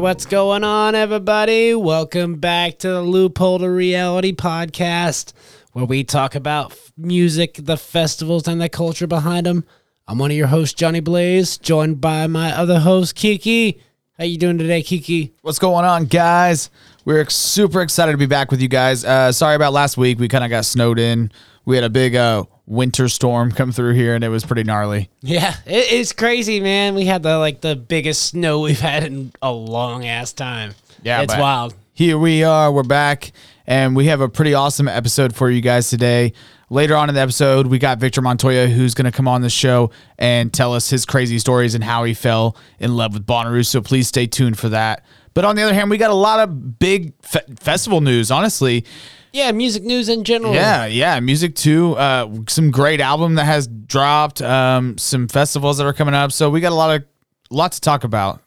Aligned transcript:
What's 0.00 0.24
going 0.24 0.64
on, 0.64 0.94
everybody? 0.94 1.74
Welcome 1.74 2.36
back 2.36 2.78
to 2.78 2.88
the 2.88 3.02
Loophole 3.02 3.58
to 3.58 3.68
Reality 3.68 4.32
podcast, 4.32 5.34
where 5.72 5.84
we 5.84 6.04
talk 6.04 6.34
about 6.34 6.72
f- 6.72 6.90
music, 6.96 7.58
the 7.60 7.76
festivals, 7.76 8.48
and 8.48 8.62
the 8.62 8.70
culture 8.70 9.06
behind 9.06 9.44
them. 9.44 9.62
I'm 10.08 10.16
one 10.16 10.30
of 10.30 10.38
your 10.38 10.46
hosts, 10.46 10.72
Johnny 10.72 11.00
Blaze, 11.00 11.58
joined 11.58 12.00
by 12.00 12.26
my 12.28 12.50
other 12.56 12.80
host, 12.80 13.14
Kiki. 13.14 13.82
How 14.16 14.24
you 14.24 14.38
doing 14.38 14.56
today, 14.56 14.82
Kiki? 14.82 15.34
What's 15.42 15.58
going 15.58 15.84
on, 15.84 16.06
guys? 16.06 16.70
We're 17.04 17.20
ex- 17.20 17.36
super 17.36 17.82
excited 17.82 18.12
to 18.12 18.18
be 18.18 18.24
back 18.24 18.50
with 18.50 18.62
you 18.62 18.68
guys. 18.68 19.04
Uh, 19.04 19.32
sorry 19.32 19.54
about 19.54 19.74
last 19.74 19.98
week. 19.98 20.18
We 20.18 20.28
kind 20.28 20.44
of 20.44 20.48
got 20.48 20.64
snowed 20.64 20.98
in. 20.98 21.30
We 21.66 21.76
had 21.76 21.84
a 21.84 21.90
big 21.90 22.16
uh, 22.16 22.44
winter 22.70 23.08
storm 23.08 23.50
come 23.50 23.72
through 23.72 23.94
here, 23.94 24.14
and 24.14 24.22
it 24.22 24.28
was 24.28 24.44
pretty 24.44 24.62
gnarly. 24.62 25.10
Yeah, 25.20 25.54
it, 25.66 25.92
it's 25.92 26.12
crazy, 26.12 26.60
man. 26.60 26.94
We 26.94 27.04
had 27.04 27.22
the 27.22 27.36
like 27.36 27.60
the 27.60 27.76
biggest 27.76 28.22
snow 28.22 28.60
we've 28.60 28.80
had 28.90 29.02
in 29.02 29.32
a 29.42 29.52
long 29.52 30.06
ass 30.06 30.32
time. 30.32 30.74
Yeah, 31.02 31.20
it's 31.22 31.36
wild. 31.36 31.74
Here 31.92 32.16
we 32.16 32.44
are. 32.44 32.72
We're 32.72 32.82
back, 32.84 33.32
and 33.66 33.94
we 33.94 34.06
have 34.06 34.22
a 34.22 34.28
pretty 34.28 34.54
awesome 34.54 34.88
episode 34.88 35.34
for 35.34 35.50
you 35.50 35.60
guys 35.60 35.90
today. 35.90 36.32
Later 36.72 36.94
on 36.94 37.08
in 37.08 37.16
the 37.16 37.20
episode, 37.20 37.66
we 37.66 37.80
got 37.80 37.98
Victor 37.98 38.22
Montoya, 38.22 38.68
who's 38.68 38.94
going 38.94 39.04
to 39.04 39.10
come 39.10 39.26
on 39.26 39.42
the 39.42 39.50
show 39.50 39.90
and 40.18 40.52
tell 40.52 40.72
us 40.72 40.88
his 40.88 41.04
crazy 41.04 41.40
stories 41.40 41.74
and 41.74 41.82
how 41.82 42.04
he 42.04 42.14
fell 42.14 42.56
in 42.78 42.94
love 42.94 43.12
with 43.12 43.26
Bonnaroo. 43.26 43.66
So 43.66 43.80
please 43.80 44.06
stay 44.06 44.28
tuned 44.28 44.56
for 44.56 44.68
that. 44.68 45.04
But 45.34 45.44
on 45.44 45.56
the 45.56 45.62
other 45.62 45.74
hand, 45.74 45.90
we 45.90 45.98
got 45.98 46.10
a 46.10 46.14
lot 46.14 46.38
of 46.38 46.78
big 46.78 47.12
fe- 47.22 47.40
festival 47.58 48.00
news, 48.00 48.30
honestly. 48.30 48.84
Yeah, 49.32 49.52
music 49.52 49.84
news 49.84 50.08
in 50.08 50.24
general. 50.24 50.52
Yeah, 50.54 50.86
yeah, 50.86 51.20
music 51.20 51.54
too. 51.54 51.94
Uh, 51.94 52.28
some 52.48 52.70
great 52.70 53.00
album 53.00 53.36
that 53.36 53.44
has 53.44 53.66
dropped. 53.66 54.42
Um, 54.42 54.98
some 54.98 55.28
festivals 55.28 55.78
that 55.78 55.86
are 55.86 55.92
coming 55.92 56.14
up. 56.14 56.32
So 56.32 56.50
we 56.50 56.60
got 56.60 56.72
a 56.72 56.74
lot 56.74 56.96
of 56.96 57.04
lot 57.50 57.72
to 57.72 57.80
talk 57.80 58.04
about. 58.04 58.42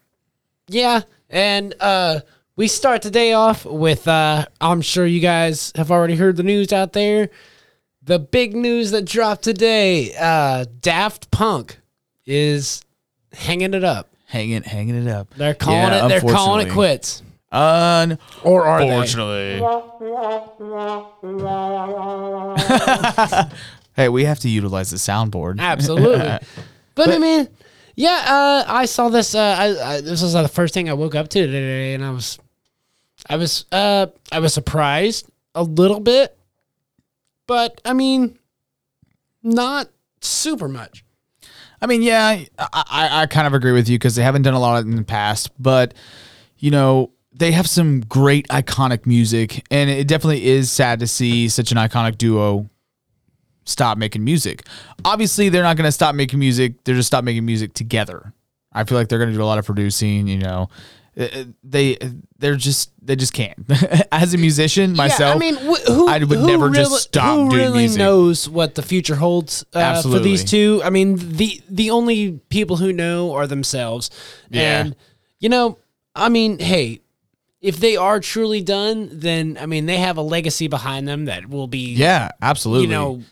Yeah, 0.68 1.02
and 1.28 1.74
uh 1.80 2.20
we 2.56 2.68
start 2.68 3.02
the 3.02 3.10
day 3.10 3.32
off 3.32 3.64
with 3.66 4.06
uh 4.08 4.46
I'm 4.60 4.80
sure 4.80 5.04
you 5.06 5.20
guys 5.20 5.72
have 5.76 5.90
already 5.90 6.16
heard 6.16 6.36
the 6.36 6.42
news 6.42 6.72
out 6.72 6.92
there. 6.94 7.28
The 8.02 8.18
big 8.18 8.54
news 8.54 8.90
that 8.92 9.04
dropped 9.04 9.44
today, 9.44 10.14
uh 10.18 10.64
Daft 10.80 11.30
Punk 11.30 11.78
is 12.26 12.82
hanging 13.32 13.74
it 13.74 13.84
up. 13.84 14.08
Hanging, 14.26 14.62
hanging 14.62 15.06
it 15.06 15.10
up. 15.10 15.32
They're 15.34 15.54
calling 15.54 15.92
Yeah, 15.92 16.06
it 16.06 16.08
they're 16.08 16.20
calling 16.20 16.66
it 16.66 16.72
quits. 16.72 17.22
Un- 17.54 18.18
Or 18.42 18.66
are 18.66 18.80
they? 18.80 18.88
Unfortunately. 18.88 19.60
hey, 23.96 24.08
we 24.08 24.24
have 24.24 24.40
to 24.40 24.48
utilize 24.48 24.90
the 24.90 24.96
soundboard. 24.96 25.60
Absolutely. 25.60 26.38
but, 26.96 27.10
I 27.10 27.18
mean, 27.18 27.48
yeah, 27.94 28.24
uh, 28.26 28.64
I 28.66 28.86
saw 28.86 29.08
this. 29.08 29.34
Uh, 29.34 29.56
I, 29.58 29.94
I, 29.94 30.00
this 30.00 30.20
was 30.20 30.34
uh, 30.34 30.42
the 30.42 30.48
first 30.48 30.74
thing 30.74 30.88
I 30.88 30.94
woke 30.94 31.14
up 31.14 31.28
to 31.28 31.46
today, 31.46 31.94
and 31.94 32.04
I 32.04 32.10
was, 32.10 32.38
I 33.28 33.36
was, 33.36 33.66
uh, 33.70 34.06
I 34.32 34.40
was 34.40 34.52
surprised 34.52 35.30
a 35.54 35.62
little 35.62 36.00
bit, 36.00 36.36
but 37.46 37.80
I 37.84 37.92
mean, 37.92 38.36
not 39.44 39.88
super 40.20 40.68
much. 40.68 41.04
I 41.80 41.86
mean, 41.86 42.02
yeah, 42.02 42.42
I, 42.58 42.68
I, 42.72 43.22
I 43.22 43.26
kind 43.26 43.46
of 43.46 43.54
agree 43.54 43.72
with 43.72 43.88
you 43.88 43.96
because 43.96 44.16
they 44.16 44.22
haven't 44.24 44.42
done 44.42 44.54
a 44.54 44.58
lot 44.60 44.82
in 44.82 44.96
the 44.96 45.04
past, 45.04 45.50
but 45.60 45.94
you 46.58 46.70
know, 46.72 47.10
they 47.36 47.52
have 47.52 47.68
some 47.68 48.00
great 48.00 48.46
iconic 48.48 49.06
music, 49.06 49.64
and 49.70 49.90
it 49.90 50.06
definitely 50.06 50.44
is 50.46 50.70
sad 50.70 51.00
to 51.00 51.06
see 51.06 51.48
such 51.48 51.72
an 51.72 51.78
iconic 51.78 52.16
duo 52.18 52.68
stop 53.64 53.98
making 53.98 54.22
music. 54.24 54.66
Obviously, 55.04 55.48
they're 55.48 55.62
not 55.62 55.76
going 55.76 55.86
to 55.88 55.92
stop 55.92 56.14
making 56.14 56.38
music; 56.38 56.84
they're 56.84 56.94
just 56.94 57.08
stop 57.08 57.24
making 57.24 57.44
music 57.44 57.74
together. 57.74 58.32
I 58.72 58.84
feel 58.84 58.98
like 58.98 59.08
they're 59.08 59.18
going 59.18 59.30
to 59.30 59.36
do 59.36 59.42
a 59.42 59.46
lot 59.46 59.58
of 59.58 59.66
producing. 59.66 60.26
You 60.28 60.38
know, 60.38 60.68
Uh, 61.16 61.22
uh, 61.22 61.44
they 61.62 61.96
they're 62.38 62.56
just 62.56 62.90
they 63.00 63.16
just 63.16 63.32
can't. 63.32 63.56
As 64.12 64.34
a 64.34 64.38
musician 64.38 64.94
myself, 64.96 65.20
yeah, 65.30 65.34
I 65.34 65.38
mean, 65.38 65.54
wh- 65.56 65.86
who, 65.86 66.08
I 66.08 66.18
would 66.18 66.38
who 66.38 66.46
never 66.46 66.66
really, 66.68 66.76
just 66.84 67.04
stop 67.04 67.36
who 67.38 67.50
doing 67.50 67.62
really 67.62 67.78
music. 67.80 67.98
knows 67.98 68.48
what 68.48 68.74
the 68.74 68.82
future 68.82 69.14
holds 69.16 69.64
uh, 69.74 70.02
for 70.02 70.18
these 70.18 70.44
two? 70.44 70.80
I 70.84 70.90
mean, 70.90 71.16
the 71.36 71.60
the 71.68 71.90
only 71.90 72.40
people 72.48 72.76
who 72.76 72.92
know 72.92 73.32
are 73.32 73.46
themselves. 73.46 74.10
Yeah. 74.50 74.80
And 74.80 74.96
you 75.40 75.48
know, 75.48 75.78
I 76.16 76.28
mean, 76.28 76.58
hey, 76.58 77.00
if 77.64 77.78
they 77.78 77.96
are 77.96 78.20
truly 78.20 78.60
done, 78.62 79.08
then 79.12 79.56
I 79.60 79.66
mean, 79.66 79.86
they 79.86 79.96
have 79.96 80.16
a 80.18 80.22
legacy 80.22 80.68
behind 80.68 81.08
them 81.08 81.24
that 81.24 81.48
will 81.48 81.66
be, 81.66 81.94
yeah, 81.94 82.30
absolutely. 82.42 82.84
you 82.86 82.90
know, 82.90 83.22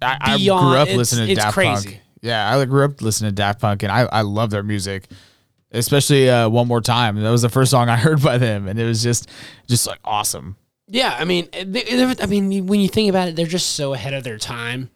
I, 0.00 0.16
I 0.20 0.36
beyond- 0.36 0.66
grew 0.66 0.76
up 0.76 0.82
it's- 0.88 0.96
listening 0.96 1.28
to 1.28 1.34
Daft 1.34 1.54
crazy. 1.54 1.88
Punk. 1.90 2.02
Yeah, 2.22 2.56
I 2.56 2.64
grew 2.64 2.84
up 2.84 3.02
listening 3.02 3.30
to 3.30 3.34
Daft 3.34 3.60
Punk, 3.60 3.82
and 3.82 3.92
I, 3.92 4.02
I 4.10 4.22
love 4.22 4.50
their 4.50 4.62
music, 4.62 5.04
especially 5.70 6.28
uh, 6.30 6.48
"One 6.48 6.66
More 6.66 6.80
Time." 6.80 7.20
That 7.22 7.30
was 7.30 7.42
the 7.42 7.48
first 7.48 7.70
song 7.70 7.88
I 7.88 7.96
heard 8.06 8.22
by 8.22 8.38
them, 8.38 8.66
and 8.68 8.78
it 8.78 8.84
was 8.84 9.02
just 9.02 9.28
just 9.68 9.86
like 9.86 9.98
awesome. 10.04 10.56
yeah. 10.88 11.14
I 11.18 11.24
mean, 11.24 11.48
they, 11.52 11.84
I 12.20 12.26
mean, 12.26 12.66
when 12.66 12.80
you 12.80 12.88
think 12.88 13.10
about 13.10 13.28
it, 13.28 13.36
they're 13.36 13.46
just 13.46 13.70
so 13.76 13.92
ahead 13.92 14.14
of 14.14 14.24
their 14.24 14.38
time. 14.38 14.90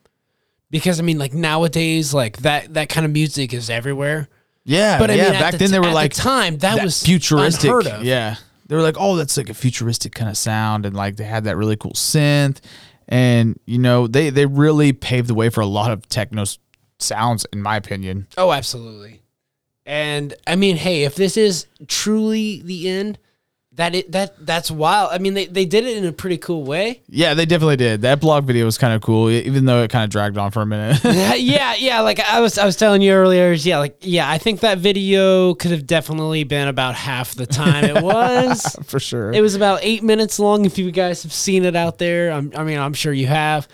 Because 0.70 0.98
I 0.98 1.02
mean, 1.02 1.18
like 1.18 1.34
nowadays, 1.34 2.14
like 2.14 2.38
that 2.38 2.74
that 2.74 2.88
kind 2.88 3.04
of 3.04 3.12
music 3.12 3.52
is 3.52 3.68
everywhere. 3.70 4.28
Yeah, 4.64 4.98
But 4.98 5.10
I 5.10 5.14
yeah. 5.14 5.30
mean, 5.30 5.40
back 5.40 5.52
the 5.52 5.58
then 5.58 5.68
t- 5.68 5.72
they 5.72 5.78
were 5.78 5.86
at 5.86 5.88
the 5.90 5.94
like 5.94 6.12
time, 6.14 6.58
that 6.58 6.82
was 6.84 7.02
futuristic. 7.02 7.64
unheard 7.64 7.86
of. 7.86 8.04
Yeah, 8.04 8.36
they 8.66 8.76
were 8.76 8.82
like, 8.82 8.96
oh, 8.98 9.16
that's 9.16 9.36
like 9.36 9.48
a 9.50 9.54
futuristic 9.54 10.14
kind 10.14 10.30
of 10.30 10.36
sound, 10.36 10.84
and 10.86 10.94
like 10.94 11.16
they 11.16 11.24
had 11.24 11.44
that 11.44 11.56
really 11.56 11.76
cool 11.76 11.92
synth, 11.92 12.58
and 13.08 13.58
you 13.66 13.78
know 13.78 14.06
they 14.06 14.30
they 14.30 14.46
really 14.46 14.92
paved 14.92 15.28
the 15.28 15.34
way 15.34 15.48
for 15.48 15.60
a 15.62 15.66
lot 15.66 15.90
of 15.90 16.08
techno 16.08 16.44
sounds, 16.98 17.46
in 17.52 17.62
my 17.62 17.76
opinion. 17.76 18.26
Oh, 18.36 18.52
absolutely. 18.52 19.22
And 19.86 20.34
I 20.46 20.56
mean, 20.56 20.76
hey, 20.76 21.04
if 21.04 21.14
this 21.16 21.36
is 21.36 21.66
truly 21.88 22.60
the 22.62 22.88
end, 22.88 23.18
that 23.74 23.94
it 23.94 24.10
that 24.12 24.34
that's 24.44 24.70
wild. 24.70 25.10
I 25.12 25.18
mean, 25.18 25.34
they, 25.34 25.46
they 25.46 25.64
did 25.64 25.84
it 25.84 25.96
in 25.96 26.04
a 26.04 26.12
pretty 26.12 26.38
cool 26.38 26.64
way. 26.64 27.02
Yeah, 27.08 27.34
they 27.34 27.46
definitely 27.46 27.76
did. 27.76 28.02
That 28.02 28.20
blog 28.20 28.44
video 28.44 28.64
was 28.64 28.76
kind 28.76 28.94
of 28.94 29.00
cool, 29.00 29.30
even 29.30 29.64
though 29.64 29.82
it 29.82 29.90
kind 29.90 30.04
of 30.04 30.10
dragged 30.10 30.36
on 30.38 30.50
for 30.50 30.62
a 30.62 30.66
minute. 30.66 31.00
yeah, 31.04 31.74
yeah. 31.74 32.00
Like 32.00 32.18
I 32.18 32.40
was 32.40 32.58
I 32.58 32.64
was 32.64 32.76
telling 32.76 33.00
you 33.00 33.12
earlier, 33.12 33.52
yeah, 33.52 33.78
like 33.78 33.96
yeah, 34.00 34.28
I 34.28 34.38
think 34.38 34.60
that 34.60 34.78
video 34.78 35.54
could 35.54 35.70
have 35.70 35.86
definitely 35.86 36.42
been 36.44 36.66
about 36.66 36.96
half 36.96 37.34
the 37.34 37.46
time 37.46 37.84
it 37.84 38.02
was. 38.02 38.76
for 38.84 38.98
sure. 38.98 39.32
it 39.32 39.40
was 39.40 39.54
about 39.54 39.80
eight 39.82 40.02
minutes 40.02 40.40
long. 40.40 40.64
If 40.64 40.76
you 40.76 40.90
guys 40.90 41.22
have 41.22 41.32
seen 41.32 41.64
it 41.64 41.76
out 41.76 41.98
there, 41.98 42.32
I'm, 42.32 42.52
I 42.56 42.64
mean, 42.64 42.78
I'm 42.78 42.94
sure 42.94 43.12
you 43.12 43.28
have. 43.28 43.68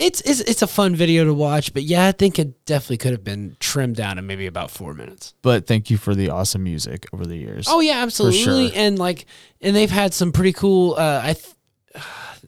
It's, 0.00 0.20
it's 0.22 0.40
it's 0.40 0.62
a 0.62 0.66
fun 0.66 0.96
video 0.96 1.24
to 1.26 1.34
watch, 1.34 1.74
but 1.74 1.82
yeah, 1.82 2.06
I 2.06 2.12
think 2.12 2.38
it 2.38 2.64
definitely 2.64 2.96
could 2.96 3.12
have 3.12 3.22
been 3.22 3.56
trimmed 3.60 3.96
down 3.96 4.16
to 4.16 4.22
maybe 4.22 4.46
about 4.46 4.70
four 4.70 4.94
minutes. 4.94 5.34
but 5.42 5.66
thank 5.66 5.90
you 5.90 5.98
for 5.98 6.14
the 6.14 6.30
awesome 6.30 6.64
music 6.64 7.06
over 7.12 7.26
the 7.26 7.36
years. 7.36 7.66
Oh 7.68 7.80
yeah, 7.80 7.98
absolutely. 8.02 8.38
sure. 8.40 8.70
And 8.74 8.98
like, 8.98 9.26
and 9.60 9.76
they've 9.76 9.90
had 9.90 10.14
some 10.14 10.32
pretty 10.32 10.54
cool. 10.54 10.94
Uh, 10.94 11.20
I, 11.22 11.34
th- 11.34 12.04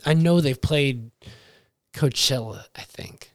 I 0.06 0.14
know 0.14 0.40
they've 0.40 0.60
played 0.60 1.10
Coachella. 1.92 2.64
I 2.74 2.82
think. 2.82 3.30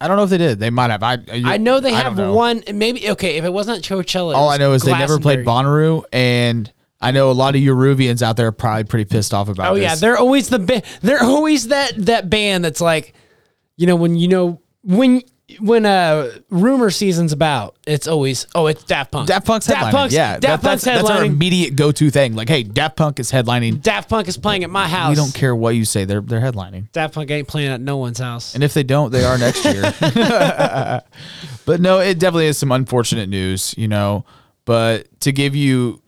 I 0.00 0.06
don't 0.06 0.16
know 0.16 0.22
if 0.22 0.30
they 0.30 0.38
did. 0.38 0.60
They 0.60 0.70
might 0.70 0.90
have. 0.90 1.02
I 1.02 1.18
I 1.28 1.56
know 1.56 1.80
they 1.80 1.92
I 1.92 2.00
have 2.02 2.16
know. 2.16 2.32
one. 2.32 2.62
Maybe 2.72 3.10
okay. 3.10 3.36
If 3.36 3.44
it 3.44 3.52
wasn't 3.52 3.84
Coachella, 3.84 4.36
All 4.36 4.46
was 4.46 4.54
I 4.54 4.58
know 4.58 4.72
is 4.74 4.82
they 4.82 4.96
never 4.96 5.18
played. 5.18 5.44
Bonnaroo, 5.44 6.04
and 6.12 6.72
I 7.00 7.12
know 7.12 7.30
a 7.30 7.32
lot 7.32 7.54
of 7.54 7.60
Euruvians 7.60 8.22
out 8.22 8.36
there 8.36 8.48
are 8.48 8.52
probably 8.52 8.84
pretty 8.84 9.04
pissed 9.04 9.32
off 9.32 9.48
about. 9.48 9.72
Oh 9.72 9.74
yeah, 9.76 9.94
they're 9.94 10.18
always 10.18 10.48
the 10.48 10.58
ba- 10.58 10.82
they're 11.00 11.22
always 11.22 11.68
that 11.68 11.92
that 12.06 12.28
band 12.28 12.64
that's 12.64 12.80
like, 12.80 13.14
you 13.76 13.86
know, 13.86 13.94
when 13.96 14.16
you 14.16 14.26
know 14.28 14.60
when 14.82 15.22
when 15.60 15.86
uh 15.86 16.28
rumor 16.50 16.90
season's 16.90 17.32
about, 17.32 17.76
it's 17.86 18.08
always 18.08 18.48
oh 18.56 18.66
it's 18.66 18.82
Daft 18.82 19.12
Punk. 19.12 19.28
Daft 19.28 19.46
Punk's 19.46 19.68
headlining. 19.68 19.80
Daft 19.80 19.92
Punk's, 19.92 20.14
yeah, 20.14 20.32
Daft 20.38 20.42
that- 20.62 20.68
Punk's 20.68 20.84
that's, 20.84 21.02
that's 21.02 21.10
our 21.18 21.24
immediate 21.24 21.76
go-to 21.76 22.10
thing. 22.10 22.34
Like, 22.34 22.48
hey, 22.48 22.64
Daft 22.64 22.96
Punk 22.96 23.20
is 23.20 23.30
headlining. 23.30 23.80
Daft 23.80 24.10
Punk 24.10 24.26
is 24.26 24.36
playing 24.36 24.64
at 24.64 24.70
my 24.70 24.88
house. 24.88 25.10
We 25.10 25.14
don't 25.14 25.32
care 25.32 25.54
what 25.54 25.76
you 25.76 25.84
say. 25.84 26.04
They're 26.04 26.20
they're 26.20 26.40
headlining. 26.40 26.90
Daft 26.90 27.14
Punk 27.14 27.30
ain't 27.30 27.46
playing 27.46 27.70
at 27.70 27.80
no 27.80 27.96
one's 27.98 28.18
house. 28.18 28.54
And 28.56 28.64
if 28.64 28.74
they 28.74 28.82
don't, 28.82 29.12
they 29.12 29.24
are 29.24 29.38
next 29.38 29.64
year. 29.64 29.82
but 31.64 31.80
no, 31.80 32.00
it 32.00 32.18
definitely 32.18 32.46
is 32.46 32.58
some 32.58 32.72
unfortunate 32.72 33.28
news, 33.28 33.72
you 33.78 33.86
know. 33.86 34.24
But 34.64 35.20
to 35.20 35.30
give 35.32 35.54
you 35.54 36.02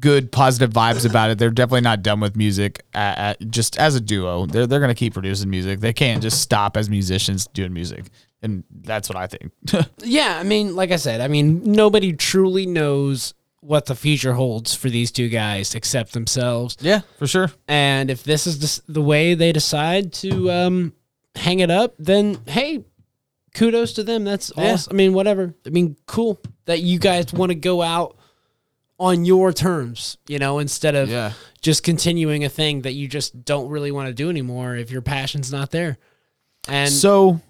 good 0.00 0.30
positive 0.32 0.70
vibes 0.70 1.08
about 1.08 1.30
it, 1.30 1.38
they're 1.38 1.50
definitely 1.50 1.80
not 1.82 2.02
done 2.02 2.20
with 2.20 2.36
music. 2.36 2.84
At, 2.94 3.18
at, 3.40 3.50
just 3.50 3.78
as 3.78 3.94
a 3.94 4.00
duo, 4.00 4.46
they're 4.46 4.66
they're 4.66 4.80
gonna 4.80 4.94
keep 4.94 5.14
producing 5.14 5.50
music. 5.50 5.80
They 5.80 5.92
can't 5.92 6.22
just 6.22 6.40
stop 6.40 6.76
as 6.76 6.88
musicians 6.90 7.46
doing 7.48 7.72
music, 7.72 8.06
and 8.42 8.64
that's 8.70 9.08
what 9.08 9.16
I 9.16 9.26
think. 9.26 9.52
Yeah, 10.04 10.38
I 10.38 10.42
mean, 10.42 10.74
like 10.76 10.90
I 10.90 10.96
said, 10.96 11.20
I 11.20 11.28
mean, 11.28 11.62
nobody 11.64 12.12
truly 12.12 12.66
knows 12.66 13.34
what 13.60 13.86
the 13.86 13.94
future 13.94 14.32
holds 14.32 14.74
for 14.74 14.90
these 14.90 15.12
two 15.12 15.28
guys 15.28 15.74
except 15.76 16.12
themselves. 16.12 16.76
yeah, 16.80 17.00
for 17.18 17.26
sure. 17.28 17.50
And 17.68 18.10
if 18.10 18.24
this 18.24 18.46
is 18.48 18.58
the, 18.86 18.92
the 18.94 19.02
way 19.02 19.34
they 19.34 19.52
decide 19.52 20.12
to 20.14 20.50
um, 20.50 20.92
hang 21.36 21.60
it 21.60 21.70
up, 21.70 21.94
then 21.98 22.38
hey, 22.46 22.84
kudos 23.54 23.92
to 23.94 24.02
them. 24.04 24.24
That's 24.24 24.50
Yeah. 24.56 24.72
awesome. 24.72 24.92
I 24.92 24.94
mean, 24.96 25.12
whatever. 25.14 25.54
I 25.64 25.70
mean, 25.70 25.96
cool 26.06 26.40
that 26.64 26.80
you 26.80 26.98
guys 26.98 27.32
want 27.32 27.50
to 27.50 27.54
go 27.54 27.82
out 27.82 28.16
on 28.98 29.24
your 29.24 29.52
terms, 29.52 30.16
you 30.28 30.38
know, 30.38 30.58
instead 30.58 30.94
of 30.94 31.08
Yeah. 31.08 31.32
just 31.60 31.82
continuing 31.82 32.44
a 32.44 32.48
thing 32.48 32.82
that 32.82 32.92
you 32.92 33.08
just 33.08 33.44
don't 33.44 33.68
really 33.68 33.90
want 33.90 34.08
to 34.08 34.14
do 34.14 34.30
anymore 34.30 34.76
if 34.76 34.90
your 34.90 35.02
passion's 35.02 35.50
not 35.50 35.70
there. 35.70 35.98
And 36.68 36.90
So 36.92 37.40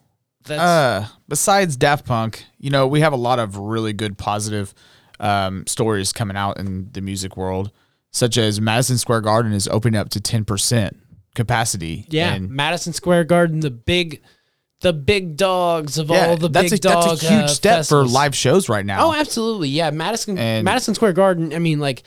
that's 0.45 0.61
Uh, 0.61 1.07
besides 1.29 1.77
Daft 1.77 2.07
Punk, 2.07 2.45
you 2.59 2.71
know, 2.71 2.87
we 2.87 3.01
have 3.01 3.13
a 3.13 3.17
lot 3.17 3.39
of 3.39 3.57
really 3.59 3.93
good 3.93 4.17
positive 4.17 4.73
um, 5.21 5.65
stories 5.67 6.13
coming 6.13 6.37
out 6.37 6.59
in 6.59 6.89
the 6.93 7.01
music 7.01 7.37
world, 7.37 7.71
such 8.11 8.37
as 8.39 8.61
Madison 8.61 8.99
Square 8.99 9.21
Garden 9.21 9.53
is 9.53 9.69
opening 9.69 9.99
up 10.01 10.09
to 10.11 10.21
10% 10.21 10.97
capacity. 11.35 12.07
Yeah, 12.11 12.39
Madison 12.39 12.93
Square 12.93 13.25
Garden, 13.25 13.61
the 13.61 13.71
big, 13.71 14.21
the 14.83 14.93
big 14.93 15.37
dogs 15.37 15.97
of 15.99 16.11
yeah, 16.11 16.27
all 16.27 16.37
the 16.37 16.49
that's, 16.49 16.71
big 16.71 16.79
a, 16.79 16.83
dog. 16.83 17.09
that's 17.09 17.23
a 17.23 17.27
huge 17.29 17.43
uh, 17.45 17.49
step 17.49 17.77
festivals. 17.79 18.11
for 18.11 18.15
live 18.15 18.35
shows 18.37 18.69
right 18.69 18.85
now. 18.85 19.07
Oh, 19.07 19.15
absolutely. 19.15 19.69
Yeah, 19.71 19.91
Madison 19.91 20.37
And- 20.39 20.65
Madison 20.65 20.95
Square 20.95 21.15
Garden. 21.15 21.53
I 21.55 21.59
mean, 21.59 21.81
like 21.81 22.03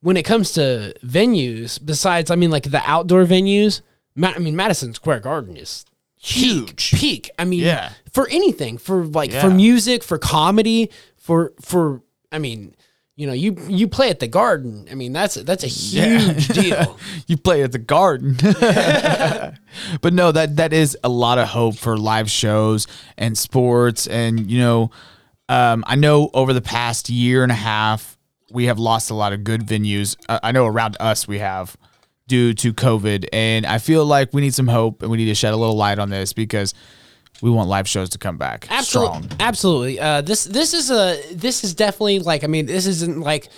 when 0.00 0.16
it 0.16 0.22
comes 0.24 0.52
to 0.52 0.94
venues, 1.04 1.78
besides, 1.84 2.30
I 2.30 2.36
mean, 2.36 2.50
like 2.50 2.64
the 2.64 2.82
outdoor 2.84 3.24
venues. 3.24 3.80
Ma- 4.14 4.32
I 4.34 4.38
mean, 4.38 4.54
Madison 4.56 4.94
Square 4.94 5.20
Garden 5.20 5.56
is 5.56 5.84
huge, 6.20 6.92
peak. 6.92 7.30
I 7.38 7.44
mean, 7.44 7.60
Yeah. 7.60 7.92
for 8.12 8.28
anything, 8.28 8.78
for 8.78 9.04
like 9.06 9.32
for 9.32 9.50
music, 9.50 10.02
for 10.02 10.18
comedy, 10.18 10.90
for 11.16 11.52
for. 11.60 12.02
I 12.30 12.38
mean, 12.38 12.74
you 13.16 13.26
know, 13.26 13.34
you 13.34 13.56
you 13.68 13.88
play 13.88 14.08
at 14.08 14.20
the 14.20 14.26
Garden. 14.26 14.86
I 14.90 14.94
mean, 14.94 15.12
that's 15.12 15.34
that's 15.34 15.64
a 15.64 15.68
huge 15.68 16.48
deal. 16.48 16.98
you 17.26 17.36
play 17.36 17.62
at 17.62 17.72
the 17.72 17.78
garden. 17.78 18.36
but 20.00 20.14
no, 20.14 20.32
that 20.32 20.56
that 20.56 20.72
is 20.72 20.96
a 21.04 21.08
lot 21.08 21.38
of 21.38 21.48
hope 21.48 21.76
for 21.76 21.98
live 21.98 22.30
shows 22.30 22.86
and 23.18 23.36
sports. 23.36 24.06
And 24.06 24.50
you 24.50 24.58
know, 24.60 24.90
um, 25.48 25.84
I 25.86 25.96
know 25.96 26.30
over 26.32 26.52
the 26.54 26.62
past 26.62 27.10
year 27.10 27.42
and 27.42 27.52
a 27.52 27.56
half, 27.56 28.16
we 28.50 28.66
have 28.66 28.78
lost 28.78 29.10
a 29.10 29.14
lot 29.14 29.34
of 29.34 29.44
good 29.44 29.62
venues. 29.62 30.16
Uh, 30.28 30.40
I 30.42 30.52
know 30.52 30.66
around 30.66 30.96
us 30.98 31.28
we 31.28 31.38
have 31.38 31.76
due 32.28 32.54
to 32.54 32.72
COVID, 32.72 33.28
and 33.30 33.66
I 33.66 33.76
feel 33.76 34.06
like 34.06 34.32
we 34.32 34.40
need 34.40 34.54
some 34.54 34.68
hope 34.68 35.02
and 35.02 35.10
we 35.10 35.18
need 35.18 35.26
to 35.26 35.34
shed 35.34 35.52
a 35.52 35.56
little 35.56 35.76
light 35.76 35.98
on 35.98 36.08
this 36.08 36.32
because 36.32 36.72
we 37.42 37.50
want 37.50 37.68
live 37.68 37.86
shows 37.88 38.08
to 38.10 38.18
come 38.18 38.38
back 38.38 38.66
Absolutely, 38.70 39.22
strong. 39.24 39.38
absolutely. 39.40 40.00
Uh, 40.00 40.22
this 40.22 40.44
this 40.44 40.72
is 40.72 40.90
a 40.90 41.20
this 41.34 41.64
is 41.64 41.74
definitely 41.74 42.20
like 42.20 42.44
I 42.44 42.46
mean 42.46 42.66
this 42.66 42.86
isn't 42.86 43.20
like 43.20 43.48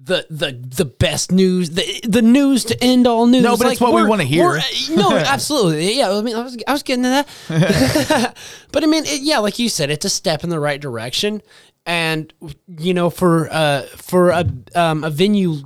the 0.00 0.26
the 0.30 0.52
the 0.52 0.84
best 0.84 1.32
news 1.32 1.70
the 1.70 2.00
the 2.06 2.22
news 2.22 2.64
to 2.66 2.84
end 2.84 3.06
all 3.06 3.26
news. 3.26 3.42
No, 3.42 3.56
but 3.56 3.66
like, 3.66 3.72
it's 3.72 3.80
what 3.80 3.94
we 3.94 4.04
wanna 4.04 4.24
hear. 4.24 4.44
we're- 4.48 4.62
No, 4.94 5.10
absolutely. 5.16 5.96
Yeah, 5.96 6.10
I 6.12 6.20
mean 6.20 6.36
I 6.36 6.42
was 6.42 6.56
I 6.68 6.72
was 6.72 6.82
getting 6.82 7.02
to 7.04 7.24
that, 7.48 8.36
but 8.72 8.82
I 8.84 8.86
mean 8.86 9.04
it, 9.06 9.22
yeah, 9.22 9.38
like 9.38 9.58
you 9.58 9.68
said, 9.68 9.90
it's 9.90 10.04
a 10.04 10.10
step 10.10 10.44
in 10.44 10.50
the 10.50 10.60
right 10.60 10.80
direction, 10.80 11.42
and 11.86 12.32
you 12.78 12.94
know 12.94 13.10
for 13.10 13.48
uh 13.52 13.82
for 13.96 14.30
a 14.30 14.44
um 14.74 15.02
a 15.04 15.10
venue 15.10 15.62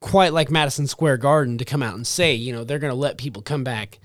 quite 0.00 0.32
like 0.32 0.50
Madison 0.50 0.86
Square 0.86 1.18
Garden 1.18 1.58
to 1.58 1.64
come 1.64 1.82
out 1.82 1.94
and 1.94 2.06
say 2.06 2.34
you 2.34 2.52
know 2.52 2.64
they're 2.64 2.78
gonna 2.78 2.94
let 2.94 3.18
people 3.18 3.42
come 3.42 3.62
back 3.64 3.98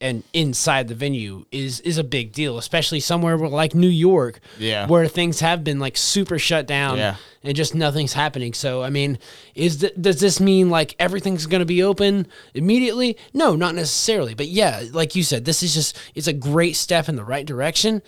and 0.00 0.24
inside 0.32 0.88
the 0.88 0.94
venue 0.94 1.44
is 1.52 1.80
is 1.80 1.98
a 1.98 2.04
big 2.04 2.32
deal, 2.32 2.56
especially 2.58 3.00
somewhere 3.00 3.36
where, 3.36 3.48
like 3.50 3.74
New 3.74 3.88
York, 3.88 4.40
Yeah. 4.58 4.86
where 4.86 5.06
things 5.08 5.40
have 5.40 5.62
been 5.62 5.78
like 5.78 5.96
super 5.96 6.38
shut 6.38 6.66
down, 6.66 6.96
Yeah. 6.96 7.16
and 7.44 7.54
just 7.54 7.74
nothing's 7.74 8.14
happening. 8.14 8.54
So, 8.54 8.82
I 8.82 8.88
mean, 8.90 9.18
is 9.54 9.76
th- 9.78 9.92
does 10.00 10.20
this 10.20 10.40
mean 10.40 10.70
like 10.70 10.96
everything's 10.98 11.46
going 11.46 11.60
to 11.60 11.66
be 11.66 11.82
open 11.82 12.26
immediately? 12.54 13.16
No, 13.34 13.56
not 13.56 13.74
necessarily. 13.74 14.34
But 14.34 14.48
yeah, 14.48 14.84
like 14.92 15.14
you 15.14 15.22
said, 15.22 15.44
this 15.44 15.62
is 15.62 15.74
just 15.74 15.96
it's 16.14 16.26
a 16.26 16.32
great 16.32 16.76
step 16.76 17.08
in 17.08 17.16
the 17.16 17.24
right 17.24 17.44
direction, 17.46 18.00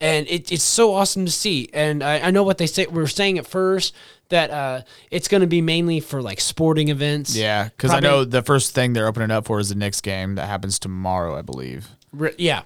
and 0.00 0.26
it, 0.28 0.50
it's 0.52 0.62
so 0.64 0.94
awesome 0.94 1.24
to 1.24 1.32
see. 1.32 1.68
And 1.72 2.02
I, 2.02 2.20
I 2.20 2.30
know 2.30 2.42
what 2.42 2.58
they 2.58 2.66
say. 2.66 2.86
We 2.86 3.02
are 3.02 3.06
saying 3.06 3.38
at 3.38 3.46
first 3.46 3.94
that 4.28 4.50
uh, 4.50 4.82
it's 5.10 5.28
going 5.28 5.40
to 5.40 5.46
be 5.46 5.60
mainly 5.60 6.00
for 6.00 6.20
like 6.22 6.40
sporting 6.40 6.88
events. 6.88 7.34
Yeah, 7.36 7.64
because 7.64 7.90
I 7.90 8.00
Probably- 8.00 8.08
know 8.08 8.24
the 8.24 8.42
first 8.42 8.74
thing 8.74 8.92
they're 8.92 9.06
opening 9.06 9.30
up 9.30 9.46
for 9.46 9.58
is 9.60 9.68
the 9.70 9.74
Knicks 9.74 10.00
game 10.00 10.34
that 10.34 10.46
happens 10.48 10.78
tomorrow, 10.78 11.36
I 11.36 11.42
believe. 11.42 11.88
Re- 12.12 12.34
yeah. 12.38 12.62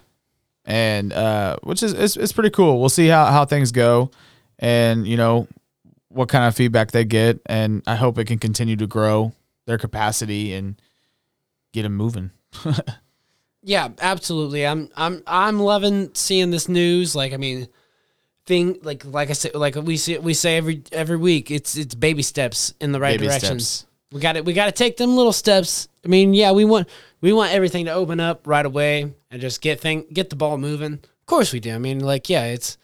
and 0.65 1.11
uh, 1.13 1.57
which 1.63 1.83
is 1.83 1.93
it's, 1.93 2.15
it's 2.17 2.31
pretty 2.33 2.49
cool. 2.51 2.79
We'll 2.79 2.89
see 2.89 3.07
how 3.07 3.25
how 3.25 3.45
things 3.45 3.71
go, 3.71 4.11
and 4.59 5.05
you 5.07 5.17
know 5.17 5.47
what 6.09 6.29
kind 6.29 6.45
of 6.45 6.55
feedback 6.55 6.91
they 6.91 7.05
get, 7.05 7.39
and 7.45 7.81
I 7.87 7.95
hope 7.95 8.17
it 8.17 8.25
can 8.25 8.37
continue 8.39 8.75
to 8.75 8.87
grow 8.87 9.33
their 9.65 9.77
capacity 9.77 10.53
and 10.53 10.75
get 11.73 11.83
them 11.83 11.95
moving. 11.95 12.31
Yeah, 13.63 13.89
absolutely. 13.99 14.65
I'm 14.65 14.89
I'm 14.95 15.21
I'm 15.27 15.59
loving 15.59 16.11
seeing 16.15 16.51
this 16.51 16.67
news. 16.67 17.15
Like 17.15 17.33
I 17.33 17.37
mean, 17.37 17.67
thing 18.45 18.79
like 18.81 19.05
like 19.05 19.29
I 19.29 19.33
said, 19.33 19.55
like 19.55 19.75
we 19.75 19.97
see 19.97 20.17
we 20.17 20.33
say 20.33 20.57
every 20.57 20.83
every 20.91 21.17
week, 21.17 21.51
it's 21.51 21.77
it's 21.77 21.93
baby 21.93 22.23
steps 22.23 22.73
in 22.79 22.91
the 22.91 22.99
right 22.99 23.19
Baby 23.19 23.27
direction. 23.27 23.59
steps. 23.59 23.85
We 24.11 24.19
got 24.19 24.33
to 24.33 24.41
We 24.41 24.53
got 24.53 24.65
to 24.65 24.71
take 24.71 24.97
them 24.97 25.15
little 25.15 25.31
steps. 25.33 25.87
I 26.03 26.07
mean, 26.07 26.33
yeah, 26.33 26.51
we 26.51 26.65
want 26.65 26.89
we 27.21 27.33
want 27.33 27.53
everything 27.53 27.85
to 27.85 27.91
open 27.93 28.19
up 28.19 28.47
right 28.47 28.65
away 28.65 29.13
and 29.29 29.41
just 29.41 29.61
get 29.61 29.79
thing 29.79 30.05
get 30.11 30.29
the 30.29 30.35
ball 30.35 30.57
moving. 30.57 30.93
Of 30.93 31.25
course 31.27 31.53
we 31.53 31.59
do. 31.59 31.73
I 31.73 31.77
mean, 31.77 31.99
like 31.99 32.29
yeah, 32.29 32.45
it's 32.45 32.77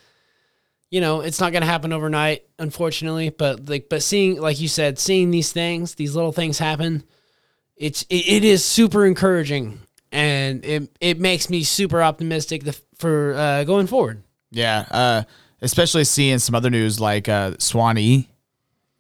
you 0.92 1.02
know 1.02 1.22
it's 1.22 1.42
not 1.42 1.54
gonna 1.54 1.66
happen 1.66 1.92
overnight, 1.92 2.46
unfortunately. 2.60 3.32
But 3.32 3.68
like 3.68 3.90
but 3.90 4.04
seeing 4.04 4.40
like 4.40 4.62
you 4.62 4.68
said, 4.68 5.00
seeing 5.00 5.32
these 5.32 5.52
things, 5.52 5.96
these 5.96 6.16
little 6.16 6.32
things 6.32 6.60
happen, 6.60 7.04
it's 7.76 8.04
it, 8.04 8.28
it 8.28 8.44
is 8.44 8.64
super 8.64 9.06
encouraging 9.06 9.80
and 10.18 10.66
it 10.66 10.90
it 11.00 11.20
makes 11.20 11.48
me 11.50 11.64
super 11.64 12.02
optimistic 12.02 12.64
the, 12.64 12.76
for 12.98 13.36
uh, 13.36 13.64
going 13.66 13.86
forward. 13.86 14.24
Yeah, 14.50 14.86
uh, 14.90 15.24
especially 15.62 16.06
seeing 16.06 16.40
some 16.40 16.56
other 16.56 16.72
news 16.72 17.00
like 17.00 17.30
uh, 17.30 17.54
Suwannee. 17.60 18.28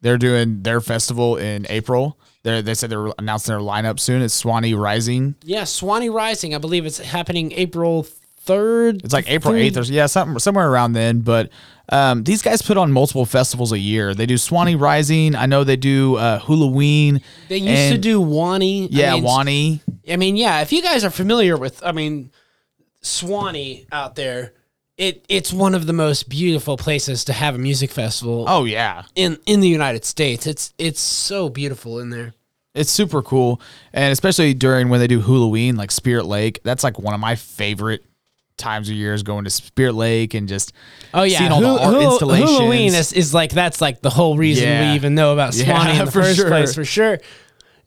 They're 0.01 0.19
doing 0.19 0.61
their 0.61 0.79
festival 0.79 1.37
in 1.37 1.65
April. 1.69 2.19
They 2.43 2.61
they 2.61 2.75
said 2.75 2.91
they're 2.91 3.11
announcing 3.17 3.53
their 3.53 3.61
lineup 3.61 3.99
soon. 3.99 4.21
It's 4.21 4.35
Suwannee 4.35 4.75
Rising. 4.75 5.35
Yeah, 5.43 5.63
Suwannee 5.63 6.09
Rising. 6.09 6.53
I 6.53 6.59
believe 6.59 6.85
it's 6.85 6.99
happening 6.99 7.51
April 7.53 8.05
third. 8.47 9.03
It's 9.03 9.13
like 9.13 9.29
April 9.29 9.53
eighth 9.53 9.77
or 9.77 9.83
yeah, 9.83 10.07
something 10.07 10.39
somewhere 10.39 10.67
around 10.69 10.93
then. 10.93 11.19
But 11.19 11.51
um, 11.89 12.23
these 12.23 12.41
guys 12.41 12.61
put 12.61 12.77
on 12.77 12.91
multiple 12.91 13.25
festivals 13.25 13.71
a 13.71 13.79
year. 13.79 14.15
They 14.15 14.25
do 14.25 14.37
Suwannee 14.37 14.75
Rising. 14.75 15.35
I 15.35 15.45
know 15.45 15.63
they 15.63 15.75
do 15.75 16.15
uh, 16.15 16.39
Hulaween. 16.39 17.21
They 17.47 17.57
used 17.57 17.91
to 17.91 17.97
do 17.97 18.19
Wanee. 18.21 18.87
yeah, 18.89 19.13
I 19.13 19.15
mean, 19.15 19.23
Wanee. 19.23 19.79
I 20.11 20.15
mean, 20.17 20.35
yeah. 20.35 20.61
If 20.61 20.71
you 20.71 20.81
guys 20.81 21.03
are 21.03 21.09
familiar 21.11 21.55
with, 21.57 21.83
I 21.85 21.91
mean, 21.91 22.31
Suwannee 23.01 23.85
out 23.91 24.15
there, 24.15 24.53
it 24.97 25.23
it's 25.29 25.53
one 25.53 25.75
of 25.75 25.85
the 25.85 25.93
most 25.93 26.27
beautiful 26.29 26.75
places 26.77 27.23
to 27.25 27.33
have 27.33 27.55
a 27.55 27.59
music 27.59 27.91
festival. 27.91 28.45
Oh 28.47 28.65
yeah, 28.65 29.03
in 29.15 29.37
in 29.45 29.59
the 29.59 29.67
United 29.67 30.03
States, 30.05 30.47
it's 30.47 30.73
it's 30.77 30.99
so 30.99 31.49
beautiful 31.49 31.99
in 31.99 32.09
there. 32.09 32.33
it's 32.73 32.89
super 32.91 33.21
cool, 33.21 33.61
and 33.93 34.11
especially 34.11 34.53
during 34.53 34.89
when 34.89 34.99
they 34.99 35.07
do 35.07 35.21
Hulaween, 35.21 35.77
like 35.77 35.91
Spirit 35.91 36.25
Lake. 36.25 36.59
That's 36.63 36.83
like 36.83 36.97
one 36.99 37.13
of 37.13 37.19
my 37.19 37.35
favorite 37.35 38.03
times 38.57 38.89
of 38.89 38.95
years 38.95 39.23
going 39.23 39.43
to 39.45 39.49
Spirit 39.49 39.93
Lake 39.93 40.33
and 40.33 40.47
just 40.47 40.73
Oh 41.13 41.23
yeah, 41.23 41.37
seeing 41.39 41.51
all 41.51 41.61
the 41.61 41.67
art 41.69 41.93
Hul- 41.93 42.11
installations. 42.11 42.49
Hulaween 42.51 42.87
is, 42.87 43.13
is 43.13 43.33
like 43.33 43.51
that's 43.51 43.79
like 43.81 44.01
the 44.01 44.09
whole 44.09 44.35
reason 44.37 44.67
Yeah. 44.67 44.89
we 44.91 44.95
even 44.95 45.15
know 45.15 45.33
about 45.33 45.55
Yeah, 45.55 45.65
Suwannee 45.65 45.99
in 45.99 46.05
the 46.05 46.11
for 46.11 46.21
first 46.23 46.35
sure. 46.37 46.47
place 46.49 46.75
for 46.75 46.83
sure. 46.85 47.19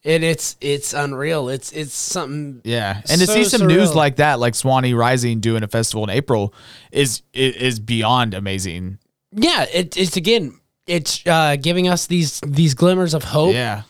And 0.02 0.24
it's 0.24 0.56
it's 0.62 0.94
unreal. 0.94 1.50
It's 1.50 1.72
it's 1.72 1.92
something. 1.94 2.62
Yeah, 2.64 3.02
and 3.10 3.20
to 3.20 3.26
see 3.26 3.44
some 3.44 3.66
news 3.66 3.94
like 3.94 4.16
that, 4.16 4.40
like 4.40 4.54
Suwannee 4.54 4.94
Rising 4.94 5.40
doing 5.40 5.62
a 5.62 5.68
festival 5.68 6.04
in 6.04 6.08
April, 6.10 6.54
is 6.90 7.20
is, 7.34 7.54
is 7.56 7.80
beyond 7.80 8.32
amazing. 8.32 8.98
Yeah, 9.32 9.66
it, 9.70 9.98
it's 9.98 10.16
again, 10.16 10.58
it's 10.86 11.22
uh, 11.26 11.56
giving 11.60 11.86
us 11.86 12.06
these 12.06 12.40
these 12.46 12.72
glimmers 12.72 13.12
of 13.12 13.24
hope. 13.24 13.52
Yeah, 13.52 13.82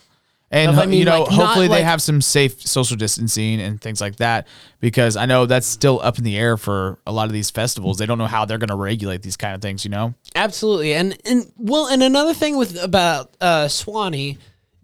And 0.53 0.71
I 0.77 0.85
mean, 0.85 0.99
you 0.99 1.05
know, 1.05 1.21
like, 1.23 1.31
hopefully 1.31 1.67
they 1.69 1.75
like- 1.75 1.83
have 1.85 2.01
some 2.01 2.21
safe 2.21 2.61
social 2.67 2.97
distancing 2.97 3.61
and 3.61 3.79
things 3.79 4.01
like 4.01 4.17
that 4.17 4.47
because 4.81 5.15
I 5.15 5.25
know 5.25 5.45
that's 5.45 5.65
still 5.65 6.01
up 6.03 6.17
in 6.17 6.25
the 6.25 6.37
air 6.37 6.57
for 6.57 6.99
a 7.07 7.11
lot 7.13 7.27
of 7.27 7.31
these 7.31 7.49
festivals. 7.49 7.97
They 7.97 8.05
don't 8.05 8.17
know 8.17 8.27
how 8.27 8.43
they're 8.43 8.57
going 8.57 8.67
to 8.67 8.75
regulate 8.75 9.21
these 9.21 9.37
kind 9.37 9.55
of 9.55 9.61
things, 9.61 9.85
you 9.85 9.91
know? 9.91 10.13
Absolutely, 10.35 10.93
and 10.93 11.17
and 11.25 11.49
well, 11.57 11.87
and 11.87 12.03
another 12.03 12.33
thing 12.33 12.57
with 12.57 12.81
about 12.83 13.33
uh, 13.39 13.69
Suwannee 13.69 14.37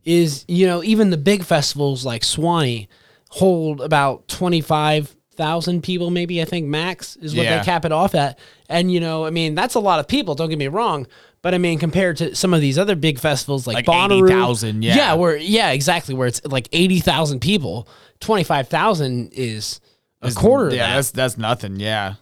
is 0.05 0.45
you 0.47 0.65
know 0.67 0.81
even 0.83 1.09
the 1.09 1.17
big 1.17 1.43
festivals 1.43 2.05
like 2.05 2.23
Suwannee 2.23 2.87
hold 3.29 3.81
about 3.81 4.27
twenty 4.29 4.61
five 4.61 5.13
thousand 5.35 5.83
people, 5.83 6.09
maybe 6.09 6.41
I 6.41 6.45
think 6.45 6.65
max 6.65 7.15
is 7.17 7.35
what 7.35 7.43
Yeah. 7.43 7.59
they 7.59 7.65
cap 7.65 7.83
it 7.83 7.91
off 7.91 8.15
at, 8.15 8.39
and 8.69 8.89
you 8.91 8.99
know 9.01 9.25
I 9.25 9.31
mean 9.31 9.53
that's 9.53 9.75
a 9.75 9.79
lot 9.81 9.99
of 9.99 10.07
people. 10.07 10.33
Don't 10.33 10.49
get 10.49 10.57
me 10.57 10.69
wrong. 10.69 11.07
But 11.47 11.53
I 11.53 11.59
mean, 11.59 11.79
compared 11.79 12.17
to 12.17 12.35
some 12.35 12.53
of 12.53 12.59
these 12.59 12.77
other 12.77 12.97
big 12.97 13.19
festivals 13.19 13.65
like, 13.65 13.75
Like 13.75 13.85
Bonnaroo, 13.85 14.27
80,000, 14.27 14.83
yeah. 14.83 14.95
yeah, 14.97 15.13
where 15.13 15.37
yeah, 15.37 15.71
exactly, 15.71 16.13
where 16.13 16.27
it's 16.27 16.43
like 16.43 16.67
eighty 16.73 16.99
thousand 16.99 17.39
people, 17.39 17.87
twenty 18.19 18.43
five 18.43 18.67
thousand 18.67 19.29
is 19.31 19.79
a 20.21 20.33
quarter. 20.33 20.67
of 20.67 20.73
Yeah, 20.73 20.87
that. 20.89 20.95
that's 20.95 21.11
that's 21.11 21.37
nothing. 21.37 21.79
Yeah. 21.79 22.15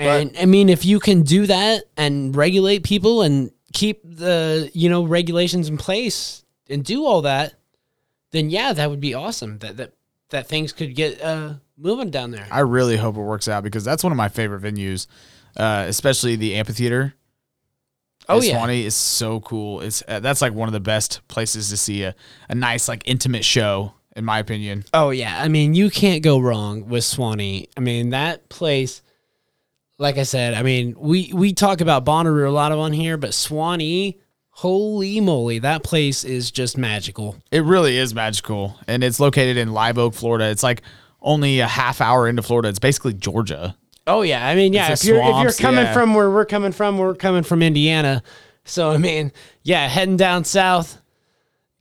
And 0.00 0.36
I 0.36 0.46
mean, 0.46 0.68
if 0.68 0.84
you 0.84 0.98
can 0.98 1.22
do 1.22 1.46
that 1.46 1.84
and 1.96 2.34
regulate 2.34 2.82
people 2.82 3.22
and 3.22 3.52
keep 3.72 4.00
the 4.02 4.68
you 4.74 4.88
know 4.88 5.04
regulations 5.04 5.68
in 5.68 5.78
place 5.78 6.44
and 6.68 6.84
do 6.84 7.04
all 7.06 7.22
that, 7.22 7.54
then 8.32 8.50
yeah, 8.50 8.72
that 8.72 8.90
would 8.90 8.98
be 8.98 9.14
awesome. 9.14 9.58
That 9.58 9.76
that 9.76 9.92
that 10.30 10.48
things 10.48 10.72
could 10.72 10.96
get 10.96 11.22
uh, 11.22 11.54
moving 11.78 12.10
down 12.10 12.32
there. 12.32 12.48
I 12.50 12.60
really 12.62 12.96
hope 12.96 13.16
it 13.16 13.20
works 13.20 13.46
out 13.46 13.62
because 13.62 13.84
that's 13.84 14.02
one 14.02 14.12
of 14.12 14.16
my 14.16 14.28
favorite 14.28 14.60
venues, 14.62 15.06
uh, 15.56 15.84
especially 15.86 16.34
the 16.34 16.56
amphitheater. 16.56 17.14
Oh, 18.28 18.40
yeah. 18.40 18.52
Suwannee 18.52 18.84
is 18.84 18.94
so 18.94 19.40
cool. 19.40 19.80
It's 19.80 20.02
uh, 20.06 20.20
that's 20.20 20.42
like 20.42 20.52
one 20.52 20.68
of 20.68 20.72
the 20.72 20.80
best 20.80 21.20
places 21.28 21.68
to 21.70 21.76
see 21.76 22.04
a, 22.04 22.14
a 22.48 22.54
nice 22.54 22.88
like 22.88 23.02
intimate 23.06 23.44
show, 23.44 23.94
in 24.16 24.24
my 24.24 24.38
opinion. 24.38 24.84
Oh 24.94 25.10
yeah, 25.10 25.42
I 25.42 25.48
mean 25.48 25.74
you 25.74 25.90
can't 25.90 26.22
go 26.22 26.38
wrong 26.38 26.88
with 26.88 27.04
Suwannee. 27.04 27.68
I 27.76 27.80
mean 27.80 28.10
that 28.10 28.48
place, 28.48 29.02
like 29.98 30.18
I 30.18 30.22
said, 30.22 30.54
I 30.54 30.62
mean 30.62 30.94
we 30.98 31.32
we 31.32 31.52
talk 31.52 31.80
about 31.80 32.04
Bonnaroo 32.04 32.46
a 32.46 32.50
lot 32.50 32.72
on 32.72 32.92
here, 32.92 33.16
but 33.16 33.34
Suwannee, 33.34 34.18
holy 34.50 35.20
moly, 35.20 35.58
that 35.60 35.82
place 35.82 36.24
is 36.24 36.50
just 36.50 36.78
magical. 36.78 37.36
It 37.50 37.64
really 37.64 37.96
is 37.98 38.14
magical, 38.14 38.78
and 38.86 39.02
it's 39.02 39.20
located 39.20 39.56
in 39.56 39.72
Live 39.72 39.98
Oak, 39.98 40.14
Florida. 40.14 40.48
It's 40.50 40.62
like 40.62 40.82
only 41.20 41.60
a 41.60 41.68
half 41.68 42.00
hour 42.00 42.28
into 42.28 42.42
Florida. 42.42 42.68
It's 42.68 42.78
basically 42.78 43.14
Georgia. 43.14 43.76
Oh 44.06 44.22
yeah, 44.22 44.46
I 44.46 44.54
mean 44.54 44.72
yeah. 44.72 44.92
If 44.92 45.04
you're 45.04 45.20
if 45.22 45.42
you're 45.42 45.52
coming 45.52 45.84
yeah. 45.84 45.92
from 45.92 46.14
where 46.14 46.30
we're 46.30 46.44
coming 46.44 46.72
from, 46.72 46.98
we're 46.98 47.14
coming 47.14 47.42
from 47.42 47.62
Indiana. 47.62 48.22
So 48.64 48.90
I 48.90 48.98
mean, 48.98 49.32
yeah, 49.62 49.86
heading 49.88 50.16
down 50.16 50.44
south, 50.44 51.00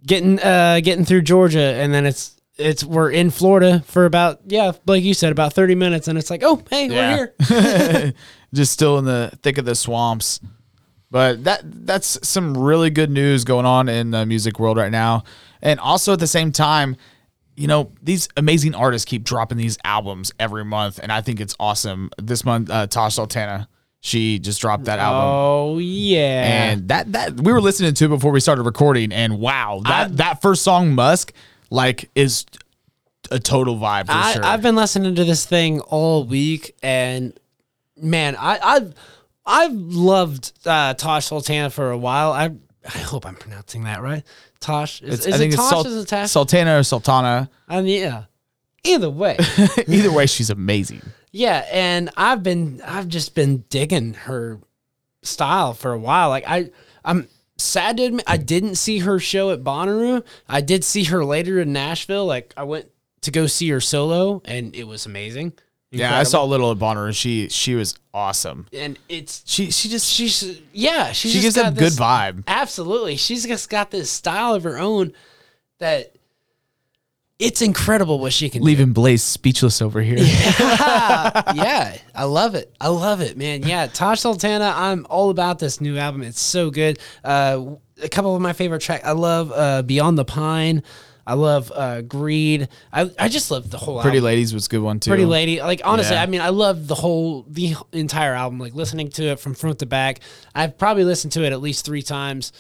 getting 0.06 0.40
uh 0.40 0.80
getting 0.84 1.06
through 1.06 1.24
Georgia, 1.24 1.60
and 1.60 1.94
then 1.94 2.06
it's 2.06 2.40
it's 2.58 2.84
we're 2.84 3.12
in 3.12 3.32
Florida 3.32 3.84
for 3.88 4.06
about 4.06 4.42
yeah, 4.48 4.74
like 4.86 5.04
you 5.04 5.14
said, 5.14 5.32
about 5.32 5.54
thirty 5.54 5.76
minutes, 5.76 6.08
and 6.08 6.18
it's 6.18 6.30
like 6.30 6.44
oh 6.44 6.62
hey 6.70 6.88
Yeah. 6.88 7.26
we're 7.50 8.00
here. 8.00 8.14
just 8.54 8.72
still 8.72 8.98
in 9.00 9.06
the 9.06 9.32
thick 9.42 9.58
of 9.58 9.66
the 9.66 9.76
swamps. 9.76 10.40
But 11.10 11.44
that 11.44 11.62
that's 11.64 12.26
some 12.28 12.58
really 12.58 12.90
good 12.90 13.10
news 13.10 13.44
going 13.44 13.66
on 13.66 13.90
in 13.90 14.12
the 14.12 14.26
music 14.26 14.60
world 14.60 14.78
right 14.78 14.92
now. 14.92 15.24
And 15.62 15.80
also 15.80 16.14
at 16.14 16.20
the 16.20 16.28
same 16.28 16.52
time, 16.52 16.96
you 17.62 17.68
know, 17.68 17.92
these 18.02 18.28
amazing 18.36 18.74
artists 18.76 19.06
keep 19.06 19.24
dropping 19.24 19.58
these 19.58 19.78
albums 19.84 20.32
every 20.40 20.66
month, 20.66 21.00
and 21.02 21.12
I 21.12 21.22
think 21.22 21.40
it's 21.40 21.56
awesome. 21.60 22.10
This 22.18 22.44
month, 22.44 22.70
uh, 22.70 22.88
Tosh 22.88 23.16
Sultana, 23.16 23.68
she 24.00 24.40
just 24.40 24.60
dropped 24.60 24.86
that 24.86 24.98
album. 25.00 25.22
Oh 25.24 25.78
yeah, 25.78 26.70
And 26.72 26.88
that 26.88 27.12
that 27.12 27.40
we 27.40 27.54
were 27.54 27.62
listening 27.62 27.94
to 27.94 28.08
before 28.10 28.32
we 28.32 28.40
started 28.40 28.64
recording, 28.64 29.12
and 29.12 29.38
wow, 29.40 29.82
that 29.86 30.06
I- 30.12 30.14
that 30.16 30.42
first 30.42 30.64
song, 30.64 30.96
Musk, 30.96 31.34
like 31.70 32.10
is 32.16 32.46
a 33.30 33.40
total 33.40 33.78
vibe 33.78 34.08
for 34.08 34.14
I, 34.14 34.34
sure. 34.34 34.44
I've 34.44 34.62
been 34.62 34.76
listening 34.76 35.16
to 35.16 35.24
this 35.24 35.46
thing 35.46 35.80
all 35.82 36.26
week, 36.26 36.76
and 36.82 37.40
man, 37.96 38.36
I, 38.38 38.60
I've 38.62 38.96
I've 39.46 39.72
loved 39.74 40.52
uh, 40.66 40.96
Tosh 40.96 41.28
Sultana 41.28 41.70
for 41.70 41.92
a 41.92 41.98
while. 41.98 42.32
I 42.34 42.50
I 42.84 42.98
hope 42.98 43.26
I'm 43.28 43.36
pronouncing 43.36 43.84
that 43.84 44.02
right. 44.02 44.24
Tosh 44.62 45.02
is, 45.02 45.26
is 45.26 45.34
I 45.34 45.38
think 45.38 45.52
it 45.54 45.60
it's 45.60 45.70
Tosh? 45.70 45.86
Is 45.86 46.04
it 46.04 46.08
Tash? 46.08 46.32
Sultana 46.32 46.80
or 46.80 46.84
Sultana. 46.84 47.50
I 47.68 47.82
mean, 47.82 48.02
yeah. 48.02 48.24
Either 48.84 49.10
way, 49.10 49.38
Either 49.88 50.12
way, 50.12 50.26
she's 50.26 50.50
amazing. 50.50 51.02
yeah. 51.32 51.66
And 51.72 52.10
I've 52.18 52.42
been 52.42 52.82
I've 52.86 53.08
just 53.10 53.36
been 53.36 53.64
digging 53.70 54.14
her 54.14 54.60
style 55.24 55.74
for 55.74 55.92
a 55.92 56.00
while. 56.00 56.30
Like 56.30 56.46
I 56.48 56.72
I'm 57.06 57.28
sad 57.58 57.98
to 57.98 58.04
admit 58.06 58.24
I 58.26 58.38
didn't 58.38 58.76
see 58.76 59.00
her 59.00 59.20
show 59.20 59.52
at 59.52 59.64
Bonnaroo. 59.64 60.24
I 60.50 60.62
did 60.62 60.84
see 60.84 61.04
her 61.06 61.24
later 61.24 61.60
in 61.60 61.74
Nashville. 61.74 62.26
Like 62.26 62.54
I 62.58 62.64
went 62.64 62.88
to 63.22 63.30
go 63.30 63.46
see 63.46 63.70
her 63.70 63.82
solo, 63.82 64.42
and 64.46 64.76
it 64.76 64.86
was 64.86 65.06
amazing. 65.06 65.54
Yeah, 65.92 66.18
I 66.18 66.24
saw 66.24 66.44
a 66.44 66.48
little 66.48 66.72
at 66.72 66.80
Bonner, 66.80 67.06
and 67.08 67.16
she 67.16 67.50
she 67.50 67.76
was 67.76 67.96
awesome. 68.14 68.68
and 68.74 68.98
it's 69.10 69.44
She 69.46 69.72
she 69.72 69.90
just 69.90 70.10
she's 70.10 70.62
yeah 70.72 71.12
she's 71.12 71.34
she 71.34 71.42
just 71.42 71.56
gives 71.56 71.56
that 71.56 71.76
good 71.76 71.94
vibe. 71.94 72.44
absolutely 72.48 73.18
she's 73.18 73.46
just 73.46 73.70
got 73.70 73.92
this 73.92 74.10
style 74.10 74.54
of 74.54 74.64
her 74.64 74.78
own 74.78 75.14
that 75.80 76.14
it's 77.40 77.62
incredible 77.62 78.20
what 78.20 78.32
she 78.34 78.50
can 78.50 78.62
do. 78.62 78.66
Leaving 78.68 78.94
Blaze 78.94 79.24
speechless 79.24 79.82
over 79.82 80.00
here. 80.02 80.18
do. 80.18 80.24
yeah 80.24 81.98
i 82.16 82.24
love 82.24 82.56
it 82.56 82.74
i 82.80 82.88
love 82.88 83.20
it 83.22 83.36
man 83.36 83.64
yeah 83.64 83.88
Tosh 83.88 84.22
Sultana 84.22 84.72
i'm 84.76 85.06
all 85.10 85.30
about 85.30 85.60
this 85.60 85.82
new 85.82 85.98
album 85.98 86.22
it's 86.24 86.40
so 86.40 86.70
good 86.70 87.00
uh 87.24 87.66
a 88.02 88.10
couple 88.10 88.36
of 88.36 88.42
my 88.42 88.54
favorite 88.54 88.82
tracks 88.82 89.04
i 89.06 89.12
love 89.12 89.52
uh 89.54 89.82
beyond 89.82 90.18
the 90.18 90.26
pine 90.26 90.84
i 91.32 91.34
love 91.34 91.72
uh 91.74 92.02
greed 92.02 92.68
i 92.92 93.10
i 93.18 93.30
just 93.30 93.50
love 93.52 93.70
the 93.72 93.78
whole 93.78 94.02
Pretty 94.02 94.18
album. 94.18 94.26
Ladies 94.26 94.54
was 94.54 94.66
a 94.68 94.70
good 94.70 94.82
one 94.82 95.00
too. 95.00 95.10
Pretty 95.12 95.26
Lady. 95.26 95.62
Like 95.62 95.82
honestly, 95.86 96.16
Yeah. 96.16 96.24
I 96.24 96.26
mean, 96.26 96.42
I 96.42 96.50
love 96.50 96.88
the 96.88 96.96
whole 96.96 97.46
the 97.50 97.76
entire 97.94 98.34
album. 98.34 98.60
Like 98.60 98.76
listening 98.76 99.10
to 99.12 99.24
it 99.32 99.40
from 99.40 99.54
front 99.54 99.80
to 99.80 99.86
back. 99.86 100.20
I've 100.54 100.78
probably 100.78 101.06
listened 101.06 101.32
to 101.34 101.44
it 101.46 101.54
at 101.54 101.62
least 101.62 101.86
three 101.86 102.02
times 102.02 102.52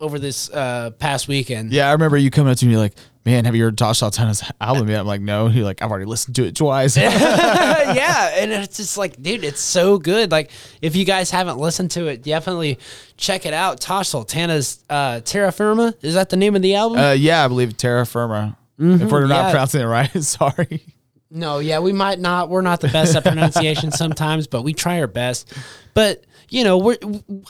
over 0.00 0.18
this 0.18 0.50
uh, 0.50 0.90
past 0.98 1.28
weekend. 1.28 1.72
Yeah, 1.72 1.88
I 1.88 1.92
remember 1.92 2.16
you 2.16 2.30
coming 2.30 2.52
up 2.52 2.58
to 2.58 2.66
me 2.66 2.76
like, 2.76 2.94
"Man, 3.24 3.44
have 3.46 3.54
you 3.56 3.64
heard 3.64 3.78
Tosh 3.78 3.98
Sultana's 3.98 4.42
album 4.60 4.88
yet?" 4.88 5.00
I'm 5.00 5.06
like, 5.06 5.20
"No." 5.20 5.48
You're 5.48 5.64
like, 5.64 5.82
"I've 5.82 5.90
already 5.90 6.04
listened 6.06 6.36
to 6.36 6.44
it 6.44 6.54
twice." 6.54 6.96
yeah, 6.96 8.34
and 8.38 8.52
it's 8.52 8.76
just 8.76 8.98
like, 8.98 9.20
dude, 9.22 9.44
it's 9.44 9.60
so 9.60 9.98
good. 9.98 10.30
Like, 10.30 10.50
if 10.82 10.96
you 10.96 11.04
guys 11.04 11.30
haven't 11.30 11.58
listened 11.58 11.90
to 11.92 12.06
it, 12.08 12.22
definitely 12.22 12.78
check 13.16 13.46
it 13.46 13.54
out. 13.54 13.80
Tosh 13.80 14.08
Sultana's 14.08 14.84
uh, 14.90 15.20
Terra 15.20 15.52
Firma. 15.52 15.94
Is 16.02 16.14
that 16.14 16.30
the 16.30 16.36
name 16.36 16.56
of 16.56 16.62
the 16.62 16.74
album? 16.74 16.98
uh, 16.98 17.12
yeah, 17.12 17.44
I 17.44 17.48
believe 17.48 17.76
Terra 17.76 18.06
Firma. 18.06 18.56
if 18.78 19.10
we're 19.10 19.26
not 19.26 19.28
Mm-hmm. 19.28 19.30
yeah. 19.30 19.50
pronouncing 19.50 19.80
it 19.80 19.84
right, 19.86 20.10
sorry. 20.22 20.82
No, 21.30 21.58
yeah, 21.58 21.80
we 21.80 21.92
might 21.92 22.18
not. 22.20 22.48
We're 22.50 22.60
not 22.62 22.80
the 22.80 22.88
best 22.88 23.16
at 23.16 23.24
pronunciation 23.24 23.90
sometimes, 23.90 24.46
but 24.46 24.62
we 24.62 24.72
try 24.74 25.00
our 25.00 25.06
best. 25.08 25.52
But 25.92 26.24
you 26.48 26.64
know, 26.64 26.78
we're 26.78 26.98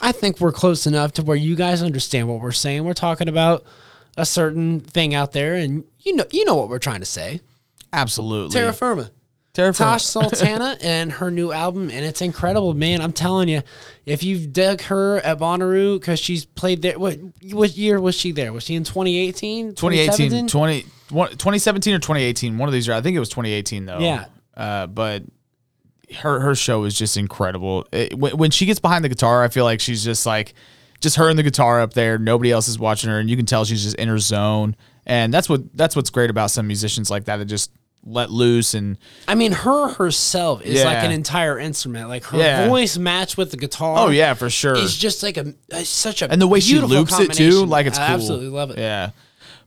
I 0.01 0.11
think 0.11 0.39
we're 0.39 0.51
close 0.51 0.87
enough 0.87 1.13
to 1.13 1.23
where 1.23 1.37
you 1.37 1.55
guys 1.55 1.81
understand 1.81 2.27
what 2.27 2.41
we're 2.41 2.51
saying. 2.51 2.83
We're 2.83 2.93
talking 2.93 3.29
about 3.29 3.63
a 4.17 4.25
certain 4.25 4.79
thing 4.79 5.13
out 5.13 5.31
there, 5.31 5.55
and 5.55 5.83
you 5.99 6.15
know, 6.15 6.25
you 6.31 6.45
know 6.45 6.55
what 6.55 6.69
we're 6.69 6.79
trying 6.79 6.99
to 7.01 7.05
say. 7.05 7.41
Absolutely. 7.93 8.53
Terra 8.53 8.73
Firma. 8.73 9.11
Terra 9.53 9.73
Firma. 9.73 9.91
Tosh 9.91 10.05
Sultana 10.05 10.77
and 10.81 11.11
her 11.11 11.31
new 11.31 11.51
album, 11.51 11.89
and 11.89 12.05
it's 12.05 12.21
incredible, 12.21 12.73
man. 12.73 13.01
I'm 13.01 13.13
telling 13.13 13.49
you, 13.49 13.61
if 14.05 14.23
you've 14.23 14.53
dug 14.53 14.81
her 14.81 15.17
at 15.17 15.39
Bonnaroo 15.39 15.99
because 15.99 16.19
she's 16.19 16.45
played 16.45 16.81
there, 16.81 16.99
what 16.99 17.17
what 17.51 17.75
year 17.77 17.99
was 17.99 18.15
she 18.15 18.31
there? 18.31 18.51
Was 18.53 18.63
she 18.63 18.75
in 18.75 18.83
2018? 18.83 19.75
2018, 19.75 20.47
20, 20.47 20.81
2017 20.81 21.93
or 21.93 21.99
2018, 21.99 22.57
one 22.57 22.67
of 22.67 22.73
these. 22.73 22.87
years. 22.87 22.97
I 22.97 23.01
think 23.01 23.15
it 23.15 23.19
was 23.19 23.29
2018 23.29 23.85
though. 23.85 23.99
Yeah. 23.99 24.25
Uh, 24.55 24.87
but 24.87 25.23
her 26.15 26.39
her 26.39 26.55
show 26.55 26.83
is 26.85 26.97
just 26.97 27.17
incredible. 27.17 27.85
It, 27.91 28.17
when, 28.17 28.37
when 28.37 28.51
she 28.51 28.65
gets 28.65 28.79
behind 28.79 29.03
the 29.03 29.09
guitar, 29.09 29.43
I 29.43 29.47
feel 29.49 29.65
like 29.65 29.79
she's 29.79 30.03
just 30.03 30.25
like 30.25 30.53
just 31.01 31.17
her 31.17 31.29
and 31.29 31.37
the 31.37 31.43
guitar 31.43 31.81
up 31.81 31.93
there. 31.93 32.17
Nobody 32.17 32.51
else 32.51 32.67
is 32.67 32.79
watching 32.79 33.09
her, 33.09 33.19
and 33.19 33.29
you 33.29 33.35
can 33.37 33.45
tell 33.45 33.65
she's 33.65 33.83
just 33.83 33.95
in 33.97 34.07
her 34.07 34.17
zone. 34.19 34.75
And 35.05 35.33
that's 35.33 35.47
what 35.49 35.75
that's 35.75 35.95
what's 35.95 36.09
great 36.09 36.29
about 36.29 36.51
some 36.51 36.67
musicians 36.67 37.09
like 37.09 37.25
that 37.25 37.37
that 37.37 37.45
just 37.45 37.71
let 38.03 38.29
loose 38.31 38.73
and 38.73 38.97
I 39.27 39.35
mean, 39.35 39.51
her 39.51 39.89
herself 39.89 40.61
is 40.61 40.83
like 40.85 41.03
an 41.03 41.11
entire 41.11 41.59
instrument. 41.59 42.07
Like 42.07 42.23
her 42.25 42.37
Yeah. 42.37 42.67
voice 42.69 42.97
matched 42.97 43.37
with 43.37 43.51
the 43.51 43.57
guitar. 43.57 43.97
oh 43.97 44.09
yeah 44.09 44.33
for 44.33 44.49
sure. 44.49 44.75
it's 44.77 44.95
just 44.95 45.23
like 45.23 45.35
a, 45.35 45.53
a- 45.71 45.83
such 45.83 46.21
a 46.21 46.31
and 46.31 46.41
the 46.41 46.47
way 46.47 46.61
she 46.61 46.79
loops 46.79 47.19
it 47.19 47.33
too, 47.33 47.65
like 47.65 47.85
it's 47.85 47.97
I 47.99 48.07
cool. 48.07 48.15
absolutely 48.15 48.47
love 48.49 48.69
it. 48.71 48.77
Yeah, 48.77 49.09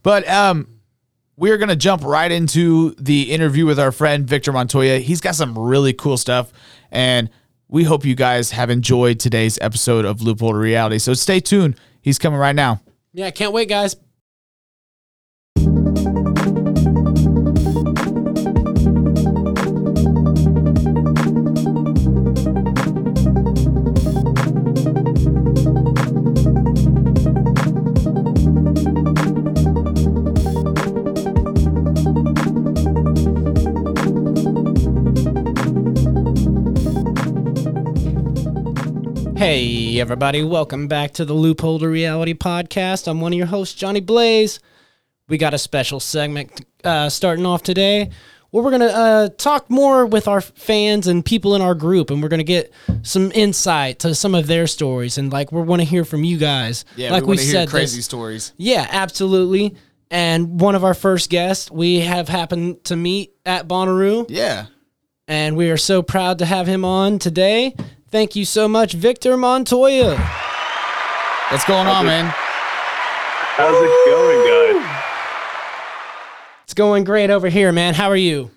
but 0.02 0.26
um, 0.28 0.68
we're 1.40 1.56
gonna 1.56 1.74
jump 1.74 2.04
right 2.04 2.30
into 2.30 2.94
the 2.98 3.32
interview 3.32 3.64
with 3.64 3.80
our 3.80 3.90
friend 3.90 4.26
Victor 4.26 4.52
Montoya. 4.52 4.98
He's 4.98 5.22
got 5.22 5.34
some 5.34 5.58
really 5.58 5.94
cool 5.94 6.18
stuff, 6.18 6.52
and 6.90 7.30
we 7.66 7.82
hope 7.82 8.04
you 8.04 8.14
guys 8.14 8.50
have 8.50 8.68
enjoyed 8.68 9.18
today's 9.18 9.58
episode 9.62 10.04
of 10.04 10.20
Loophole 10.20 10.52
to 10.52 10.58
Reality. 10.58 10.98
So 10.98 11.14
stay 11.14 11.40
tuned. 11.40 11.76
He's 12.02 12.18
coming 12.18 12.38
right 12.38 12.54
now. 12.54 12.82
Yeah, 13.14 13.26
I 13.26 13.30
can't 13.30 13.54
wait, 13.54 13.70
guys. 13.70 13.96
Hey, 39.40 39.98
everybody, 39.98 40.44
welcome 40.44 40.86
back 40.86 41.12
to 41.12 41.24
the 41.24 41.32
Loophole 41.32 41.78
to 41.78 41.88
Reality 41.88 42.34
podcast. 42.34 43.08
I'm 43.08 43.22
one 43.22 43.32
of 43.32 43.38
your 43.38 43.46
hosts, 43.46 43.74
Johnny 43.74 44.00
Blaze. 44.00 44.60
We 45.30 45.38
got 45.38 45.54
a 45.54 45.58
special 45.58 45.98
segment 45.98 46.66
uh, 46.84 47.08
starting 47.08 47.46
off 47.46 47.62
today 47.62 48.10
where 48.50 48.62
we're 48.62 48.70
going 48.70 48.82
to 48.82 48.94
uh, 48.94 49.28
talk 49.38 49.70
more 49.70 50.04
with 50.04 50.28
our 50.28 50.42
fans 50.42 51.06
and 51.06 51.24
people 51.24 51.54
in 51.54 51.62
our 51.62 51.74
group, 51.74 52.10
and 52.10 52.22
we're 52.22 52.28
going 52.28 52.36
to 52.36 52.44
get 52.44 52.70
some 53.00 53.32
insight 53.32 54.00
to 54.00 54.14
some 54.14 54.34
of 54.34 54.46
their 54.46 54.66
stories. 54.66 55.16
And 55.16 55.32
like, 55.32 55.52
we 55.52 55.62
want 55.62 55.80
to 55.80 55.88
hear 55.88 56.04
from 56.04 56.22
you 56.22 56.36
guys. 56.36 56.84
Yeah, 56.94 57.10
like 57.10 57.24
we, 57.24 57.38
hear 57.38 57.46
said, 57.46 57.70
crazy 57.70 57.96
this- 57.96 58.04
stories. 58.04 58.52
Yeah, 58.58 58.86
absolutely. 58.90 59.74
And 60.10 60.60
one 60.60 60.74
of 60.74 60.84
our 60.84 60.92
first 60.92 61.30
guests 61.30 61.70
we 61.70 62.00
have 62.00 62.28
happened 62.28 62.84
to 62.84 62.94
meet 62.94 63.32
at 63.46 63.66
Bonnaroo 63.66 64.26
Yeah. 64.28 64.66
and 65.26 65.56
we 65.56 65.70
are 65.70 65.78
so 65.78 66.02
proud 66.02 66.40
to 66.40 66.44
have 66.44 66.66
him 66.66 66.84
on 66.84 67.18
today. 67.18 67.74
Thank 68.10 68.34
you 68.34 68.44
so 68.44 68.66
much, 68.66 68.94
Victor 68.94 69.36
Montoya. 69.36 70.16
What's 71.50 71.64
going 71.64 71.86
on, 71.86 72.06
man? 72.06 72.24
How's 72.26 73.76
it 73.76 74.10
going, 74.10 74.82
guys? 74.82 75.00
It's 76.64 76.74
going 76.74 77.04
great 77.04 77.30
over 77.30 77.48
here, 77.48 77.70
man. 77.70 77.94
How 77.94 78.08
are 78.10 78.16
you? 78.16 78.50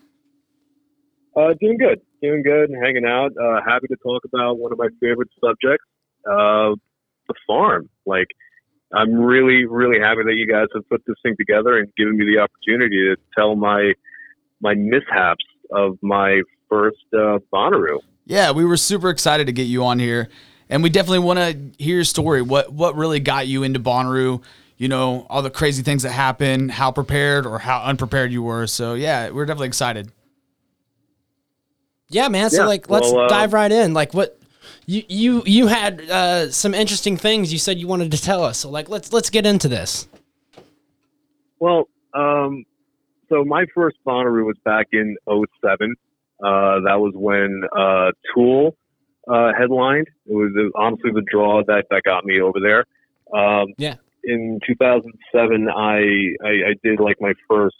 Uh, 1.35 1.53
doing 1.61 1.77
good, 1.77 2.01
doing 2.21 2.41
good, 2.41 2.71
hanging 2.83 3.05
out. 3.05 3.31
Uh, 3.39 3.59
happy 3.63 3.85
to 3.87 3.95
talk 3.97 4.23
about 4.25 4.57
one 4.57 4.71
of 4.71 4.79
my 4.79 4.87
favorite 4.99 5.29
subjects, 5.39 5.85
uh, 6.27 6.73
the 7.27 7.35
farm. 7.45 7.89
Like, 8.07 8.27
I'm 8.91 9.13
really, 9.13 9.65
really 9.65 9.99
happy 9.99 10.23
that 10.23 10.33
you 10.33 10.47
guys 10.47 10.65
have 10.73 10.89
put 10.89 11.03
this 11.05 11.15
thing 11.21 11.35
together 11.37 11.77
and 11.77 11.93
given 11.95 12.17
me 12.17 12.25
the 12.25 12.39
opportunity 12.39 12.97
to 12.97 13.17
tell 13.37 13.55
my 13.55 13.93
my 14.61 14.73
mishaps 14.73 15.45
of 15.71 15.99
my 16.01 16.41
first 16.69 17.05
uh, 17.13 17.37
Bonnaroo. 17.53 17.99
Yeah, 18.25 18.51
we 18.51 18.65
were 18.65 18.77
super 18.77 19.09
excited 19.09 19.47
to 19.47 19.53
get 19.53 19.63
you 19.63 19.83
on 19.83 19.99
here, 19.99 20.29
and 20.69 20.81
we 20.81 20.89
definitely 20.89 21.19
want 21.19 21.39
to 21.39 21.83
hear 21.83 21.95
your 21.95 22.03
story. 22.03 22.41
What 22.41 22.71
what 22.71 22.95
really 22.95 23.19
got 23.19 23.47
you 23.47 23.63
into 23.63 23.79
Bonnaroo? 23.79 24.41
You 24.77 24.87
know, 24.87 25.25
all 25.29 25.41
the 25.41 25.49
crazy 25.49 25.83
things 25.83 26.03
that 26.03 26.11
happened, 26.11 26.71
how 26.71 26.91
prepared 26.91 27.45
or 27.45 27.59
how 27.59 27.83
unprepared 27.83 28.31
you 28.31 28.43
were. 28.43 28.67
So 28.67 28.93
yeah, 28.93 29.29
we're 29.29 29.45
definitely 29.45 29.67
excited. 29.67 30.11
Yeah, 32.09 32.27
man. 32.27 32.49
So 32.49 32.61
Yeah, 32.61 32.67
like, 32.67 32.89
let's 32.89 33.11
well, 33.11 33.25
uh, 33.25 33.27
dive 33.27 33.53
right 33.53 33.71
in. 33.71 33.93
Like, 33.93 34.13
what 34.13 34.39
you 34.85 35.03
you 35.07 35.43
you 35.45 35.67
had 35.67 36.01
uh, 36.09 36.51
some 36.51 36.73
interesting 36.73 37.17
things 37.17 37.51
you 37.51 37.59
said 37.59 37.77
you 37.77 37.87
wanted 37.87 38.11
to 38.11 38.21
tell 38.21 38.43
us. 38.43 38.59
So 38.59 38.69
like, 38.69 38.89
let's 38.89 39.11
let's 39.11 39.29
get 39.29 39.45
into 39.45 39.67
this. 39.67 40.07
Well, 41.59 41.87
um, 42.13 42.65
so 43.29 43.43
my 43.43 43.65
first 43.73 43.97
Bonnaroo 44.05 44.45
was 44.45 44.57
back 44.63 44.87
in 44.91 45.15
07. 45.27 45.95
Uh, 46.43 46.81
that 46.85 46.99
was 46.99 47.13
when 47.15 47.63
uh, 47.77 48.11
Tool 48.33 48.75
uh, 49.27 49.51
headlined. 49.57 50.07
It 50.25 50.33
was 50.33 50.71
honestly 50.75 51.11
the 51.13 51.23
draw 51.29 51.63
that, 51.65 51.85
that 51.89 52.03
got 52.03 52.25
me 52.25 52.41
over 52.41 52.59
there. 52.59 52.85
Um, 53.33 53.67
Yeah. 53.77 53.95
In 54.25 54.59
2007, 54.65 55.67
I, 55.67 55.73
I 55.75 56.49
I 56.49 56.73
did 56.81 57.01
like 57.01 57.17
my 57.19 57.33
first 57.49 57.75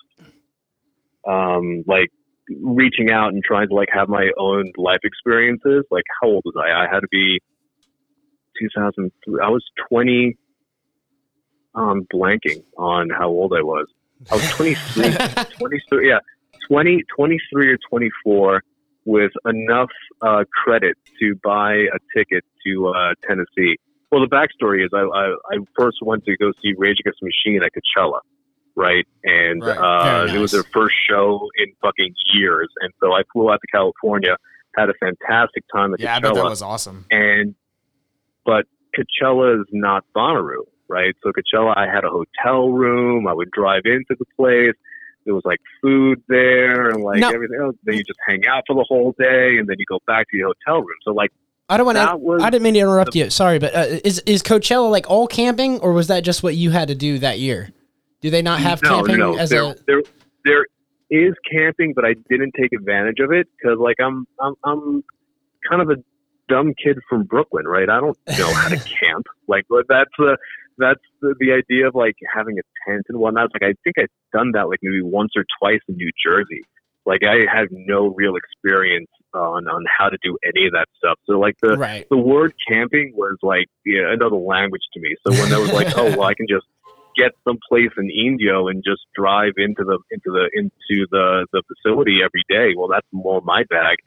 um, 1.26 1.84
like 1.88 2.10
reaching 2.62 3.12
out 3.12 3.34
and 3.34 3.42
trying 3.44 3.70
to 3.70 3.76
like 3.76 3.88
have 3.94 4.10
my 4.10 4.30
own 4.38 4.72
life 4.78 5.00
experiences. 5.04 5.86
Like 5.90 6.04
how 6.22 6.28
old 6.30 6.44
was 6.46 6.56
I? 6.58 6.84
I 6.84 6.94
had 6.94 7.00
to 7.00 7.08
be 7.10 7.40
2003. 8.60 9.40
I 9.42 9.50
was 9.50 9.64
20. 9.90 10.38
I'm 11.76 12.06
blanking 12.14 12.64
on 12.78 13.10
how 13.10 13.30
old 13.30 13.54
I 13.54 13.62
was. 13.62 13.88
I 14.32 14.36
was 14.36 14.50
23, 14.52 15.12
23 15.58 16.08
yeah, 16.08 16.20
20, 16.70 17.04
23 17.16 17.72
or 17.74 17.78
24 17.90 18.62
with 19.06 19.32
enough 19.46 19.90
uh, 20.22 20.44
credit 20.64 20.96
to 21.22 21.36
buy 21.44 21.74
a 21.74 22.00
ticket 22.18 22.44
to 22.66 22.88
uh, 22.90 23.14
Tennessee. 23.28 23.78
Well, 24.12 24.22
the 24.22 24.28
backstory 24.28 24.84
is 24.86 24.92
I, 24.94 25.00
I, 25.02 25.34
I 25.52 25.58
first 25.78 25.98
went 26.02 26.24
to 26.26 26.38
go 26.38 26.52
see 26.62 26.74
Rage 26.78 26.98
Against 27.00 27.20
the 27.22 27.28
Machine 27.28 27.62
at 27.64 27.72
Coachella, 27.74 28.20
right? 28.76 29.06
And 29.24 29.62
Right. 29.64 29.78
uh, 29.78 30.26
Very 30.28 30.38
it 30.38 30.40
was 30.40 30.52
their 30.52 30.64
first 30.74 30.96
show 31.10 31.50
in 31.58 31.74
fucking 31.82 32.14
years. 32.34 32.70
And 32.82 32.94
so 33.02 33.12
I 33.14 33.24
flew 33.34 33.52
out 33.52 33.60
to 33.62 33.68
California, 33.72 34.38
had 34.78 34.90
a 34.90 34.94
fantastic 35.00 35.64
time 35.74 35.94
at 35.94 36.00
Yeah, 36.00 36.16
I 36.16 36.20
Coachella 36.20 36.22
bet 36.22 36.34
that 36.36 36.44
was 36.46 36.62
awesome. 36.62 37.06
and 37.12 37.56
but 38.46 38.66
Coachella 38.96 39.60
is 39.62 39.68
not 39.72 40.04
Bonnaroo, 40.16 40.66
right? 40.88 41.16
So 41.24 41.32
Coachella, 41.32 41.74
I 41.76 41.88
had 41.88 42.04
a 42.04 42.10
hotel 42.10 42.70
room. 42.70 43.28
I 43.28 43.34
would 43.34 43.50
drive 43.52 43.84
into 43.86 44.16
the 44.20 44.26
place. 44.38 44.76
There 45.26 45.34
was 45.34 45.44
like 45.46 45.60
food 45.82 46.22
there 46.28 46.90
and 46.90 47.04
like 47.04 47.20
No. 47.20 47.30
everything 47.30 47.60
else. 47.62 47.76
Then 47.84 47.96
you 47.96 48.04
just 48.04 48.20
hang 48.28 48.46
out 48.46 48.64
for 48.68 48.76
the 48.76 48.86
whole 48.88 49.14
day, 49.18 49.58
and 49.58 49.68
then 49.68 49.76
you 49.80 49.86
go 49.88 50.00
back 50.08 50.30
to 50.32 50.38
your 50.38 50.54
hotel 50.66 50.82
room. 50.82 50.98
So 51.04 51.14
like 51.14 51.32
I 51.70 51.78
don't 51.78 51.86
want 51.86 51.98
to. 51.98 52.44
I 52.46 52.50
didn't 52.50 52.64
mean 52.64 52.74
to 52.74 52.82
interrupt 52.82 53.16
you. 53.16 53.30
Sorry, 53.30 53.60
but 53.60 53.74
uh, 53.74 54.00
is 54.04 54.20
is 54.26 54.44
Coachella 54.44 54.92
like 54.92 55.10
all 55.10 55.28
camping, 55.28 55.80
or 55.80 55.94
was 55.94 56.08
that 56.08 56.24
just 56.24 56.44
what 56.44 56.56
you 56.56 56.72
had 56.72 56.90
to 56.90 56.96
do 56.96 57.20
that 57.20 57.40
year? 57.40 57.70
Do 58.22 58.30
they 58.30 58.42
not 58.42 58.60
have 58.60 58.82
no, 58.84 58.90
camping 58.98 59.18
no, 59.18 59.34
no. 59.34 59.38
as 59.38 59.50
there, 59.50 59.64
a? 59.64 59.76
there, 59.86 60.02
there 60.46 60.66
is 61.10 61.34
camping, 61.52 61.94
but 61.94 62.06
I 62.06 62.16
didn't 62.30 62.54
take 62.60 62.72
advantage 62.74 63.20
of 63.20 63.32
it 63.32 63.48
because 63.58 63.78
like 63.80 63.98
I'm, 64.02 64.26
I'm, 64.42 64.54
I'm 64.64 65.04
kind 65.70 65.82
of 65.82 65.90
a 65.90 65.96
dumb 66.48 66.74
kid 66.82 67.00
from 67.10 67.24
Brooklyn, 67.24 67.66
right? 67.68 67.90
I 67.90 68.00
don't 68.00 68.18
know 68.38 68.54
how 68.54 68.70
to 68.70 68.78
camp. 69.02 69.28
Like 69.48 69.66
that's 69.88 70.12
the, 70.18 70.38
that's 70.78 71.02
the, 71.22 71.36
the 71.40 71.54
idea 71.54 71.88
of 71.88 71.96
like 71.96 72.16
having 72.34 72.58
a 72.60 72.90
tent 72.90 73.06
and 73.10 73.20
whatnot. 73.20 73.50
Like 73.54 73.64
I 73.64 73.74
think 73.84 73.98
I've 74.00 74.08
done 74.32 74.52
that 74.54 74.70
like 74.70 74.80
maybe 74.82 75.02
once 75.02 75.32
or 75.36 75.46
twice 75.60 75.82
in 75.88 75.96
New 75.96 76.12
Jersey. 76.26 76.64
Like 77.06 77.22
I 77.24 77.46
have 77.54 77.68
no 77.72 78.08
real 78.08 78.36
experience 78.36 79.10
on 79.34 79.68
on 79.68 79.84
how 79.98 80.10
to 80.10 80.18
do 80.24 80.38
any 80.46 80.68
of 80.68 80.74
that 80.74 80.88
stuff. 80.98 81.20
So 81.26 81.40
like 81.40 81.56
the 81.62 81.78
Right. 81.78 82.08
the 82.10 82.18
word 82.18 82.54
camping 82.68 83.14
was 83.16 83.38
like 83.42 83.68
yeah, 83.86 84.14
another 84.14 84.38
language 84.38 84.84
to 84.94 85.00
me. 85.00 85.16
So 85.26 85.34
when 85.34 85.52
I 85.52 85.58
was 85.58 85.72
like, 85.74 85.98
oh 85.98 86.12
well, 86.12 86.24
I 86.24 86.34
can 86.34 86.48
just 86.48 86.66
get 87.16 87.32
someplace 87.44 87.92
in 87.98 88.10
Indio 88.10 88.68
and 88.70 88.84
just 88.84 89.02
drive 89.16 89.54
into 89.58 89.84
the 89.84 90.00
into 90.12 90.32
the 90.32 90.50
into 90.54 91.08
the 91.12 91.46
the 91.52 91.62
facility 91.68 92.20
every 92.24 92.44
day. 92.50 92.74
Well, 92.78 92.88
that's 92.88 93.08
more 93.12 93.42
my 93.42 93.64
bag. 93.70 93.98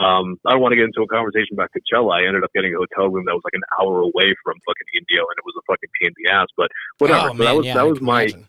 Um, 0.00 0.38
I 0.46 0.52
don't 0.52 0.60
want 0.60 0.72
to 0.72 0.76
get 0.76 0.86
into 0.86 1.02
a 1.02 1.06
conversation 1.06 1.52
about 1.52 1.70
Coachella. 1.74 2.22
I 2.22 2.26
ended 2.26 2.44
up 2.44 2.52
getting 2.54 2.74
a 2.74 2.78
hotel 2.78 3.08
room 3.10 3.24
that 3.26 3.34
was 3.34 3.42
like 3.44 3.54
an 3.54 3.66
hour 3.80 4.00
away 4.00 4.34
from 4.44 4.56
fucking 4.64 4.90
Indio, 4.94 5.22
and 5.28 5.36
it 5.36 5.44
was 5.44 5.54
a 5.58 5.64
fucking 5.68 5.90
pain 6.00 6.10
in 6.10 6.14
the 6.24 6.30
ass. 6.32 6.48
But 6.56 6.68
whatever. 6.98 7.30
Oh, 7.30 7.36
so 7.36 7.44
that 7.44 7.56
was 7.56 7.66
yeah, 7.66 7.74
that 7.74 7.86
was 7.86 8.00
my 8.00 8.22
imagine. 8.22 8.46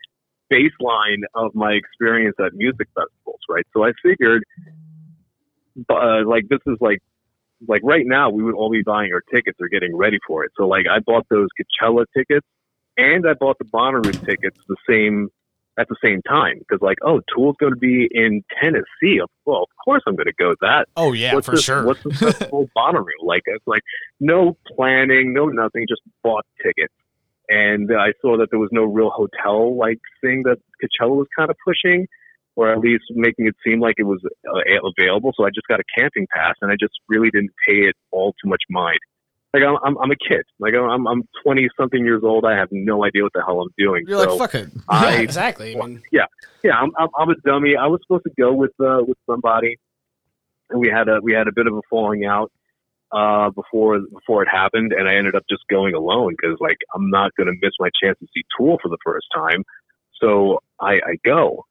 baseline 0.51 1.21
of 1.36 1.53
my 1.56 1.73
experience 1.73 2.36
at 2.39 2.53
music 2.53 2.88
festivals, 2.95 3.41
right? 3.49 3.65
So 3.73 3.84
I 3.84 3.91
figured, 4.01 4.43
uh, 5.89 6.23
like 6.25 6.47
this 6.49 6.60
is 6.67 6.77
like, 6.79 6.99
like 7.67 7.82
right 7.84 8.06
now 8.06 8.29
we 8.29 8.43
would 8.43 8.56
all 8.56 8.69
be 8.69 8.84
buying 8.84 9.12
our 9.13 9.21
tickets 9.34 9.58
or 9.60 9.67
getting 9.67 9.95
ready 9.95 10.19
for 10.27 10.43
it. 10.43 10.51
So 10.58 10.67
like 10.67 10.86
I 10.89 10.99
bought 10.99 11.25
those 11.29 11.47
Coachella 11.60 12.06
tickets 12.15 12.45
and 12.97 13.27
I 13.27 13.34
bought 13.34 13.58
the 13.58 13.65
Bonnaroo 13.65 14.13
tickets 14.25 14.60
the 14.67 14.75
same 14.88 15.29
at 15.77 15.88
the 15.89 15.95
same 16.03 16.21
time 16.21 16.59
because 16.59 16.81
like 16.81 16.97
oh 17.03 17.21
Tool's 17.36 17.55
going 17.59 17.73
to 17.73 17.79
be 17.79 18.07
in 18.12 18.43
Tennessee. 18.62 19.19
Well, 19.45 19.63
of 19.63 19.69
course 19.83 20.03
I'm 20.07 20.15
going 20.15 20.27
to 20.27 20.33
go 20.38 20.53
that 20.62 20.86
Oh 20.95 21.13
yeah, 21.13 21.33
what's 21.33 21.47
for 21.47 21.55
this, 21.55 21.63
sure. 21.63 21.86
What's 21.86 22.03
the 22.03 22.13
festival 22.13 22.69
Bonnaroo? 22.77 23.05
Like 23.23 23.43
it's 23.45 23.65
like 23.67 23.81
no 24.19 24.57
planning, 24.75 25.33
no 25.33 25.47
nothing, 25.47 25.86
just 25.88 26.01
bought 26.23 26.45
tickets. 26.62 26.93
And 27.49 27.91
I 27.91 28.13
saw 28.21 28.38
that 28.38 28.47
there 28.51 28.59
was 28.59 28.69
no 28.71 28.83
real 28.83 29.09
hotel 29.09 29.77
like 29.77 29.99
thing 30.21 30.43
that 30.43 30.57
Coachella 30.81 31.15
was 31.15 31.27
kind 31.38 31.49
of 31.49 31.57
pushing, 31.65 32.07
or 32.55 32.71
at 32.71 32.79
least 32.79 33.03
making 33.12 33.47
it 33.47 33.55
seem 33.65 33.79
like 33.79 33.95
it 33.97 34.03
was 34.03 34.21
uh, 34.25 34.89
available. 34.97 35.33
So 35.36 35.45
I 35.45 35.49
just 35.49 35.67
got 35.67 35.79
a 35.79 35.83
camping 35.97 36.27
pass, 36.33 36.55
and 36.62 36.71
I 36.71 36.75
just 36.79 36.93
really 37.09 37.29
didn't 37.31 37.51
pay 37.67 37.88
it 37.88 37.95
all 38.12 38.33
too 38.41 38.49
much 38.49 38.62
mind. 38.69 38.99
Like 39.53 39.63
I'm, 39.63 39.77
I'm, 39.83 39.97
I'm 39.99 40.11
a 40.11 40.15
kid. 40.15 40.43
Like 40.59 40.73
I'm, 40.73 41.07
I'm 41.07 41.23
20 41.43 41.69
something 41.79 42.03
years 42.03 42.21
old. 42.23 42.43
I 42.43 42.57
have 42.57 42.69
no 42.71 43.05
idea 43.05 43.21
what 43.21 43.33
the 43.33 43.43
hell 43.45 43.61
I'm 43.61 43.73
doing. 43.77 44.03
You're 44.07 44.23
so 44.23 44.35
like 44.35 44.51
fuck 44.51 44.55
it. 44.55 44.69
I, 44.89 45.15
yeah, 45.15 45.21
exactly. 45.21 45.77
I 45.77 45.85
mean, 45.85 46.01
yeah, 46.11 46.25
yeah. 46.63 46.73
I'm, 46.73 46.91
I'm, 46.97 47.09
I'm 47.17 47.29
a 47.29 47.35
dummy. 47.45 47.75
I 47.75 47.85
was 47.85 47.99
supposed 48.03 48.23
to 48.23 48.31
go 48.39 48.51
with 48.51 48.71
uh, 48.79 49.03
with 49.07 49.17
somebody, 49.29 49.77
and 50.71 50.79
we 50.79 50.89
had 50.89 51.07
a 51.07 51.19
we 51.21 51.33
had 51.33 51.47
a 51.47 51.51
bit 51.51 51.67
of 51.67 51.73
a 51.75 51.81
falling 51.87 52.25
out 52.25 52.51
uh, 53.11 53.51
before 53.51 53.99
before 54.11 54.41
it 54.41 54.49
happened, 54.49 54.91
and 54.91 55.07
I 55.07 55.15
ended 55.15 55.35
up 55.35 55.43
just 55.47 55.61
going 55.69 55.93
alone 55.93 56.35
because 56.35 56.57
like 56.59 56.77
I'm 56.95 57.11
not 57.11 57.31
going 57.37 57.47
to 57.47 57.53
miss 57.61 57.73
my 57.79 57.89
chance 58.01 58.17
to 58.19 58.27
see 58.33 58.43
Tool 58.57 58.79
for 58.81 58.89
the 58.89 58.97
first 59.05 59.27
time. 59.35 59.63
So 60.19 60.59
I, 60.79 60.93
I 60.93 61.17
go. 61.23 61.65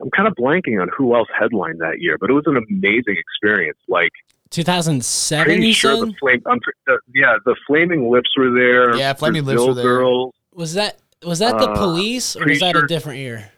I'm 0.00 0.10
kind 0.10 0.26
of 0.26 0.34
blanking 0.34 0.82
on 0.82 0.88
who 0.96 1.14
else 1.14 1.28
headlined 1.38 1.80
that 1.80 2.00
year, 2.00 2.18
but 2.18 2.28
it 2.28 2.32
was 2.32 2.42
an 2.46 2.56
amazing 2.56 3.16
experience. 3.16 3.78
Like 3.88 4.10
2007. 4.54 5.44
pretty 5.44 5.66
You 5.66 5.72
sure 5.74 5.96
said 5.96 6.08
the 6.08 6.14
flame, 6.20 6.42
I'm, 6.46 6.60
pre- 6.60 6.72
the, 6.86 6.98
yeah, 7.14 7.36
the 7.44 7.56
Flaming 7.66 8.10
Lips 8.10 8.30
were 8.38 8.50
there. 8.54 8.96
Yeah, 8.96 9.12
Flaming 9.12 9.44
Lips 9.44 9.56
Brazil 9.56 9.68
were 9.68 9.74
there. 9.74 9.84
Girls. 9.84 10.34
was 10.52 10.74
that 10.74 10.98
was 11.24 11.38
that 11.40 11.58
the 11.58 11.68
Uh, 11.70 11.76
police, 11.76 12.36
or 12.36 12.40
was 12.40 12.58
pretty 12.58 12.72
that 12.72 12.76
a 12.76 12.86
different 12.86 13.18
year? 13.18 13.50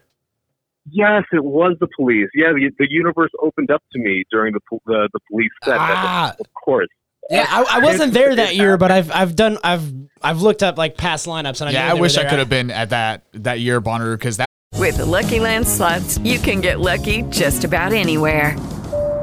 Yes, 0.89 1.23
it 1.33 1.43
was 1.43 1.75
the 1.81 1.87
police. 1.97 2.29
Yeah, 2.33 2.53
the, 2.53 2.71
the 2.79 2.87
universe 2.89 3.31
opened 3.41 3.69
up 3.71 3.83
to 3.91 3.99
me 3.99 4.23
during 4.31 4.53
the 4.53 4.59
the, 4.85 5.09
the 5.13 5.19
police 5.29 5.51
set. 5.63 5.75
Ah. 5.77 6.33
of 6.39 6.47
course. 6.53 6.87
Yeah, 7.29 7.45
I, 7.49 7.65
I 7.71 7.79
wasn't 7.79 8.13
there 8.13 8.33
that 8.37 8.55
year, 8.55 8.77
but 8.77 8.89
I've 8.89 9.11
I've 9.11 9.35
done 9.35 9.57
I've 9.63 9.91
I've 10.21 10.41
looked 10.41 10.63
up 10.63 10.77
like 10.77 10.95
past 10.95 11.27
lineups, 11.27 11.59
and 11.59 11.69
I 11.69 11.73
Yeah, 11.73 11.91
I 11.91 11.93
wish 11.93 12.17
I 12.17 12.23
could 12.23 12.39
have 12.39 12.49
been 12.49 12.71
at 12.71 12.89
that 12.91 13.23
that 13.33 13.59
year 13.59 13.81
Bonnaroo 13.81 14.17
because 14.17 14.37
that 14.37 14.47
With 14.75 14.97
the 14.97 15.05
Lucky 15.05 15.39
Land 15.41 15.67
slots, 15.67 16.17
you 16.19 16.39
can 16.39 16.61
get 16.61 16.79
lucky 16.79 17.23
just 17.23 17.65
about 17.65 17.91
anywhere. 17.91 18.55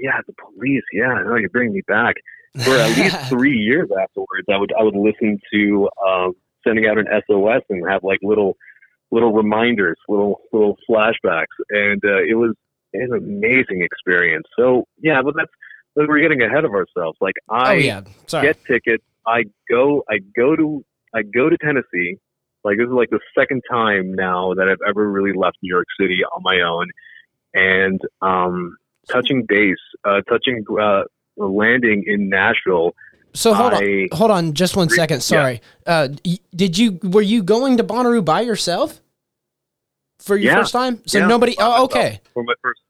Yeah, 0.00 0.20
the 0.26 0.34
police. 0.34 0.82
Yeah, 0.92 1.22
no, 1.24 1.36
you're 1.36 1.50
bringing 1.50 1.74
me 1.74 1.82
back. 1.86 2.16
For 2.64 2.76
at 2.76 2.96
least 2.96 3.16
three 3.28 3.56
years 3.56 3.88
afterwards, 4.00 4.46
I 4.52 4.56
would 4.56 4.72
I 4.78 4.82
would 4.82 4.96
listen 4.96 5.38
to 5.52 5.88
um, 6.06 6.32
sending 6.66 6.86
out 6.86 6.98
an 6.98 7.06
SOS 7.26 7.62
and 7.70 7.88
have 7.88 8.04
like 8.04 8.18
little 8.22 8.56
little 9.10 9.32
reminders, 9.32 9.96
little 10.08 10.40
little 10.52 10.76
flashbacks, 10.88 11.46
and 11.70 12.02
uh, 12.04 12.22
it 12.22 12.36
was 12.36 12.54
an 12.94 13.12
amazing 13.12 13.82
experience. 13.82 14.46
So 14.58 14.86
yeah, 15.00 15.22
but 15.22 15.34
that's 15.36 15.50
but 15.94 16.08
we're 16.08 16.20
getting 16.20 16.42
ahead 16.42 16.64
of 16.64 16.72
ourselves. 16.72 17.18
Like 17.20 17.34
I 17.48 17.72
oh 17.72 17.76
yeah, 17.76 18.00
sorry. 18.26 18.48
get 18.48 18.64
tickets. 18.64 19.04
I 19.26 19.44
go. 19.70 20.02
I 20.10 20.18
go 20.36 20.56
to. 20.56 20.84
I 21.14 21.22
go 21.22 21.48
to 21.48 21.56
Tennessee. 21.58 22.16
Like 22.64 22.78
this 22.78 22.86
is 22.86 22.92
like 22.92 23.10
the 23.10 23.20
second 23.38 23.62
time 23.70 24.14
now 24.14 24.54
that 24.54 24.68
I've 24.68 24.88
ever 24.88 25.10
really 25.10 25.36
left 25.36 25.58
New 25.62 25.72
York 25.72 25.86
City 26.00 26.20
on 26.24 26.42
my 26.42 26.60
own, 26.60 26.88
and 27.54 28.00
um, 28.20 28.76
touching 29.10 29.44
base, 29.46 29.76
uh, 30.04 30.20
touching 30.28 30.64
uh, 30.80 31.02
landing 31.36 32.04
in 32.06 32.28
Nashville. 32.28 32.92
So 33.34 33.54
hold 33.54 33.72
I- 33.74 33.76
on, 33.76 34.08
hold 34.12 34.30
on, 34.30 34.52
just 34.52 34.76
one 34.76 34.88
second. 34.90 35.22
Sorry. 35.22 35.60
Uh, 35.86 36.08
did 36.54 36.76
you 36.78 36.98
were 37.02 37.22
you 37.22 37.42
going 37.42 37.78
to 37.78 37.84
Bonnaroo 37.84 38.24
by 38.24 38.42
yourself 38.42 39.00
for 40.20 40.36
your 40.36 40.52
Yeah. 40.52 40.58
first 40.58 40.72
time? 40.72 41.00
So 41.06 41.18
Yeah, 41.18 41.26
nobody. 41.26 41.54
Oh, 41.58 41.84
okay. 41.84 42.20
For 42.34 42.42
my 42.44 42.54
first 42.62 42.80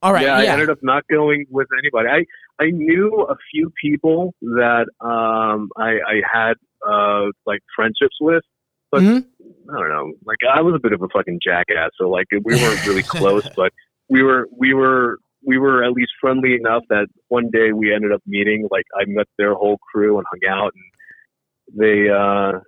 All 0.00 0.12
right. 0.12 0.22
yeah, 0.22 0.40
Yeah. 0.42 0.50
I 0.50 0.52
ended 0.52 0.70
up 0.70 0.78
not 0.82 1.02
going 1.10 1.46
with 1.50 1.66
anybody. 1.82 2.08
I 2.08 2.24
I 2.64 2.70
knew 2.70 3.26
a 3.28 3.36
few 3.50 3.72
people 3.82 4.34
that 4.42 4.86
um 5.00 5.70
I 5.76 5.98
I 6.06 6.22
had 6.32 6.54
uh 6.88 7.26
like 7.46 7.60
friendships 7.74 8.16
with, 8.20 8.44
but 8.92 9.02
Mhm. 9.02 9.24
I 9.70 9.78
don't 9.80 9.88
know. 9.88 10.12
Like 10.24 10.38
I 10.48 10.60
was 10.62 10.74
a 10.76 10.78
bit 10.78 10.92
of 10.92 11.02
a 11.02 11.08
fucking 11.08 11.40
jackass, 11.42 11.90
so 12.00 12.08
like 12.08 12.26
we 12.44 12.54
weren't 12.54 12.86
really 12.86 13.02
close, 13.16 13.48
but 13.56 13.72
we 14.08 14.22
were 14.22 14.48
we 14.56 14.74
were 14.74 15.18
we 15.44 15.58
were 15.58 15.84
at 15.84 15.92
least 15.92 16.12
friendly 16.20 16.54
enough 16.54 16.82
that 16.88 17.06
one 17.28 17.50
day 17.50 17.72
we 17.72 17.94
ended 17.94 18.12
up 18.12 18.22
meeting. 18.26 18.68
Like 18.70 18.86
I 18.94 19.04
met 19.06 19.26
their 19.38 19.54
whole 19.54 19.78
crew 19.78 20.18
and 20.18 20.26
hung 20.30 20.50
out, 20.50 20.72
and 20.74 21.80
they 21.80 22.08
uh 22.08 22.60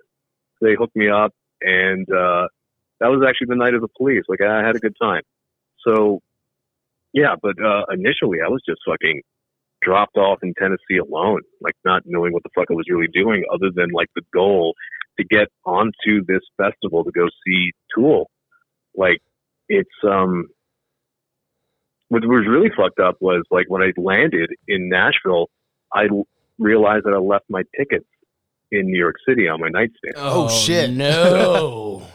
they 0.61 0.75
hooked 0.77 0.95
me 0.95 1.09
up, 1.09 1.33
and 1.61 2.07
uh 2.11 2.47
that 2.99 3.09
was 3.09 3.23
actually 3.27 3.47
the 3.49 3.55
night 3.55 3.73
of 3.73 3.81
the 3.81 3.87
police. 3.97 4.23
Like 4.27 4.41
I 4.41 4.65
had 4.65 4.75
a 4.75 4.79
good 4.79 4.95
time. 5.01 5.23
So 5.85 6.21
yeah, 7.13 7.35
but 7.41 7.55
uh, 7.61 7.85
initially 7.91 8.39
I 8.45 8.47
was 8.47 8.61
just 8.65 8.81
fucking 8.87 9.21
dropped 9.81 10.17
off 10.17 10.39
in 10.43 10.53
Tennessee 10.57 10.97
alone, 10.97 11.41
like 11.59 11.73
not 11.83 12.03
knowing 12.05 12.31
what 12.31 12.43
the 12.43 12.49
fuck 12.55 12.67
I 12.69 12.73
was 12.73 12.85
really 12.89 13.09
doing, 13.11 13.43
other 13.51 13.71
than 13.73 13.89
like 13.91 14.07
the 14.15 14.21
goal 14.33 14.73
to 15.19 15.25
get 15.25 15.47
onto 15.65 16.23
this 16.25 16.41
festival 16.57 17.03
to 17.03 17.11
go 17.11 17.27
see 17.45 17.71
Tool. 17.95 18.29
Like 18.95 19.19
it's 19.67 19.89
um, 20.03 20.47
what 22.11 22.25
was 22.25 22.45
really 22.47 22.69
fucked 22.75 22.99
up 22.99 23.15
was 23.21 23.43
like 23.51 23.67
when 23.69 23.81
I 23.81 23.91
landed 23.97 24.49
in 24.67 24.89
Nashville, 24.89 25.49
I 25.93 26.07
l- 26.11 26.27
realized 26.59 27.05
that 27.05 27.13
I 27.13 27.17
left 27.19 27.45
my 27.49 27.63
tickets 27.77 28.05
in 28.69 28.85
New 28.87 28.97
York 28.99 29.15
City 29.27 29.47
on 29.47 29.59
my 29.61 29.69
nightstand. 29.69 30.13
Oh, 30.17 30.45
oh 30.45 30.49
shit. 30.49 30.89
No. 30.91 32.05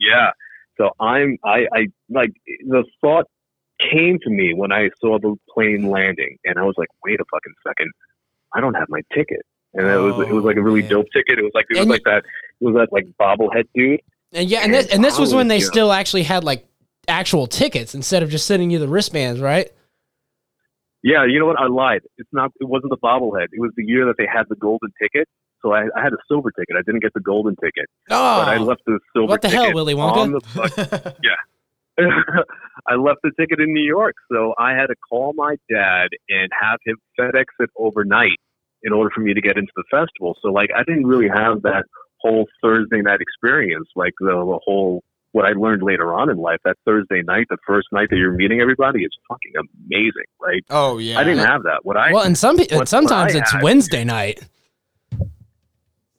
Yeah. 0.00 0.30
So 0.76 0.90
I'm 1.00 1.38
I 1.44 1.66
I 1.72 1.86
like 2.10 2.32
the 2.66 2.84
thought 3.00 3.26
came 3.80 4.18
to 4.24 4.28
me 4.30 4.52
when 4.54 4.72
I 4.72 4.90
saw 5.00 5.18
the 5.18 5.36
plane 5.54 5.88
landing, 5.88 6.36
and 6.44 6.58
I 6.58 6.62
was 6.64 6.74
like, 6.76 6.88
wait 7.04 7.20
a 7.20 7.24
fucking 7.30 7.54
second, 7.66 7.90
I 8.54 8.60
don't 8.60 8.74
have 8.74 8.88
my 8.88 9.00
ticket. 9.14 9.42
And 9.72 9.86
it 9.86 9.96
was 9.96 10.28
it 10.28 10.32
was 10.34 10.44
like 10.44 10.56
a 10.56 10.62
really 10.62 10.80
Oh, 10.80 10.82
man. 10.82 10.90
dope 10.90 11.06
ticket. 11.12 11.38
It 11.38 11.42
was 11.42 11.52
like 11.54 11.66
it 11.70 11.74
was 11.74 11.82
And 11.82 11.90
like 11.90 12.02
that 12.04 12.24
it 12.60 12.64
was 12.64 12.74
that 12.74 12.92
like 12.92 13.06
bobblehead 13.20 13.64
dude. 13.74 14.00
and 14.32 14.50
yeah, 14.50 14.60
and 14.64 14.74
this, 14.74 14.88
and 14.88 15.02
this 15.02 15.18
was 15.18 15.32
when 15.32 15.48
they 15.48 15.58
just- 15.60 15.70
still 15.70 15.92
actually 15.92 16.24
had 16.24 16.42
like 16.44 16.66
actual 17.08 17.46
tickets 17.46 17.94
instead 17.94 18.22
of 18.22 18.30
just 18.30 18.46
sending 18.46 18.70
you 18.70 18.78
the 18.78 18.88
wristbands, 18.88 19.40
right? 19.40 19.70
Yeah, 21.02 21.26
you 21.26 21.38
know 21.38 21.46
what? 21.46 21.58
I 21.60 21.66
lied. 21.66 22.00
It's 22.16 22.30
not. 22.32 22.50
It 22.60 22.64
wasn't 22.68 22.90
the 22.90 22.96
bobblehead. 22.96 23.48
It 23.52 23.60
was 23.60 23.72
the 23.76 23.84
year 23.84 24.06
that 24.06 24.14
they 24.16 24.26
had 24.26 24.44
the 24.48 24.56
golden 24.56 24.90
ticket. 25.00 25.28
So 25.60 25.72
I, 25.72 25.82
I 25.96 26.02
had 26.02 26.12
a 26.12 26.18
silver 26.28 26.50
ticket. 26.50 26.76
I 26.76 26.82
didn't 26.84 27.00
get 27.02 27.12
the 27.14 27.20
golden 27.20 27.56
ticket, 27.56 27.86
Oh, 28.10 28.38
but 28.44 28.48
I 28.48 28.58
left 28.58 28.82
the 28.86 28.98
silver. 29.14 29.28
what 29.30 29.40
the 29.42 29.48
hell, 29.48 29.72
Willy 29.74 29.94
on 29.94 30.32
Wonka? 30.32 30.42
the 30.54 31.16
yeah. 31.22 31.30
I 32.88 32.96
left 32.96 33.20
the 33.22 33.30
ticket 33.38 33.60
in 33.60 33.72
New 33.72 33.84
York, 33.84 34.14
so 34.30 34.54
I 34.58 34.72
had 34.72 34.86
to 34.88 34.94
call 35.10 35.32
my 35.34 35.56
dad 35.70 36.08
and 36.28 36.50
have 36.60 36.78
him 36.84 36.96
FedEx 37.18 37.44
it 37.60 37.70
overnight 37.76 38.38
in 38.82 38.92
order 38.92 39.10
for 39.14 39.20
me 39.20 39.32
to 39.32 39.40
get 39.40 39.56
into 39.56 39.72
the 39.76 39.84
festival. 39.90 40.36
So 40.42 40.48
like 40.48 40.70
I 40.76 40.82
didn't 40.84 41.06
really 41.06 41.28
have 41.28 41.62
that 41.62 41.84
whole 42.18 42.46
Thursday 42.62 43.00
night 43.00 43.20
experience, 43.20 43.86
like 43.96 44.12
the, 44.20 44.26
the 44.32 44.58
whole 44.64 45.02
what 45.34 45.44
I 45.44 45.52
learned 45.52 45.82
later 45.82 46.14
on 46.14 46.30
in 46.30 46.36
life. 46.36 46.60
That 46.64 46.76
Thursday 46.84 47.22
night, 47.22 47.46
the 47.50 47.58
first 47.66 47.88
night 47.90 48.08
that 48.10 48.16
you're 48.16 48.32
meeting 48.32 48.60
everybody, 48.60 49.02
is 49.02 49.10
fucking 49.28 49.52
amazing, 49.58 50.30
right? 50.40 50.64
Oh 50.70 50.98
yeah. 50.98 51.18
I 51.18 51.24
didn't 51.24 51.44
have 51.44 51.64
that. 51.64 51.80
What 51.82 51.96
I 51.96 52.12
well, 52.12 52.22
and 52.22 52.38
some 52.38 52.56
what- 52.56 52.88
sometimes 52.88 53.34
it's 53.34 53.50
had- 53.50 53.62
Wednesday 53.62 54.04
night. 54.04 54.38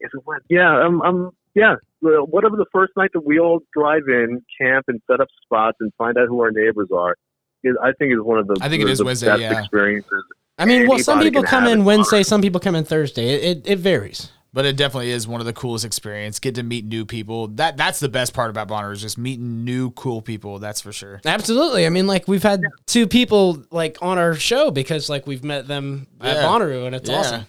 Is 0.01 0.11
it 0.13 0.21
what? 0.25 0.41
Yeah, 0.49 0.85
um, 0.85 1.01
um, 1.01 1.31
yeah. 1.55 1.75
Whatever 2.01 2.57
the 2.57 2.65
first 2.71 2.91
night 2.95 3.09
that 3.13 3.25
we 3.25 3.39
all 3.39 3.61
drive 3.73 4.03
in, 4.07 4.43
camp, 4.61 4.85
and 4.89 5.01
set 5.09 5.21
up 5.21 5.27
spots 5.43 5.77
and 5.79 5.91
find 5.97 6.17
out 6.17 6.27
who 6.27 6.41
our 6.41 6.51
neighbors 6.51 6.89
are, 6.93 7.15
is 7.63 7.75
I 7.81 7.93
think 7.93 8.13
is 8.13 8.19
one 8.21 8.37
of 8.37 8.47
the 8.47 8.57
I 8.61 8.69
think 8.69 8.83
it 8.83 8.85
the, 8.85 8.91
is 8.91 8.97
the 8.99 9.05
Wednesday, 9.05 9.35
yeah. 9.37 9.59
experiences. 9.59 10.23
I 10.59 10.65
mean, 10.65 10.87
well, 10.87 10.99
some 10.99 11.21
people 11.21 11.41
come 11.41 11.65
in 11.65 11.79
it. 11.79 11.83
Wednesday, 11.83 12.21
some 12.21 12.41
people 12.41 12.59
come 12.59 12.75
in 12.75 12.83
Thursday. 12.83 13.29
It, 13.29 13.43
it, 13.43 13.71
it 13.71 13.79
varies. 13.79 14.31
But 14.55 14.63
it 14.63 14.77
definitely 14.77 15.11
is 15.11 15.27
one 15.27 15.41
of 15.41 15.45
the 15.45 15.51
coolest 15.51 15.83
experience. 15.83 16.39
Get 16.39 16.55
to 16.55 16.63
meet 16.63 16.85
new 16.85 17.05
people. 17.05 17.49
That 17.49 17.75
that's 17.75 17.99
the 17.99 18.07
best 18.07 18.33
part 18.33 18.49
about 18.49 18.69
Bonner 18.69 18.93
is 18.93 19.01
just 19.01 19.17
meeting 19.17 19.65
new 19.65 19.91
cool 19.91 20.21
people. 20.21 20.59
That's 20.59 20.79
for 20.79 20.93
sure. 20.93 21.19
Absolutely. 21.25 21.85
I 21.85 21.89
mean, 21.89 22.07
like 22.07 22.25
we've 22.25 22.41
had 22.41 22.61
two 22.87 23.05
people 23.05 23.61
like 23.69 23.97
on 24.01 24.17
our 24.17 24.33
show 24.33 24.71
because 24.71 25.09
like 25.09 25.27
we've 25.27 25.43
met 25.43 25.67
them 25.67 26.07
at 26.21 26.37
Yeah. 26.37 26.43
Bonnaroo, 26.43 26.85
and 26.87 26.95
it's 26.95 27.09
Yeah. 27.09 27.17
awesome. 27.17 27.45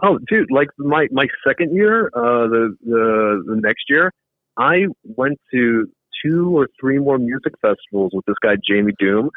Oh, 0.00 0.18
dude! 0.28 0.48
Like 0.52 0.68
my 0.78 1.08
my 1.10 1.26
second 1.44 1.74
year, 1.74 2.06
uh, 2.14 2.46
the 2.46 2.76
the 2.86 3.42
the 3.48 3.56
next 3.60 3.86
year, 3.88 4.12
I 4.56 4.86
went 5.02 5.40
to 5.52 5.90
two 6.24 6.56
or 6.56 6.68
three 6.80 6.98
more 7.00 7.18
music 7.18 7.54
festivals 7.60 8.12
with 8.14 8.24
this 8.26 8.36
guy 8.40 8.54
Jamie 8.64 8.92
Doom, 9.00 9.28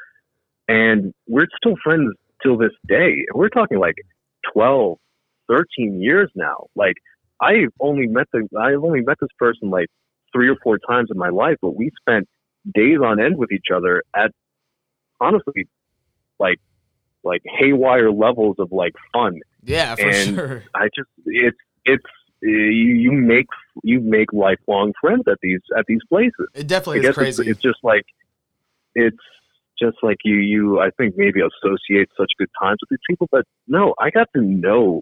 and 0.67 1.13
we're 1.27 1.47
still 1.57 1.77
friends 1.83 2.13
till 2.43 2.57
this 2.59 2.73
day. 2.87 3.25
We're 3.33 3.49
talking 3.49 3.79
like 3.79 3.95
12, 4.53 4.97
13 5.51 6.01
years 6.01 6.31
now. 6.35 6.67
Like 6.75 6.95
I've 7.41 7.73
only 7.79 8.07
met 8.07 8.27
the 8.31 8.47
I've 8.59 8.83
only 8.83 9.01
met 9.01 9.17
this 9.19 9.29
person 9.37 9.69
like 9.69 9.87
three 10.33 10.49
or 10.49 10.55
four 10.63 10.77
times 10.79 11.09
in 11.11 11.17
my 11.17 11.29
life, 11.29 11.57
but 11.61 11.75
we 11.75 11.91
spent 11.99 12.27
days 12.73 12.99
on 13.03 13.19
end 13.21 13.37
with 13.37 13.51
each 13.51 13.67
other 13.75 14.03
at 14.15 14.31
honestly 15.19 15.67
like 16.39 16.59
like 17.23 17.41
haywire 17.45 18.11
levels 18.11 18.55
of 18.59 18.71
like 18.71 18.93
fun. 19.13 19.39
Yeah, 19.63 19.95
for 19.95 20.09
And- 20.09 20.35
sure. 20.35 20.63
I 20.73 20.85
just 20.95 21.09
it's 21.25 21.57
it's 21.85 22.03
you, 22.41 22.49
you 23.05 23.11
make 23.11 23.47
you 23.83 23.99
make 23.99 24.31
lifelong 24.33 24.93
friends 24.99 25.23
at 25.27 25.37
these 25.41 25.61
at 25.77 25.85
these 25.87 26.01
places. 26.09 26.47
It 26.55 26.67
definitely 26.67 26.99
is 26.99 27.03
guess 27.03 27.09
it's, 27.09 27.17
crazy. 27.37 27.51
it's 27.51 27.61
just 27.61 27.79
like 27.83 28.05
it's 28.95 29.17
just 29.79 29.97
like 30.01 30.17
you 30.23 30.35
you 30.35 30.79
I 30.79 30.89
think 30.91 31.15
maybe 31.17 31.41
associate 31.41 32.09
such 32.17 32.31
good 32.37 32.49
times 32.61 32.79
with 32.81 32.89
these 32.91 33.03
people, 33.09 33.27
but 33.31 33.45
no, 33.67 33.93
I 33.99 34.09
got 34.09 34.29
to 34.35 34.41
know 34.41 35.01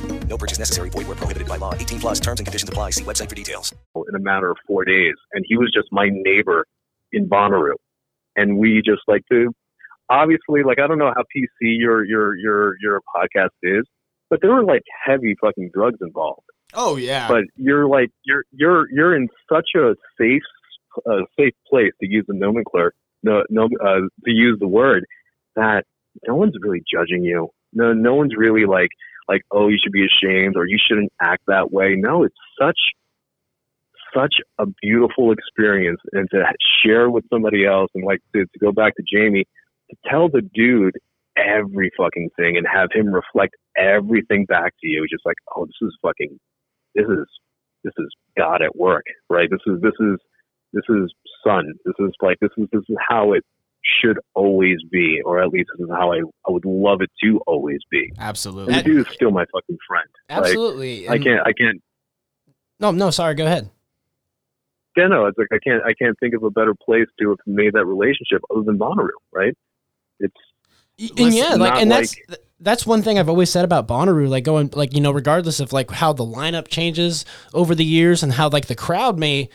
No 0.31 0.37
purchase 0.37 0.59
necessary. 0.59 0.89
Void 0.89 1.07
where 1.07 1.17
prohibited 1.17 1.49
by 1.49 1.57
law. 1.57 1.75
18 1.75 1.99
plus 1.99 2.19
terms 2.21 2.39
and 2.39 2.47
conditions 2.47 2.69
apply. 2.69 2.91
See 2.91 3.03
website 3.03 3.27
for 3.27 3.35
details. 3.35 3.75
in 3.95 4.15
a 4.15 4.19
matter 4.19 4.49
of 4.49 4.55
four 4.65 4.85
days. 4.85 5.15
And 5.33 5.43
he 5.45 5.57
was 5.57 5.69
just 5.75 5.89
my 5.91 6.07
neighbor 6.09 6.65
in 7.11 7.27
Bonnaroo. 7.27 7.75
And 8.37 8.57
we 8.57 8.81
just 8.85 9.01
like 9.09 9.23
to, 9.29 9.53
obviously, 10.09 10.63
like 10.63 10.79
I 10.79 10.87
don't 10.87 10.99
know 10.99 11.11
how 11.13 11.23
PC 11.23 11.79
your 11.79 12.05
your 12.05 12.37
your 12.37 12.75
your 12.81 13.01
podcast 13.13 13.49
is, 13.61 13.83
but 14.29 14.39
there 14.41 14.51
were 14.51 14.63
like 14.63 14.83
heavy 15.05 15.35
fucking 15.41 15.71
drugs 15.73 15.97
involved. 15.99 16.47
Oh 16.73 16.95
yeah. 16.95 17.27
But 17.27 17.43
you're 17.57 17.87
like 17.87 18.11
you're 18.23 18.45
you're 18.53 18.89
you're 18.89 19.13
in 19.13 19.27
such 19.51 19.71
a 19.75 19.95
safe 20.17 20.43
uh, 21.05 21.25
safe 21.37 21.55
place 21.69 21.91
to 21.99 22.07
use 22.07 22.23
the 22.29 22.35
nomenclature, 22.35 22.93
no 23.21 23.43
no 23.49 23.65
uh, 23.65 24.07
to 24.23 24.31
use 24.31 24.57
the 24.61 24.67
word 24.69 25.03
that 25.57 25.83
no 26.25 26.35
one's 26.35 26.55
really 26.61 26.81
judging 26.89 27.25
you. 27.25 27.49
No 27.73 27.91
no 27.91 28.15
one's 28.15 28.33
really 28.37 28.65
like 28.65 28.91
like 29.31 29.43
oh 29.51 29.67
you 29.69 29.77
should 29.81 29.93
be 29.93 30.05
ashamed 30.05 30.55
or 30.57 30.65
you 30.67 30.77
shouldn't 30.77 31.11
act 31.21 31.43
that 31.47 31.71
way. 31.71 31.95
No, 31.97 32.23
it's 32.23 32.35
such 32.59 32.79
such 34.13 34.35
a 34.59 34.65
beautiful 34.81 35.31
experience. 35.31 36.01
And 36.11 36.29
to 36.31 36.43
share 36.83 37.09
with 37.09 37.23
somebody 37.31 37.65
else 37.65 37.89
and 37.95 38.03
like 38.03 38.19
to, 38.35 38.41
to 38.41 38.59
go 38.59 38.71
back 38.73 38.95
to 38.95 39.03
Jamie 39.03 39.45
to 39.89 39.95
tell 40.09 40.27
the 40.27 40.41
dude 40.41 40.97
every 41.37 41.91
fucking 41.97 42.29
thing 42.37 42.57
and 42.57 42.67
have 42.67 42.89
him 42.93 43.07
reflect 43.07 43.55
everything 43.77 44.45
back 44.45 44.73
to 44.81 44.87
you 44.87 45.05
just 45.09 45.25
like 45.25 45.37
oh 45.55 45.65
this 45.65 45.87
is 45.87 45.97
fucking 46.01 46.37
this 46.93 47.05
is 47.05 47.25
this 47.85 47.93
is 47.97 48.13
God 48.37 48.61
at 48.61 48.75
work 48.75 49.05
right? 49.29 49.49
This 49.49 49.61
is 49.65 49.81
this 49.81 49.95
is 49.99 50.17
this 50.73 50.83
is 50.89 51.13
sun. 51.45 51.73
This 51.85 51.95
is 51.99 52.11
like 52.21 52.37
this 52.41 52.51
is 52.57 52.67
this 52.71 52.83
is 52.89 52.97
how 53.07 53.33
it 53.33 53.45
should 53.83 54.19
always 54.35 54.77
be 54.91 55.21
or 55.25 55.41
at 55.41 55.49
least 55.49 55.69
this 55.77 55.85
is 55.85 55.91
how 55.91 56.13
I, 56.13 56.19
I 56.19 56.51
would 56.51 56.65
love 56.65 57.01
it 57.01 57.09
to 57.23 57.39
always 57.47 57.79
be 57.89 58.11
absolutely 58.19 58.73
and 58.73 58.85
dude 58.85 59.07
is 59.07 59.13
still 59.13 59.31
my 59.31 59.45
fucking 59.51 59.77
friend 59.87 60.07
Absolutely. 60.29 61.07
like, 61.07 61.21
I 61.21 61.23
can't 61.23 61.47
I 61.47 61.53
can't 61.53 61.81
No, 62.79 62.91
no, 62.91 63.09
sorry. 63.09 63.35
Go 63.35 63.45
ahead. 63.45 63.69
yeah, 64.95 65.07
no, 65.07 65.25
it's 65.25 65.37
like 65.37 65.47
I 65.51 65.59
can't 65.59 65.83
I 65.83 65.93
can't 65.93 66.17
think 66.19 66.33
of 66.35 66.43
a 66.43 66.49
better 66.51 66.73
place 66.73 67.07
to 67.19 67.29
have 67.29 67.39
made 67.45 67.73
that 67.73 67.85
relationship 67.85 68.41
other 68.51 68.63
than 68.63 68.77
Bonnaroo, 68.77 69.09
right? 69.33 69.55
It's 70.19 70.35
and 71.17 71.33
yeah, 71.33 71.55
like, 71.55 71.81
and 71.81 71.89
that's 71.89 72.13
th- 72.13 72.39
that's 72.59 72.85
one 72.85 73.01
thing 73.01 73.17
I've 73.17 73.29
always 73.29 73.49
said 73.49 73.65
about 73.65 73.87
Bonnaroo. 73.87 74.29
Like 74.29 74.43
going, 74.43 74.69
like 74.73 74.93
you 74.93 75.01
know, 75.01 75.11
regardless 75.11 75.59
of 75.59 75.73
like 75.73 75.89
how 75.89 76.13
the 76.13 76.25
lineup 76.25 76.67
changes 76.67 77.25
over 77.53 77.73
the 77.73 77.85
years 77.85 78.21
and 78.21 78.31
how 78.31 78.49
like 78.49 78.67
the 78.67 78.75
crowd 78.75 79.17
may, 79.17 79.49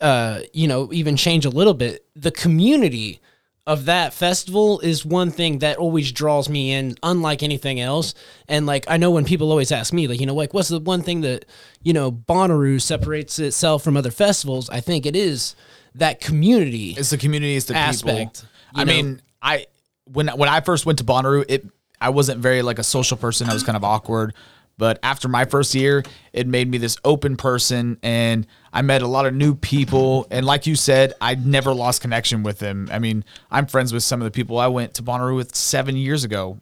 uh, 0.00 0.40
you 0.52 0.66
know, 0.66 0.92
even 0.92 1.16
change 1.16 1.44
a 1.44 1.50
little 1.50 1.74
bit. 1.74 2.04
The 2.16 2.32
community 2.32 3.20
of 3.68 3.84
that 3.84 4.14
festival 4.14 4.80
is 4.80 5.04
one 5.04 5.30
thing 5.30 5.58
that 5.58 5.76
always 5.76 6.10
draws 6.10 6.48
me 6.48 6.72
in, 6.72 6.96
unlike 7.02 7.42
anything 7.42 7.78
else. 7.78 8.14
And 8.48 8.64
like 8.64 8.86
I 8.88 8.96
know 8.96 9.10
when 9.10 9.26
people 9.26 9.50
always 9.50 9.70
ask 9.70 9.92
me, 9.92 10.08
like 10.08 10.18
you 10.18 10.26
know, 10.26 10.34
like 10.34 10.54
what's 10.54 10.70
the 10.70 10.80
one 10.80 11.02
thing 11.02 11.20
that 11.20 11.44
you 11.82 11.92
know 11.92 12.10
Bonnaroo 12.10 12.80
separates 12.80 13.38
itself 13.38 13.84
from 13.84 13.94
other 13.94 14.10
festivals? 14.10 14.70
I 14.70 14.80
think 14.80 15.04
it 15.04 15.14
is 15.14 15.54
that 15.94 16.18
community. 16.18 16.94
It's 16.96 17.10
the 17.10 17.18
community, 17.18 17.56
it's 17.56 17.66
the 17.66 17.76
aspect. 17.76 18.40
people. 18.40 18.48
I 18.74 18.84
know? 18.84 18.92
mean, 18.92 19.22
I 19.42 19.66
when 20.04 20.28
when 20.28 20.48
I 20.48 20.62
first 20.62 20.86
went 20.86 20.98
to 21.00 21.04
Bonnaroo, 21.04 21.44
it 21.46 21.66
I 22.00 22.08
wasn't 22.08 22.40
very 22.40 22.62
like 22.62 22.78
a 22.78 22.84
social 22.84 23.18
person. 23.18 23.50
I 23.50 23.52
was 23.52 23.64
kind 23.64 23.76
of 23.76 23.84
awkward. 23.84 24.32
But 24.78 24.98
after 25.02 25.28
my 25.28 25.44
first 25.44 25.74
year, 25.74 26.04
it 26.32 26.46
made 26.46 26.70
me 26.70 26.78
this 26.78 26.96
open 27.04 27.36
person, 27.36 27.98
and 28.02 28.46
I 28.72 28.82
met 28.82 29.02
a 29.02 29.06
lot 29.06 29.26
of 29.26 29.34
new 29.34 29.54
people. 29.54 30.26
And 30.30 30.44
like 30.44 30.66
you 30.66 30.76
said, 30.76 31.14
I 31.20 31.34
never 31.34 31.72
lost 31.74 32.02
connection 32.02 32.42
with 32.42 32.58
them. 32.58 32.88
I 32.92 32.98
mean, 32.98 33.24
I'm 33.50 33.66
friends 33.66 33.92
with 33.92 34.02
some 34.02 34.20
of 34.20 34.24
the 34.24 34.30
people 34.30 34.58
I 34.58 34.66
went 34.66 34.94
to 34.94 35.02
Bonnaroo 35.02 35.36
with 35.36 35.54
seven 35.54 35.96
years 35.96 36.24
ago. 36.24 36.58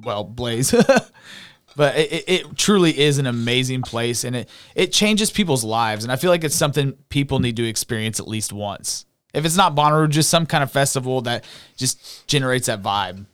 Well, 0.00 0.24
Blaze. 0.24 0.70
but 1.76 1.96
it, 1.96 2.24
it, 2.28 2.56
truly 2.56 2.98
is 2.98 3.18
an 3.18 3.26
amazing 3.26 3.82
place 3.82 4.24
and 4.24 4.36
it, 4.36 4.48
it 4.74 4.92
changes 4.92 5.30
people's 5.30 5.64
lives 5.64 6.04
and 6.04 6.12
i 6.12 6.16
feel 6.16 6.28
like 6.28 6.44
it's 6.44 6.54
something 6.54 6.92
people 7.08 7.38
need 7.38 7.56
to 7.56 7.66
experience 7.66 8.20
at 8.20 8.28
least 8.28 8.52
once 8.52 9.06
if 9.32 9.46
it's 9.46 9.56
not 9.56 9.74
Bonnaroo, 9.74 10.10
just 10.10 10.28
some 10.28 10.44
kind 10.44 10.62
of 10.62 10.70
festival 10.70 11.22
that 11.22 11.44
just 11.78 12.28
generates 12.28 12.66
that 12.66 12.82
vibe 12.82 13.24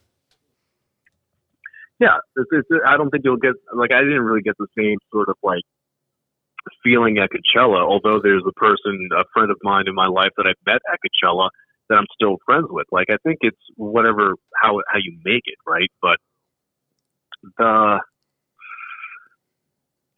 yeah, 2.00 2.18
it's, 2.36 2.48
it's, 2.52 2.68
I 2.86 2.96
don't 2.96 3.10
think 3.10 3.24
you'll 3.24 3.38
get 3.38 3.54
like 3.74 3.90
I 3.92 4.00
didn't 4.00 4.22
really 4.22 4.42
get 4.42 4.56
the 4.58 4.68
same 4.78 4.98
sort 5.10 5.28
of 5.28 5.36
like 5.42 5.62
feeling 6.82 7.18
at 7.18 7.30
Coachella. 7.30 7.82
Although 7.82 8.20
there's 8.22 8.44
a 8.46 8.52
person, 8.52 9.08
a 9.16 9.24
friend 9.32 9.50
of 9.50 9.58
mine 9.62 9.84
in 9.86 9.94
my 9.94 10.06
life 10.06 10.30
that 10.36 10.46
I've 10.46 10.66
met 10.66 10.80
at 10.92 10.98
Coachella 11.00 11.48
that 11.88 11.98
I'm 11.98 12.06
still 12.14 12.36
friends 12.44 12.66
with. 12.70 12.86
Like 12.92 13.08
I 13.10 13.16
think 13.22 13.38
it's 13.40 13.56
whatever 13.76 14.34
how 14.60 14.80
how 14.88 14.98
you 14.98 15.18
make 15.24 15.42
it, 15.46 15.58
right? 15.66 15.90
But 16.00 16.18
the 17.58 18.00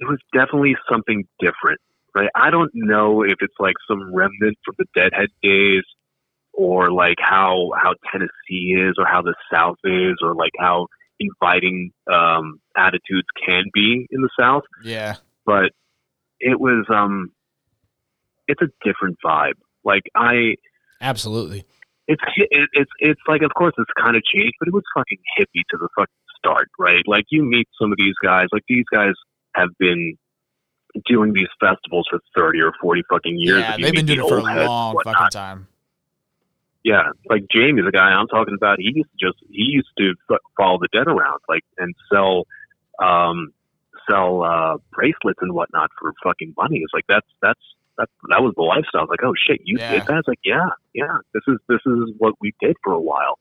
it 0.01 0.09
was 0.09 0.19
definitely 0.33 0.77
something 0.91 1.25
different, 1.39 1.81
right? 2.15 2.31
I 2.35 2.51
don't 2.51 2.71
know 2.75 3.23
if 3.23 3.37
it's 3.41 3.55
like 3.59 3.75
some 3.87 4.15
remnant 4.15 4.57
from 4.65 4.77
the 4.79 4.87
Deadhead 4.95 5.29
days 5.43 5.85
or 6.53 6.91
like 6.91 7.19
how 7.19 7.71
how 7.77 7.95
Tennessee 8.11 8.75
is 8.77 8.95
or 8.99 9.07
how 9.07 9.23
the 9.23 9.35
South 9.53 9.77
is 9.85 10.17
or 10.23 10.35
like 10.35 10.53
how 10.59 10.89
inviting 11.19 11.93
um 12.11 12.61
attitudes 12.77 13.29
can 13.47 13.65
be 13.73 14.07
in 14.11 14.23
the 14.23 14.31
South. 14.39 14.63
yeah 14.83 15.17
But 15.45 15.73
it 16.41 16.59
was 16.61 16.87
um 16.89 17.31
it's 18.49 18.61
a 18.63 18.69
different 18.85 19.19
vibe. 19.25 19.55
Like 19.85 20.03
I 20.15 20.57
Absolutely. 21.01 21.65
it's 22.09 22.23
it, 22.37 22.69
it's 22.73 22.91
it's 22.99 23.21
like 23.29 23.43
of 23.43 23.53
course 23.55 23.75
it's 23.79 23.91
kind 23.99 24.17
of 24.17 24.23
changed, 24.25 24.55
but 24.59 24.69
it 24.69 24.75
was 24.75 24.83
fucking 24.97 25.19
hippie 25.39 25.63
to 25.71 25.77
the 25.79 25.89
fucking 25.97 26.15
start, 26.39 26.69
right? 26.79 27.03
Like 27.07 27.25
you 27.31 27.43
meet 27.45 27.69
some 27.81 27.93
of 27.93 27.99
these 27.99 28.15
guys, 28.23 28.47
like 28.53 28.65
these 28.69 28.85
guys 28.93 29.13
have 29.55 29.69
been 29.79 30.17
doing 31.07 31.33
these 31.33 31.49
festivals 31.61 32.07
for 32.11 32.19
thirty 32.37 32.61
or 32.61 32.73
forty 32.81 33.03
fucking 33.09 33.37
years. 33.39 33.61
yeah 33.61 33.77
they've 33.81 33.95
been 33.95 34.07
doing 34.07 34.21
it 34.21 34.29
for 34.29 34.39
a 34.39 34.67
long 34.67 34.97
fucking 35.05 35.29
time 35.31 35.69
Yeah, 36.83 37.11
like 37.29 37.43
Jamie, 37.55 37.83
the 37.83 37.93
guy 37.93 38.09
I'm 38.11 38.27
talking 38.27 38.55
about, 38.55 38.79
he 38.81 38.91
used 38.95 39.11
to 39.19 39.27
just 39.29 39.39
he 39.51 39.65
used 39.71 39.91
to 39.99 40.15
follow 40.57 40.79
the 40.81 40.89
dead 40.93 41.07
around, 41.07 41.41
like 41.49 41.63
and 41.79 41.95
sell 42.13 42.45
um 43.01 43.53
sell 44.11 44.43
uh 44.43 44.77
bracelets 44.93 45.39
and 45.43 45.53
whatnot 45.55 45.91
for 46.01 46.13
fucking 46.23 46.55
money. 46.57 46.79
It's 46.79 46.93
like 46.93 47.05
that's 47.09 47.27
that's 47.43 47.61
that 47.99 48.09
that 48.31 48.43
was 48.43 48.55
the 48.57 48.63
lifestyle. 48.63 49.03
It's 49.05 49.11
like, 49.11 49.23
oh 49.25 49.35
shit, 49.47 49.61
you 49.65 49.77
Yeah. 49.79 49.93
did 49.93 50.03
that? 50.09 50.19
It's 50.19 50.29
like, 50.29 50.39
yeah, 50.45 50.69
yeah. 50.95 51.19
This 51.35 51.43
is 51.49 51.59
this 51.69 51.81
is 51.87 52.11
what 52.19 52.35
we 52.41 52.53
did 52.61 52.77
for 52.83 52.93
a 52.93 53.01
while. 53.01 53.39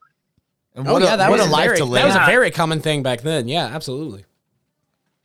and 0.76 0.88
Oh 0.88 0.94
what 0.94 1.02
yeah, 1.02 1.14
a, 1.14 1.18
that 1.18 1.30
what 1.30 1.40
was 1.40 1.48
a 1.48 1.52
life 1.52 1.66
very, 1.66 1.78
to 1.78 1.86
live 1.86 2.02
That 2.02 2.08
was 2.08 2.16
a 2.16 2.26
very 2.26 2.52
common 2.52 2.82
thing 2.82 3.04
back 3.04 3.22
then. 3.22 3.48
Yeah, 3.48 3.66
absolutely. 3.66 4.26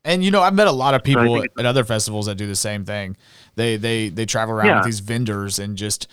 And 0.05 0.23
you 0.23 0.31
know, 0.31 0.43
I've 0.43 0.55
met 0.55 0.67
a 0.67 0.73
lot 0.73 0.95
of 0.95 1.03
people 1.03 1.25
think 1.41 1.53
at 1.59 1.65
other 1.67 1.83
festivals 1.85 2.27
that 2.27 2.37
do 2.37 2.47
the 2.47 2.57
same 2.57 2.85
thing. 2.85 3.17
They 3.57 3.77
they 3.77 4.11
they 4.11 4.27
travel 4.27 4.55
around 4.55 4.67
Yeah. 4.67 4.77
with 4.79 4.85
these 4.87 5.01
vendors 5.01 5.59
and 5.59 5.77
just 5.77 6.09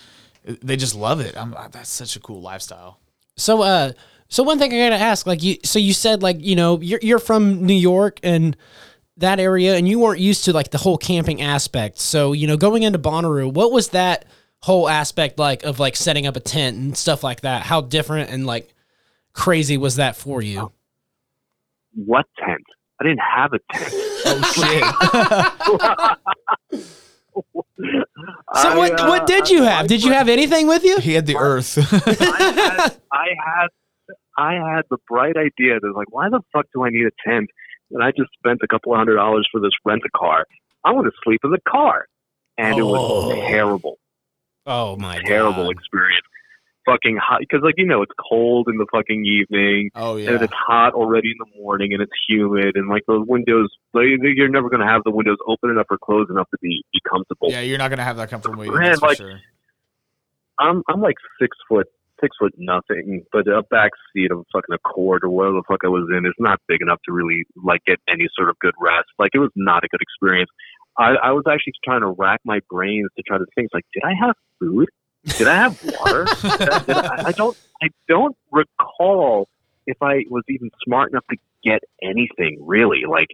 they 0.46 0.76
just 0.78 0.96
love 0.96 1.20
it. 1.20 1.38
I'm, 1.38 1.56
that's 1.72 1.89
such 1.89 2.15
a 2.15 2.20
cool 2.20 2.41
lifestyle. 2.41 3.00
So, 3.38 3.62
uh, 3.62 3.91
so 4.28 4.44
one 4.44 4.60
thing 4.60 4.74
I 4.74 4.89
gotta 4.89 5.02
ask, 5.04 5.28
like 5.28 5.44
you, 5.44 5.58
so 5.63 5.78
you 5.78 5.94
said 5.94 6.24
like 6.24 6.38
you 6.39 6.56
know 6.56 6.80
you're 6.80 7.00
you're 7.02 7.20
from 7.20 7.65
New 7.65 7.74
York 7.76 8.20
and 8.24 8.56
that 9.17 9.39
area, 9.39 9.76
and 9.76 9.88
you 9.88 10.00
weren't 10.00 10.19
used 10.19 10.45
to 10.45 10.54
like 10.54 10.71
the 10.71 10.78
whole 10.78 10.97
camping 10.97 11.41
aspect. 11.41 12.00
So 12.00 12.34
you 12.34 12.47
know, 12.47 12.58
going 12.58 12.84
into 12.84 13.00
Bonnaroo, 13.00 13.52
what 13.52 13.71
was 13.71 13.89
that 13.89 14.26
whole 14.60 14.88
aspect 14.88 15.39
like 15.39 15.63
of 15.63 15.80
like 15.80 15.95
setting 15.95 16.28
up 16.28 16.36
a 16.36 16.39
tent 16.39 16.78
and 16.78 16.97
stuff 16.97 17.24
like 17.24 17.41
that? 17.41 17.63
How 17.63 17.82
different 17.82 18.30
and 18.30 18.45
like 18.45 18.74
crazy 19.34 19.78
was 19.78 19.95
that 19.97 20.15
for 20.15 20.41
you? 20.41 20.71
What 21.93 22.26
tent? 22.39 22.63
I 23.00 23.04
didn't 23.04 23.21
have 23.36 23.52
a 23.54 23.60
tent. 23.74 23.93
Oh 24.26 24.41
shit! 24.54 26.17
So 28.54 28.69
I, 28.69 28.78
what 28.78 29.00
uh, 29.00 29.08
what 29.08 29.26
did 29.26 29.50
you 29.50 29.63
have? 29.63 29.88
Did 29.88 30.04
you 30.04 30.12
have 30.12 30.28
anything 30.28 30.67
with 30.67 30.84
you? 30.84 31.00
he 31.00 31.13
had 31.13 31.26
the 31.26 31.38
earth. 31.38 31.78
I 31.78 31.84
had, 31.84 32.97
I 33.12 33.28
had 33.45 33.67
I 34.38 34.54
had 34.76 34.84
the 34.89 34.97
bright 35.08 35.38
idea 35.38 35.80
that 35.80 35.93
like, 35.95 36.12
why 36.12 36.30
the 36.30 36.41
fuck 36.52 36.65
do 36.74 36.84
I 36.84 36.89
need 36.89 37.06
a 37.06 37.30
tent? 37.30 37.50
And 37.93 38.04
I 38.04 38.12
just 38.12 38.30
spent 38.38 38.60
a 38.63 38.67
couple 38.67 38.93
of 38.93 38.97
hundred 38.97 39.15
dollars 39.15 39.47
for 39.51 39.60
this 39.62 39.71
rent 39.86 40.01
a 40.06 40.17
car. 40.17 40.45
I 40.84 40.91
want 40.91 41.06
to 41.08 41.12
sleep 41.23 41.41
in 41.43 41.51
the 41.51 41.60
car, 41.67 42.06
and 42.58 42.77
it 42.77 42.82
Oh. 42.82 42.88
was 42.88 43.38
terrible, 43.49 43.99
Oh 44.65 44.95
my 44.97 45.19
terrible 45.25 45.65
god! 45.65 45.71
experience. 45.71 46.25
Fucking 46.88 47.17
hot 47.21 47.41
because 47.41 47.62
like 47.63 47.75
you 47.77 47.86
know 47.86 48.01
it's 48.01 48.12
cold 48.17 48.67
in 48.67 48.77
the 48.80 48.88
fucking 48.91 49.23
evening 49.23 49.91
oh 49.93 50.15
yeah, 50.17 50.32
and 50.32 50.41
it's 50.41 50.51
hot 50.51 50.93
already 50.95 51.30
in 51.30 51.36
the 51.38 51.62
morning 51.62 51.93
and 51.93 52.01
it's 52.01 52.12
humid 52.27 52.75
and 52.75 52.89
like 52.89 53.04
the 53.08 53.21
windows 53.21 53.69
like, 53.93 54.06
you're 54.23 54.49
never 54.49 54.67
gonna 54.67 54.88
have 54.88 55.04
the 55.04 55.12
windows 55.12 55.38
open 55.47 55.69
enough 55.69 55.86
or 55.91 55.99
closed 55.99 56.32
enough 56.32 56.49
to 56.49 56.58
be 56.60 56.84
be 56.91 56.99
comfortable. 57.08 57.51
Yeah, 57.51 57.62
you're 57.62 57.77
not 57.77 57.91
gonna 57.91 58.04
have 58.04 58.17
that 58.17 58.32
comfortable 58.32 58.58
Man, 58.63 58.71
waiting, 58.73 58.82
that's 58.89 58.99
for 58.99 59.08
like- 59.10 59.17
sure. 59.17 59.39
I'm 60.58 60.82
I'm 60.89 61.01
like 61.01 61.17
six 61.39 61.56
foot 61.69 61.86
six 62.22 62.36
foot 62.40 62.54
nothing, 62.58 63.26
but 63.32 63.48
a 63.48 63.64
back 63.64 63.92
seat 64.14 64.32
of 64.32 64.46
fucking 64.54 64.74
Accord 64.74 65.24
or 65.24 65.30
whatever 65.30 65.56
the 65.56 65.64
fuck 65.68 65.82
I 65.84 65.88
was 65.88 66.08
in 66.16 66.26
is 66.26 66.34
not 66.40 66.60
big 66.68 66.82
enough 66.82 67.00
to 67.06 67.12
really 67.12 67.46
like 67.64 67.84
get 67.86 68.00
any 68.08 68.28
sort 68.36 68.50
of 68.50 68.60
good 68.60 68.74
rest. 68.80 69.10
Like 69.20 69.32
it 69.34 69.40
was 69.40 69.52
not 69.56 69.84
a 69.84 69.88
good 69.88 70.02
experience. 70.02 70.50
I, 70.98 71.16
I 71.24 71.32
was 71.32 71.44
actually 71.50 71.74
trying 71.84 72.02
to 72.02 72.10
rack 72.10 72.42
my 72.44 72.60
brains 72.70 73.10
to 73.18 73.24
try 73.24 73.38
to 73.38 73.46
think 73.56 73.70
like, 73.74 73.86
did 73.94 74.04
I 74.04 74.14
have 74.26 74.36
food? 74.60 74.90
Did 75.38 75.48
I 75.48 75.56
have 75.56 75.84
water? 75.84 76.26
Did 76.42 76.70
I, 76.70 76.80
did 76.80 76.98
I, 76.98 77.24
I 77.28 77.32
don't 77.32 77.56
I 77.84 77.90
don't 78.08 78.36
recall 78.52 79.48
if 79.86 79.98
I 80.02 80.24
was 80.30 80.44
even 80.50 80.72
smart 80.84 81.12
enough 81.12 81.26
to 81.30 81.38
get 81.64 81.82
anything 82.02 82.58
really. 82.62 83.04
Like 83.08 83.30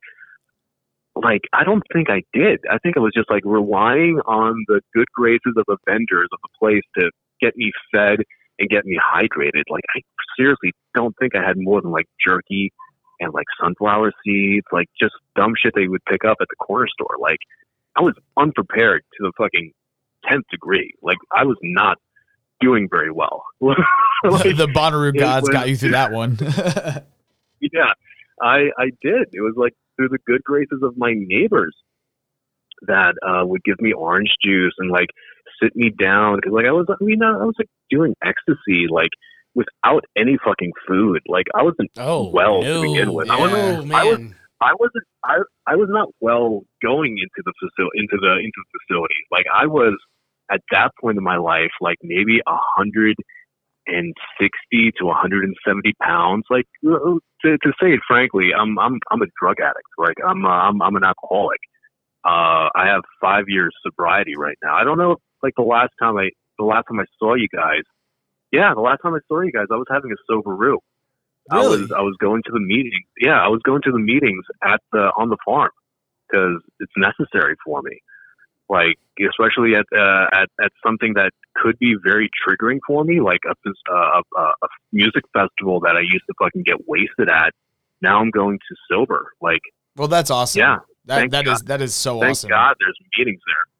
like 1.15 1.41
I 1.53 1.63
don't 1.63 1.83
think 1.93 2.09
I 2.09 2.23
did. 2.33 2.59
I 2.69 2.77
think 2.77 2.97
I 2.97 2.99
was 2.99 3.13
just 3.15 3.29
like 3.29 3.43
relying 3.45 4.19
on 4.25 4.65
the 4.67 4.81
good 4.93 5.07
graces 5.13 5.53
of 5.57 5.63
the 5.67 5.77
vendors 5.85 6.29
of 6.31 6.39
the 6.41 6.49
place 6.59 6.83
to 6.99 7.09
get 7.41 7.55
me 7.55 7.71
fed 7.91 8.19
and 8.59 8.69
get 8.69 8.85
me 8.85 8.97
hydrated. 8.97 9.63
Like 9.69 9.83
I 9.95 10.01
seriously 10.37 10.71
don't 10.95 11.15
think 11.19 11.35
I 11.35 11.45
had 11.45 11.57
more 11.57 11.81
than 11.81 11.91
like 11.91 12.07
jerky 12.25 12.71
and 13.19 13.33
like 13.33 13.45
sunflower 13.61 14.13
seeds, 14.23 14.65
like 14.71 14.87
just 14.99 15.13
dumb 15.35 15.53
shit 15.61 15.73
they 15.75 15.87
would 15.87 16.03
pick 16.05 16.25
up 16.25 16.37
at 16.41 16.47
the 16.49 16.55
corner 16.57 16.87
store. 16.87 17.17
Like 17.19 17.39
I 17.95 18.01
was 18.01 18.13
unprepared 18.37 19.03
to 19.17 19.23
the 19.23 19.31
fucking 19.37 19.71
tenth 20.27 20.45
degree. 20.51 20.93
Like 21.01 21.17
I 21.35 21.45
was 21.45 21.57
not 21.61 21.97
doing 22.59 22.87
very 22.91 23.11
well. 23.11 23.43
Like, 24.23 24.57
the 24.57 24.67
Bonnaroo 24.67 25.15
gods 25.15 25.43
was- 25.43 25.53
got 25.53 25.69
you 25.69 25.77
through 25.77 25.91
that 25.91 26.11
one. 26.11 26.39
yeah, 27.61 27.93
I 28.41 28.69
I 28.75 28.85
did. 28.99 29.27
It 29.31 29.41
was 29.41 29.53
like 29.55 29.73
through 29.95 30.09
the 30.09 30.17
good 30.25 30.43
graces 30.43 30.79
of 30.81 30.97
my 30.97 31.13
neighbors 31.15 31.75
that 32.87 33.13
uh, 33.21 33.45
would 33.45 33.63
give 33.63 33.79
me 33.79 33.93
orange 33.93 34.29
juice 34.43 34.73
and 34.79 34.89
like 34.89 35.09
sit 35.61 35.75
me 35.75 35.89
down 35.89 36.39
like 36.49 36.65
I 36.65 36.71
was 36.71 36.85
I 36.89 37.03
mean 37.03 37.21
I 37.23 37.45
was 37.45 37.55
like 37.57 37.69
doing 37.89 38.13
ecstasy 38.23 38.87
like 38.89 39.09
without 39.55 40.03
any 40.17 40.37
fucking 40.45 40.71
food. 40.87 41.21
Like 41.27 41.45
I 41.55 41.63
wasn't 41.63 41.89
Oh, 41.97 42.29
well 42.31 42.61
no. 42.61 42.81
to 42.83 42.87
begin 42.93 43.13
with. 43.13 43.29
I 43.29 43.39
wasn't. 43.39 43.91
Oh, 43.91 43.95
I 43.97 44.03
was. 44.03 44.19
I 44.61 44.73
wasn't. 44.79 45.03
I 45.23 45.35
I 45.67 45.75
was 45.75 45.87
not 45.91 46.09
well 46.21 46.61
going 46.81 47.17
into 47.17 47.41
the 47.45 47.53
facility 47.59 47.99
into 47.99 48.17
the 48.19 48.33
into 48.37 48.57
the 48.57 48.79
facility. 48.87 49.15
Like 49.31 49.45
I 49.53 49.65
was 49.67 49.97
at 50.51 50.61
that 50.71 50.91
point 51.01 51.17
in 51.17 51.23
my 51.23 51.37
life, 51.37 51.71
like 51.81 51.97
maybe 52.03 52.39
a 52.47 52.57
hundred 52.75 53.15
and 53.89 54.13
sixty 54.39 54.91
to 54.97 55.05
170 55.05 55.93
pounds. 56.01 56.43
Like 56.49 56.65
to, 56.83 57.19
to 57.43 57.71
say 57.81 57.93
it 57.93 57.99
frankly, 58.07 58.49
I'm 58.57 58.77
I'm 58.79 58.99
I'm 59.11 59.21
a 59.21 59.27
drug 59.41 59.57
addict. 59.59 59.87
Like 59.97 60.15
I'm 60.27 60.45
uh, 60.45 60.49
I'm 60.49 60.81
I'm 60.81 60.95
an 60.95 61.03
alcoholic. 61.03 61.59
Uh, 62.25 62.67
I 62.75 62.87
have 62.87 63.01
five 63.21 63.45
years 63.47 63.73
sobriety 63.85 64.33
right 64.37 64.57
now. 64.63 64.75
I 64.75 64.83
don't 64.83 64.97
know. 64.97 65.11
If, 65.13 65.19
like 65.43 65.53
the 65.55 65.63
last 65.63 65.93
time 65.99 66.17
I 66.17 66.29
the 66.57 66.65
last 66.65 66.85
time 66.87 66.99
I 66.99 67.05
saw 67.19 67.35
you 67.35 67.47
guys. 67.53 67.83
Yeah, 68.51 68.73
the 68.73 68.81
last 68.81 69.01
time 69.01 69.13
I 69.13 69.19
saw 69.27 69.41
you 69.41 69.51
guys, 69.51 69.65
I 69.71 69.75
was 69.75 69.87
having 69.91 70.11
a 70.11 70.15
sober 70.29 70.55
Roo. 70.55 70.79
I 71.49 71.65
was 71.65 71.91
I 71.91 72.01
was 72.01 72.15
going 72.19 72.43
to 72.43 72.51
the 72.51 72.59
meeting. 72.59 73.03
Yeah, 73.19 73.39
I 73.39 73.47
was 73.47 73.61
going 73.63 73.81
to 73.83 73.91
the 73.91 73.99
meetings 73.99 74.43
at 74.63 74.81
the 74.91 75.11
on 75.17 75.29
the 75.29 75.37
farm 75.45 75.71
because 76.27 76.61
it's 76.79 76.91
necessary 76.97 77.55
for 77.65 77.81
me. 77.81 78.01
Like 78.69 78.97
especially 79.19 79.75
at 79.75 79.85
uh, 79.97 80.27
at 80.33 80.49
at 80.61 80.71
something 80.85 81.13
that 81.13 81.31
could 81.55 81.79
be 81.79 81.95
very 82.03 82.29
triggering 82.45 82.79
for 82.85 83.03
me, 83.03 83.21
like 83.21 83.39
a 83.47 83.53
a, 83.91 84.21
a, 84.41 84.67
music 84.91 85.23
festival 85.33 85.79
that 85.81 85.95
I 85.95 86.01
used 86.01 86.25
to 86.27 86.33
fucking 86.37 86.63
get 86.63 86.87
wasted 86.87 87.29
at. 87.29 87.53
Now 88.01 88.19
I'm 88.19 88.29
going 88.29 88.59
to 88.59 88.75
sober. 88.91 89.31
Like 89.41 89.61
well, 89.95 90.09
that's 90.09 90.29
awesome. 90.29 90.59
Yeah, 90.59 90.79
that 91.05 91.31
that 91.31 91.47
is 91.47 91.61
that 91.63 91.81
is 91.81 91.95
so 91.95 92.19
thank 92.19 92.31
awesome. 92.31 92.49
God 92.49 92.75
there's 92.79 92.97
meetings 93.17 93.41
there. 93.47 93.76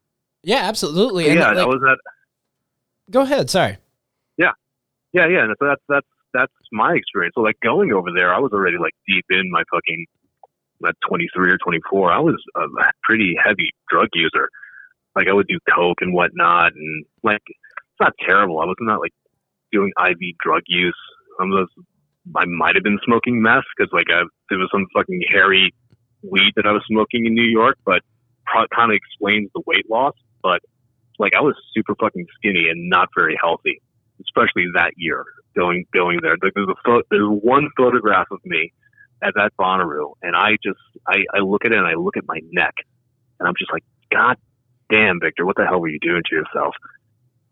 Yeah, 0.48 0.64
absolutely. 0.64 1.26
yeah, 1.26 1.50
And, 1.50 1.58
that 1.58 1.68
was 1.68 1.82
at 1.84 1.98
go 3.10 3.20
ahead. 3.20 3.50
Sorry. 3.50 3.76
Yeah, 4.38 4.52
yeah, 5.12 5.28
yeah. 5.28 5.44
And 5.44 5.54
so 5.58 5.66
that's 5.66 5.82
that's 5.90 6.06
that's 6.32 6.52
my 6.72 6.94
experience. 6.94 7.34
So 7.34 7.42
like 7.42 7.60
going 7.60 7.92
over 7.92 8.08
there, 8.16 8.34
I 8.34 8.38
was 8.38 8.52
already 8.54 8.78
like 8.78 8.94
deep 9.06 9.26
in 9.28 9.50
my 9.50 9.62
fucking 9.70 10.06
at 10.88 10.94
23 11.06 11.50
or 11.52 11.58
24. 11.58 12.12
I 12.12 12.20
was 12.20 12.42
a 12.56 12.64
pretty 13.02 13.34
heavy 13.44 13.74
drug 13.90 14.08
user. 14.14 14.48
Like 15.14 15.28
I 15.28 15.34
would 15.34 15.48
do 15.48 15.58
coke 15.76 15.98
and 16.00 16.14
whatnot, 16.14 16.72
and 16.72 17.04
like 17.22 17.42
it's 17.46 18.00
not 18.00 18.14
terrible. 18.26 18.60
I 18.60 18.64
was 18.64 18.76
not 18.80 19.00
like 19.00 19.12
doing 19.70 19.92
IV 20.00 20.16
drug 20.42 20.62
use. 20.66 20.96
I 21.38 21.44
was 21.44 21.68
I 22.34 22.46
might 22.46 22.74
have 22.74 22.84
been 22.84 23.00
smoking 23.04 23.42
meth 23.42 23.68
because 23.76 23.92
like 23.92 24.08
I, 24.08 24.22
there 24.48 24.58
was 24.58 24.70
some 24.72 24.86
fucking 24.96 25.24
hairy 25.28 25.74
weed 26.22 26.52
that 26.56 26.64
I 26.64 26.72
was 26.72 26.84
smoking 26.88 27.26
in 27.26 27.34
New 27.34 27.50
York, 27.52 27.76
but 27.84 28.00
pro- 28.46 28.66
kind 28.74 28.90
of 28.90 28.96
explains 28.96 29.50
the 29.54 29.60
weight 29.66 29.84
loss. 29.90 30.14
But 30.42 30.60
like 31.18 31.32
I 31.36 31.40
was 31.40 31.54
super 31.74 31.94
fucking 32.00 32.26
skinny 32.36 32.68
and 32.70 32.88
not 32.88 33.08
very 33.16 33.36
healthy, 33.40 33.80
especially 34.20 34.66
that 34.74 34.92
year 34.96 35.24
going 35.56 35.84
going 35.94 36.20
there. 36.22 36.36
Like, 36.42 36.52
There's 36.54 36.68
a 36.68 36.74
pho- 36.84 37.02
there's 37.10 37.28
one 37.28 37.68
photograph 37.76 38.26
of 38.30 38.38
me 38.44 38.72
at 39.22 39.34
that 39.34 39.50
Bonnaroo, 39.58 40.12
and 40.22 40.36
I 40.36 40.52
just 40.62 40.78
I, 41.06 41.24
I 41.34 41.40
look 41.40 41.64
at 41.64 41.72
it 41.72 41.78
and 41.78 41.86
I 41.86 41.94
look 41.94 42.16
at 42.16 42.24
my 42.26 42.38
neck, 42.52 42.74
and 43.40 43.48
I'm 43.48 43.54
just 43.58 43.72
like, 43.72 43.82
God 44.12 44.36
damn, 44.90 45.20
Victor, 45.20 45.44
what 45.44 45.56
the 45.56 45.66
hell 45.66 45.80
were 45.80 45.88
you 45.88 45.98
doing 46.00 46.22
to 46.30 46.34
yourself? 46.34 46.74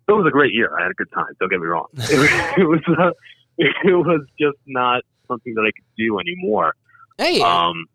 It 0.08 0.12
was 0.12 0.24
a 0.26 0.30
great 0.30 0.54
year. 0.54 0.70
I 0.78 0.82
had 0.82 0.92
a 0.92 0.94
good 0.94 1.10
time. 1.12 1.26
Don't 1.40 1.50
get 1.50 1.60
me 1.60 1.66
wrong. 1.66 1.86
It 1.96 2.18
was 2.18 2.30
it 2.56 2.64
was, 2.64 2.80
uh, 2.98 3.10
it 3.58 3.94
was 3.96 4.24
just 4.40 4.58
not 4.66 5.02
something 5.26 5.54
that 5.54 5.62
I 5.62 5.72
could 5.74 5.84
do 5.98 6.20
anymore. 6.20 6.74
Hey, 7.18 7.40
Um, 7.40 7.86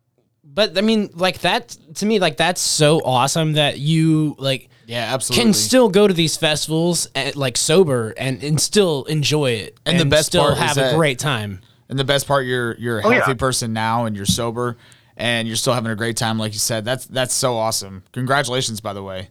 but 0.43 0.77
I 0.77 0.81
mean, 0.81 1.09
like 1.13 1.39
that 1.39 1.69
to 1.95 2.05
me, 2.05 2.19
like 2.19 2.37
that's 2.37 2.61
so 2.61 2.99
awesome 3.03 3.53
that 3.53 3.79
you 3.79 4.35
like 4.39 4.69
yeah, 4.87 5.13
absolutely. 5.13 5.43
can 5.45 5.53
still 5.53 5.89
go 5.89 6.07
to 6.07 6.13
these 6.13 6.35
festivals 6.37 7.07
and 7.15 7.35
like 7.35 7.55
sober 7.57 8.13
and, 8.17 8.43
and 8.43 8.59
still 8.59 9.05
enjoy 9.05 9.51
it 9.51 9.79
And 9.85 9.97
the 9.99 10.05
best 10.05 10.27
still 10.27 10.41
part 10.43 10.53
is 10.55 10.59
have 10.59 10.77
a 10.77 10.81
that- 10.81 10.95
great 10.95 11.19
time. 11.19 11.61
And 11.87 11.99
the 11.99 12.03
best 12.05 12.25
part, 12.27 12.45
you're 12.45 12.75
you're 12.77 12.99
a 12.99 13.05
Oh, 13.05 13.09
healthy 13.09 13.31
yeah. 13.31 13.35
person 13.35 13.73
now, 13.73 14.05
and 14.05 14.15
you're 14.15 14.25
sober, 14.25 14.77
and 15.17 15.45
you're 15.45 15.57
still 15.57 15.73
having 15.73 15.91
a 15.91 15.95
great 15.95 16.15
time, 16.15 16.39
like 16.39 16.53
you 16.53 16.59
said. 16.59 16.85
That's 16.85 17.05
that's 17.05 17.33
so 17.33 17.57
awesome. 17.57 18.03
Congratulations, 18.13 18.79
by 18.79 18.93
the 18.93 19.03
way. 19.03 19.27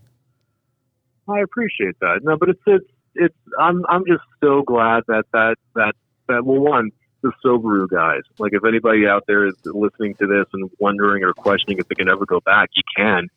I 1.27 1.41
appreciate 1.41 1.99
that. 2.01 2.21
No, 2.23 2.37
but 2.37 2.51
it's 2.51 2.61
it's 2.67 2.85
it's. 3.15 3.35
I'm 3.59 3.83
I'm 3.89 4.05
just 4.07 4.23
so 4.43 4.63
glad 4.63 5.05
that 5.09 5.25
that 5.33 5.57
that 5.75 5.95
that 6.29 6.45
well, 6.45 6.61
one 6.61 6.91
the 7.23 7.33
Soberoo 7.45 7.89
guys. 7.89 8.23
Like, 8.39 8.53
if 8.53 8.65
anybody 8.65 9.07
out 9.07 9.25
there 9.27 9.47
is 9.47 9.55
listening 9.65 10.15
to 10.17 10.27
this 10.27 10.47
and 10.53 10.71
wondering 10.79 11.23
or 11.25 11.33
questioning 11.33 11.79
if 11.79 11.89
they 11.89 11.95
can 11.95 12.09
ever 12.09 12.27
go 12.27 12.41
back, 12.41 12.71
you 12.75 12.83
can. 12.97 13.29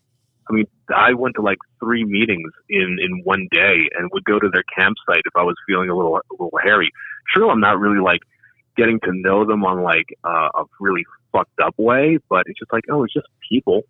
I 0.50 0.54
mean, 0.54 0.66
I 0.94 1.14
went 1.14 1.36
to 1.36 1.42
like 1.42 1.60
three 1.80 2.04
meetings 2.04 2.52
in 2.70 2.98
in 3.02 3.22
one 3.24 3.48
day, 3.52 3.90
and 3.98 4.10
would 4.12 4.26
go 4.26 4.40
to 4.40 4.50
their 4.52 4.64
campsite 4.78 5.22
if 5.26 5.36
I 5.36 5.44
was 5.44 5.56
feeling 5.68 5.90
a 5.90 5.96
little 5.96 6.18
a 6.18 6.22
little 6.32 6.52
hairy. 6.62 6.92
Sure, 7.34 7.50
I'm 7.50 7.62
not 7.62 7.80
really 7.80 8.02
like 8.02 8.20
getting 8.76 9.00
to 9.02 9.12
know 9.14 9.46
them 9.46 9.64
on 9.64 9.84
like 9.84 10.08
uh, 10.24 10.50
a 10.56 10.64
really 10.80 11.06
fucked 11.32 11.60
up 11.64 11.76
way, 11.78 12.18
but 12.30 12.44
it's 12.48 12.60
just 12.60 12.74
like, 12.74 12.84
oh, 12.92 13.04
it's 13.04 13.14
just 13.14 13.28
people. 13.50 13.84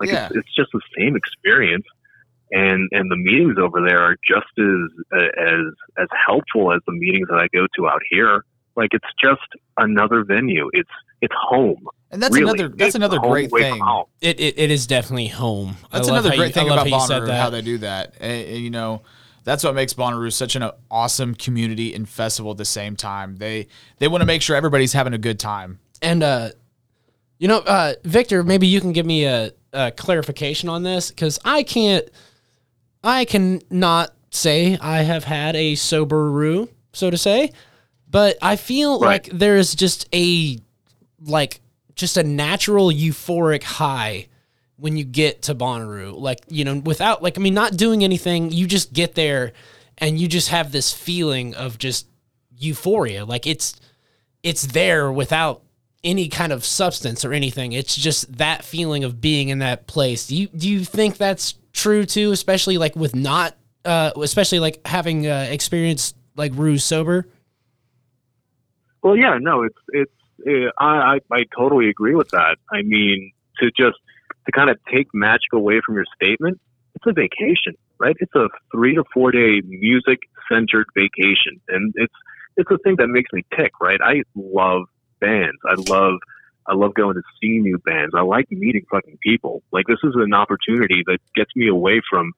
Like 0.00 0.10
Yeah. 0.10 0.26
it's, 0.26 0.36
it's 0.36 0.54
just 0.56 0.70
the 0.72 0.80
same 0.98 1.14
experience 1.14 1.86
and 2.52 2.88
and 2.92 3.10
the 3.10 3.16
meetings 3.16 3.56
over 3.58 3.80
there 3.80 4.00
are 4.02 4.16
just 4.28 4.46
as 4.58 5.26
as 5.38 5.72
as 5.98 6.08
helpful 6.26 6.72
as 6.72 6.80
the 6.86 6.92
meetings 6.92 7.28
that 7.28 7.38
I 7.38 7.48
go 7.52 7.66
to 7.76 7.88
out 7.88 8.02
here. 8.10 8.44
Like 8.76 8.90
it's 8.92 9.06
just 9.22 9.40
another 9.78 10.24
venue. 10.24 10.70
It's 10.72 10.90
it's 11.20 11.34
home. 11.38 11.86
And 12.10 12.22
that's 12.22 12.34
Really. 12.34 12.50
another 12.60 12.68
that's 12.68 12.88
It's 12.88 12.94
another 12.96 13.18
great 13.18 13.50
thing. 13.50 13.80
It, 14.20 14.38
it, 14.40 14.58
it 14.58 14.70
is 14.70 14.86
definitely 14.86 15.28
home. 15.28 15.76
I 15.90 15.98
That's 15.98 16.08
love 16.08 16.24
another 16.24 16.36
great 16.36 16.48
you- 16.48 16.52
thing 16.52 16.66
about 16.70 16.88
how 16.88 16.98
said 17.00 17.22
Bonnaroo, 17.22 17.26
that. 17.28 17.40
how 17.40 17.50
they 17.50 17.62
do 17.62 17.78
that. 17.78 18.14
And, 18.20 18.48
and, 18.48 18.58
you 18.58 18.70
know, 18.70 19.02
that's 19.44 19.64
what 19.64 19.74
makes 19.74 19.94
Bonnaroo 19.94 20.32
such 20.32 20.54
an 20.56 20.70
awesome 20.90 21.34
community 21.34 21.94
and 21.94 22.08
festival 22.08 22.52
at 22.52 22.58
the 22.58 22.64
same 22.64 22.96
time. 22.96 23.36
They 23.36 23.66
they 23.98 24.08
want 24.08 24.20
to 24.22 24.26
make 24.26 24.42
sure 24.42 24.56
everybody's 24.56 24.92
having 24.92 25.14
a 25.14 25.18
good 25.18 25.38
time. 25.40 25.78
And 26.02 26.22
uh, 26.22 26.50
you 27.38 27.48
know, 27.48 27.58
uh, 27.58 27.94
Victor, 28.04 28.42
maybe 28.42 28.66
you 28.66 28.80
can 28.80 28.92
give 28.92 29.06
me 29.06 29.24
a, 29.24 29.50
a 29.72 29.90
clarification 29.90 30.68
on 30.68 30.82
this 30.84 31.10
because 31.10 31.38
I 31.44 31.62
can't, 31.64 32.08
I 33.02 33.24
can 33.24 33.60
not 33.70 34.10
say 34.30 34.76
I 34.80 35.02
have 35.02 35.24
had 35.24 35.56
a 35.56 35.74
sober 35.74 36.30
Roo, 36.30 36.68
so 36.92 37.10
to 37.10 37.16
say, 37.18 37.50
but 38.12 38.38
I 38.40 38.54
feel 38.54 39.00
Right. 39.00 39.26
like 39.26 39.36
there's 39.38 39.74
just 39.74 40.06
a 40.14 40.58
like 41.24 41.60
just 41.96 42.16
a 42.16 42.22
natural 42.22 42.88
euphoric 42.92 43.62
high 43.64 44.28
when 44.76 44.96
you 44.96 45.04
get 45.04 45.42
to 45.42 45.54
Bonnaroo. 45.54 46.18
Like, 46.18 46.40
you 46.48 46.64
know, 46.64 46.78
without 46.78 47.22
like 47.22 47.36
I 47.38 47.40
mean 47.40 47.54
not 47.54 47.76
doing 47.76 48.04
anything, 48.04 48.50
you 48.52 48.66
just 48.66 48.92
get 48.92 49.14
there 49.16 49.52
and 49.98 50.18
you 50.20 50.28
just 50.28 50.48
have 50.50 50.70
this 50.72 50.92
feeling 50.92 51.54
of 51.54 51.78
just 51.78 52.06
euphoria. 52.56 53.24
Like 53.24 53.46
it's 53.46 53.74
it's 54.42 54.62
there 54.68 55.12
without 55.12 55.62
any 56.04 56.28
kind 56.28 56.52
of 56.52 56.64
substance 56.64 57.24
or 57.24 57.32
anything. 57.32 57.72
It's 57.72 57.94
just 57.94 58.36
that 58.38 58.64
feeling 58.64 59.04
of 59.04 59.20
being 59.20 59.50
in 59.50 59.60
that 59.60 59.86
place. 59.86 60.26
Do 60.26 60.36
you 60.36 60.48
do 60.48 60.68
you 60.68 60.84
think 60.84 61.16
that's 61.16 61.54
true 61.72 62.04
too, 62.04 62.32
especially 62.32 62.76
like 62.78 62.96
with 62.96 63.14
not 63.14 63.56
uh 63.84 64.10
especially 64.20 64.58
like 64.60 64.84
having 64.86 65.26
uh 65.26 65.46
experienced 65.50 66.16
like 66.36 66.52
Roos 66.54 66.82
sober? 66.84 67.28
Well, 69.02 69.16
yeah, 69.16 69.38
no, 69.40 69.62
it's 69.64 69.78
it's. 69.88 70.12
Uh, 70.46 70.70
I, 70.78 71.16
I 71.16 71.18
I 71.32 71.44
totally 71.56 71.88
agree 71.88 72.14
with 72.14 72.30
that. 72.30 72.56
I 72.72 72.82
mean, 72.82 73.32
to 73.58 73.70
just 73.76 73.98
to 74.46 74.52
kind 74.52 74.70
of 74.70 74.78
take 74.92 75.08
magic 75.14 75.52
away 75.52 75.80
from 75.84 75.96
your 75.96 76.06
statement, 76.14 76.60
it's 76.94 77.06
a 77.06 77.12
vacation, 77.12 77.74
right? 77.98 78.16
It's 78.20 78.34
a 78.34 78.48
three 78.72 78.94
to 78.94 79.04
four 79.12 79.30
day 79.32 79.60
music 79.66 80.20
centered 80.50 80.86
vacation, 80.94 81.60
and 81.68 81.92
it's 81.96 82.14
it's 82.56 82.70
a 82.70 82.78
thing 82.78 82.96
that 82.98 83.08
makes 83.08 83.32
me 83.32 83.44
tick, 83.56 83.72
right? 83.80 84.00
I 84.02 84.22
love 84.34 84.84
bands. 85.20 85.58
I 85.66 85.74
love 85.90 86.14
I 86.66 86.74
love 86.74 86.94
going 86.94 87.14
to 87.16 87.22
see 87.40 87.58
new 87.58 87.78
bands. 87.78 88.14
I 88.16 88.22
like 88.22 88.46
meeting 88.50 88.84
fucking 88.90 89.18
people. 89.22 89.62
Like 89.72 89.86
this 89.86 89.98
is 90.04 90.14
an 90.16 90.34
opportunity 90.34 91.02
that 91.06 91.18
gets 91.34 91.50
me 91.56 91.68
away 91.68 92.00
from 92.08 92.32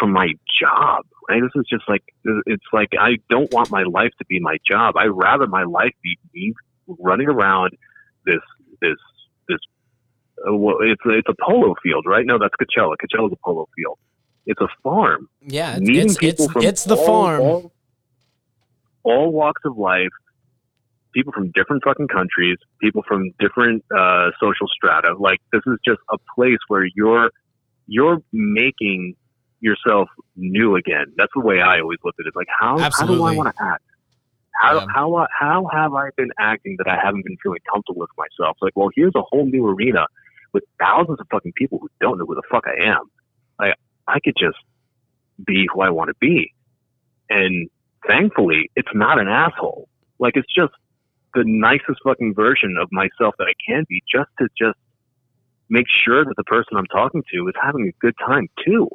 from 0.00 0.12
my 0.12 0.28
job. 0.60 1.04
Right? 1.28 1.40
This 1.42 1.52
is 1.54 1.66
just 1.70 1.84
like 1.88 2.02
it's 2.46 2.64
like 2.72 2.88
I 2.98 3.18
don't 3.28 3.52
want 3.52 3.70
my 3.70 3.84
life 3.84 4.10
to 4.18 4.24
be 4.24 4.40
my 4.40 4.56
job. 4.68 4.96
I 4.96 5.06
rather 5.06 5.46
my 5.46 5.62
life 5.62 5.92
be 6.02 6.18
me 6.34 6.54
running 6.98 7.28
around 7.28 7.70
this 8.26 8.40
this 8.80 8.96
this. 9.48 9.58
Uh, 10.48 10.56
well, 10.56 10.78
it's 10.80 11.00
it's 11.04 11.28
a 11.28 11.34
polo 11.48 11.74
field, 11.82 12.04
right? 12.08 12.24
No, 12.26 12.38
that's 12.38 12.54
Coachella. 12.60 12.94
Coachella's 13.00 13.32
a 13.32 13.36
polo 13.44 13.68
field. 13.76 13.98
It's 14.46 14.60
a 14.60 14.68
farm. 14.82 15.28
Yeah, 15.42 15.72
it's 15.76 15.80
Meeting 15.82 16.04
it's 16.06 16.16
people 16.16 16.44
it's, 16.46 16.52
from 16.52 16.62
it's 16.64 16.84
the 16.84 16.96
all- 16.96 17.06
farm. 17.06 17.40
all- 17.42 17.72
all 19.02 19.32
walks 19.32 19.62
of 19.64 19.78
life, 19.78 20.10
people 21.14 21.32
from 21.32 21.50
different 21.52 21.82
fucking 21.84 22.08
countries, 22.08 22.58
people 22.82 23.02
from 23.08 23.30
different 23.38 23.82
uh, 23.96 24.30
social 24.42 24.66
strata. 24.68 25.14
Like 25.18 25.38
this 25.52 25.62
is 25.66 25.78
just 25.86 26.00
a 26.12 26.18
place 26.34 26.58
where 26.68 26.84
you're 26.94 27.30
you're 27.86 28.18
making 28.32 29.14
yourself 29.60 30.08
new 30.36 30.76
again. 30.76 31.06
That's 31.16 31.32
the 31.34 31.40
way 31.40 31.60
I 31.60 31.80
always 31.80 31.98
look 32.04 32.14
at 32.18 32.24
it. 32.24 32.28
It's 32.28 32.36
Like 32.36 32.48
how 32.48 32.78
how 32.78 33.06
do 33.06 33.22
I 33.24 33.32
want 33.32 33.54
to 33.54 33.62
act? 33.62 33.84
How 34.54 34.74
Yeah. 34.76 34.86
how 34.94 35.14
uh, 35.14 35.26
how 35.38 35.68
have 35.72 35.94
I 35.94 36.10
been 36.16 36.30
acting 36.38 36.76
that 36.78 36.88
I 36.88 36.96
haven't 37.02 37.24
been 37.24 37.36
feeling 37.42 37.60
comfortable 37.72 38.00
with 38.00 38.10
myself? 38.16 38.56
Like, 38.60 38.72
well, 38.76 38.90
here's 38.94 39.14
a 39.14 39.22
whole 39.22 39.46
new 39.46 39.66
arena 39.66 40.06
with 40.52 40.64
thousands 40.78 41.20
of 41.20 41.26
fucking 41.30 41.52
people 41.56 41.78
who 41.78 41.88
don't 42.00 42.18
know 42.18 42.26
who 42.26 42.34
the 42.34 42.42
fuck 42.50 42.64
I 42.66 42.84
am. 42.88 43.02
Like, 43.58 43.74
I 44.08 44.18
could 44.20 44.34
just 44.38 44.58
be 45.46 45.66
who 45.72 45.80
I 45.82 45.90
want 45.90 46.08
to 46.08 46.14
be, 46.20 46.52
and 47.28 47.68
thankfully, 48.06 48.70
it's 48.76 48.88
not 48.94 49.20
an 49.20 49.28
asshole. 49.28 49.88
Like, 50.18 50.36
it's 50.36 50.52
just 50.52 50.72
the 51.34 51.44
nicest 51.46 52.00
fucking 52.04 52.34
version 52.34 52.76
of 52.80 52.88
myself 52.90 53.34
that 53.38 53.46
I 53.46 53.54
can 53.66 53.84
be, 53.88 54.02
just 54.12 54.28
to 54.38 54.48
just 54.58 54.78
make 55.68 55.86
sure 56.04 56.24
that 56.24 56.34
the 56.36 56.44
person 56.44 56.76
I'm 56.76 56.86
talking 56.86 57.22
to 57.32 57.48
is 57.48 57.54
having 57.62 57.88
a 57.88 57.92
good 58.04 58.14
time 58.26 58.48
too. 58.66 58.88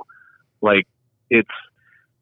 Like, 0.65 0.87
it's 1.29 1.49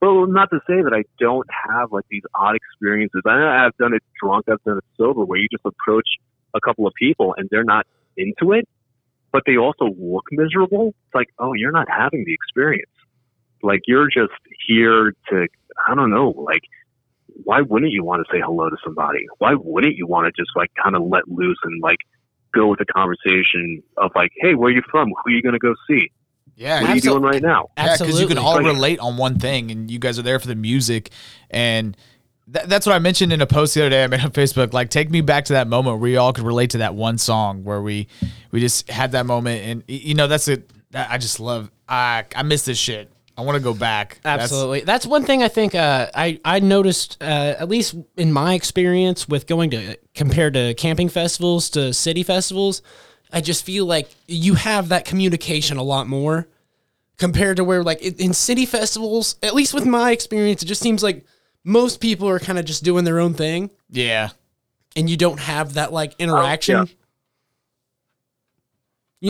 well, 0.02 0.28
not 0.28 0.50
to 0.50 0.60
say 0.68 0.82
that 0.84 0.92
I 0.94 1.04
don't 1.18 1.48
have 1.70 1.94
like 1.94 2.04
these 2.10 2.24
odd 2.36 2.58
experiences. 2.58 3.22
I, 3.26 3.66
I've 3.66 3.78
done 3.78 3.94
it 3.94 4.04
drunk, 4.22 4.46
I've 4.52 4.62
done 4.64 4.80
it 4.80 4.84
sober, 4.98 5.24
where 5.24 5.40
you 5.40 5.48
just 5.50 5.66
approach 5.66 6.08
a 6.54 6.60
couple 6.60 6.86
of 6.86 6.94
people 7.00 7.34
and 7.38 7.48
they're 7.50 7.64
not 7.64 7.88
into 8.18 8.52
it, 8.52 8.68
but 9.32 9.44
they 9.46 9.56
also 9.56 9.86
look 9.98 10.26
miserable. 10.32 10.90
It's 10.90 11.16
like, 11.16 11.30
oh, 11.40 11.54
you're 11.54 11.72
not 11.72 11.88
having 11.90 12.26
the 12.26 12.34
experience. 12.34 12.92
Like 13.62 13.80
you're 13.88 14.08
just 14.08 14.34
here 14.68 15.14
to, 15.30 15.48
I 15.88 15.96
don't 15.96 16.10
know, 16.10 16.32
like 16.32 16.64
why 17.46 17.62
wouldn't 17.62 17.94
you 17.94 18.04
want 18.04 18.26
to 18.26 18.32
say 18.32 18.42
hello 18.46 18.70
to 18.70 18.78
somebody? 18.84 19.26
Why 19.38 19.54
wouldn't 19.56 19.96
you 19.96 20.06
want 20.06 20.26
to 20.28 20.42
just 20.42 20.52
like 20.56 20.72
kind 20.84 20.98
of 20.98 21.04
let 21.04 21.30
loose 21.30 21.58
and 21.64 21.82
like 21.82 22.00
go 22.54 22.68
with 22.68 22.80
the 22.80 22.86
conversation 22.86 23.82
of 23.98 24.12
like, 24.16 24.32
hey, 24.42 24.54
where 24.54 24.70
are 24.70 24.76
you 24.76 24.84
from? 24.92 25.10
Who 25.10 25.32
are 25.32 25.34
you 25.34 25.42
going 25.42 25.54
to 25.54 25.60
go 25.60 25.74
see? 25.88 26.12
Yeah, 26.56 26.82
What 26.82 26.90
are 26.92 26.96
you 26.96 27.02
doing 27.02 27.24
right 27.24 27.42
now? 27.42 27.70
Yeah, 27.78 27.98
because 27.98 28.20
you 28.22 28.28
can 28.28 28.38
all 28.38 28.56
Like, 28.56 28.66
relate 28.66 29.00
on 29.00 29.18
one 29.18 29.40
thing, 29.40 29.72
and 29.72 29.90
you 29.90 30.00
guys 30.00 30.20
are 30.20 30.22
there 30.22 30.40
for 30.40 30.48
the 30.48 30.56
music, 30.56 31.10
and 31.50 31.98
th- 32.54 32.66
that's 32.68 32.86
what 32.86 32.94
I 32.96 33.00
mentioned 33.00 33.34
in 33.34 33.42
a 33.42 33.48
post 33.48 33.74
the 33.74 33.82
other 33.82 33.90
day 33.90 34.04
I 34.04 34.08
made 34.08 34.22
on 34.22 34.32
Facebook. 34.32 34.72
Like, 34.74 34.90
take 34.90 35.10
me 35.10 35.22
back 35.22 35.46
to 35.46 35.54
that 35.54 35.68
moment 35.68 35.96
where 35.96 36.02
we 36.12 36.18
all 36.18 36.32
could 36.34 36.46
relate 36.46 36.70
to 36.72 36.78
that 36.80 36.94
one 36.96 37.18
song 37.18 37.64
where 37.64 37.82
we 37.82 38.08
we 38.52 38.60
just 38.60 38.90
had 38.90 39.14
that 39.14 39.26
moment, 39.26 39.64
and 39.66 39.84
you 39.88 40.14
know 40.14 40.28
that's 40.28 40.48
it. 40.48 40.70
I 40.94 41.18
just 41.18 41.40
love. 41.40 41.72
I 41.90 42.26
I 42.36 42.44
miss 42.44 42.64
this 42.66 42.78
shit. 42.78 43.10
I 43.36 43.42
want 43.42 43.56
to 43.56 43.64
go 43.64 43.74
back. 43.74 44.20
That's- 44.22 44.44
Absolutely. 44.52 44.82
That's, 44.82 45.08
one 45.08 45.24
thing 45.26 45.42
I 45.42 45.48
think 45.48 45.74
uh, 45.74 46.08
I 46.14 46.40
I 46.46 46.60
noticed 46.60 47.18
uh, 47.20 47.56
at 47.58 47.68
least 47.68 47.96
in 48.16 48.32
my 48.32 48.54
experience 48.54 49.28
with 49.28 49.48
going 49.48 49.72
to 49.72 49.98
compared 50.14 50.54
to 50.54 50.76
camping 50.76 51.10
festivals 51.10 51.72
to 51.72 51.94
city 51.94 52.22
festivals. 52.22 52.84
I 53.34 53.42
just 53.42 53.66
feel 53.66 53.86
like 53.86 54.10
you 54.28 54.54
have 54.54 54.90
that 54.90 55.06
communication 55.06 55.78
a 55.78 55.84
lot 55.84 56.08
more 56.08 56.48
compared 57.18 57.58
to 57.58 57.64
where 57.64 57.84
like 57.84 58.02
in, 58.02 58.16
in 58.16 58.34
city 58.34 58.66
festivals. 58.66 59.36
At 59.42 59.56
least 59.56 59.74
with 59.74 59.86
my 59.86 60.12
experience, 60.12 60.62
it 60.62 60.68
just 60.68 60.82
seems 60.82 61.02
like 61.02 61.26
most 61.64 62.00
people 62.00 62.30
are 62.30 62.40
kind 62.40 62.60
of 62.60 62.66
just 62.66 62.84
doing 62.84 63.06
their 63.06 63.20
own 63.20 63.34
thing, 63.34 63.72
yeah. 63.90 64.30
and 64.96 65.10
you 65.10 65.18
don't 65.18 65.40
have 65.40 65.74
that 65.74 65.92
like 65.92 66.14
interaction. 66.20 66.88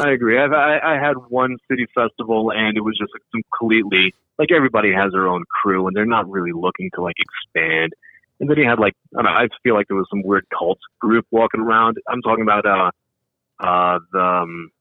I 0.02 0.12
agree. 0.12 0.40
I've, 0.40 0.52
I, 0.52 0.80
I 0.80 0.94
had 1.00 1.14
one 1.30 1.58
city 1.70 1.86
festival, 1.94 2.52
and 2.52 2.76
it 2.76 2.82
was 2.82 2.98
just 2.98 3.12
completely 3.32 4.14
like 4.40 4.52
everybody 4.52 4.92
has 4.92 5.12
their 5.12 5.28
own 5.28 5.44
crew, 5.50 5.88
and 5.88 5.96
they're 5.96 6.06
not 6.06 6.30
really 6.30 6.52
looking 6.52 6.90
to 6.96 7.02
like 7.02 7.16
expand. 7.20 7.94
And 8.40 8.50
then 8.50 8.58
you 8.58 8.68
had 8.68 8.80
like 8.80 8.94
I 9.18 9.22
don't 9.22 9.32
know. 9.32 9.40
I 9.40 9.48
feel 9.62 9.76
like 9.76 9.88
there 9.88 9.96
was 9.96 10.08
some 10.10 10.24
weird 10.24 10.46
cult 10.58 10.80
group 11.00 11.26
walking 11.32 11.62
around. 11.62 11.98
I'm 12.10 12.22
talking 12.22 12.42
about 12.42 12.66
uh 12.66 12.92
uh 13.60 14.00
the 14.12 14.20
um, 14.20 14.72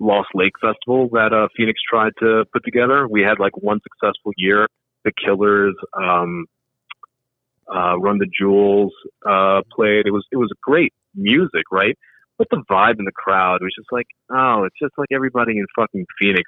Lost 0.00 0.28
Lake 0.34 0.52
Festival 0.60 1.08
that 1.12 1.32
uh, 1.32 1.48
Phoenix 1.56 1.80
tried 1.88 2.12
to 2.20 2.44
put 2.52 2.64
together. 2.64 3.06
We 3.08 3.22
had 3.22 3.38
like 3.38 3.56
one 3.56 3.80
successful 3.82 4.32
year. 4.36 4.66
The 5.04 5.12
Killers, 5.24 5.74
um, 5.96 6.46
uh, 7.74 7.98
Run 7.98 8.18
the 8.18 8.26
Jewels 8.26 8.92
uh, 9.26 9.62
played. 9.74 10.06
It 10.06 10.10
was 10.12 10.26
it 10.32 10.36
was 10.36 10.50
great 10.62 10.92
music, 11.14 11.64
right? 11.70 11.96
But 12.36 12.48
the 12.50 12.62
vibe 12.68 12.98
in 12.98 13.04
the 13.04 13.12
crowd 13.12 13.60
was 13.62 13.72
just 13.76 13.90
like, 13.92 14.06
oh, 14.30 14.64
it's 14.64 14.76
just 14.80 14.92
like 14.98 15.08
everybody 15.12 15.56
in 15.58 15.66
fucking 15.76 16.04
Phoenix, 16.18 16.42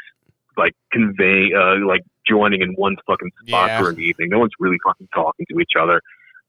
like 0.56 0.72
convey, 0.92 1.52
uh, 1.56 1.76
like 1.86 2.02
joining 2.26 2.60
in 2.62 2.72
one 2.74 2.96
fucking 3.06 3.30
spot 3.46 3.68
Yeah. 3.68 3.80
for 3.80 3.90
an 3.90 4.00
evening. 4.00 4.30
No 4.30 4.40
one's 4.40 4.52
really 4.58 4.78
fucking 4.84 5.08
talking 5.14 5.46
to 5.50 5.60
each 5.60 5.72
other. 5.80 6.00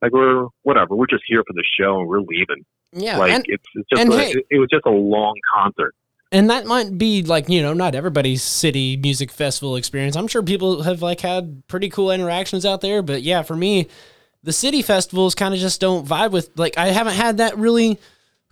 Like 0.01 0.11
we're 0.11 0.47
whatever. 0.63 0.95
We're 0.95 1.07
just 1.07 1.23
here 1.27 1.43
for 1.47 1.53
the 1.53 1.63
show 1.79 1.99
and 1.99 2.07
we're 2.07 2.19
leaving. 2.21 2.65
Yeah, 2.93 3.17
like 3.17 3.31
and- 3.31 3.45
it's, 3.47 3.63
it's 3.75 3.89
just 3.89 4.07
a, 4.07 4.17
hey- 4.17 4.31
it, 4.31 4.45
it 4.51 4.59
was 4.59 4.69
just 4.71 4.85
a 4.85 4.89
long 4.91 5.35
concert. 5.53 5.93
and 6.31 6.49
that 6.49 6.65
might 6.65 6.97
be 6.97 7.21
like 7.23 7.49
you 7.49 7.61
know 7.61 7.73
not 7.73 7.95
everybody's 7.95 8.41
city 8.43 8.97
music 8.97 9.31
festival 9.31 9.75
experience 9.77 10.15
i'm 10.15 10.27
sure 10.27 10.41
people 10.43 10.83
have 10.83 11.01
like 11.01 11.19
had 11.21 11.63
pretty 11.67 11.89
cool 11.89 12.11
interactions 12.11 12.65
out 12.65 12.81
there 12.81 13.01
but 13.01 13.21
yeah 13.21 13.41
for 13.43 13.55
me 13.55 13.87
the 14.43 14.51
city 14.53 14.81
festivals 14.81 15.35
kind 15.35 15.53
of 15.53 15.59
just 15.59 15.79
don't 15.81 16.05
vibe 16.07 16.31
with 16.31 16.49
like 16.57 16.77
i 16.77 16.87
haven't 16.87 17.13
had 17.15 17.37
that 17.37 17.57
really 17.57 17.97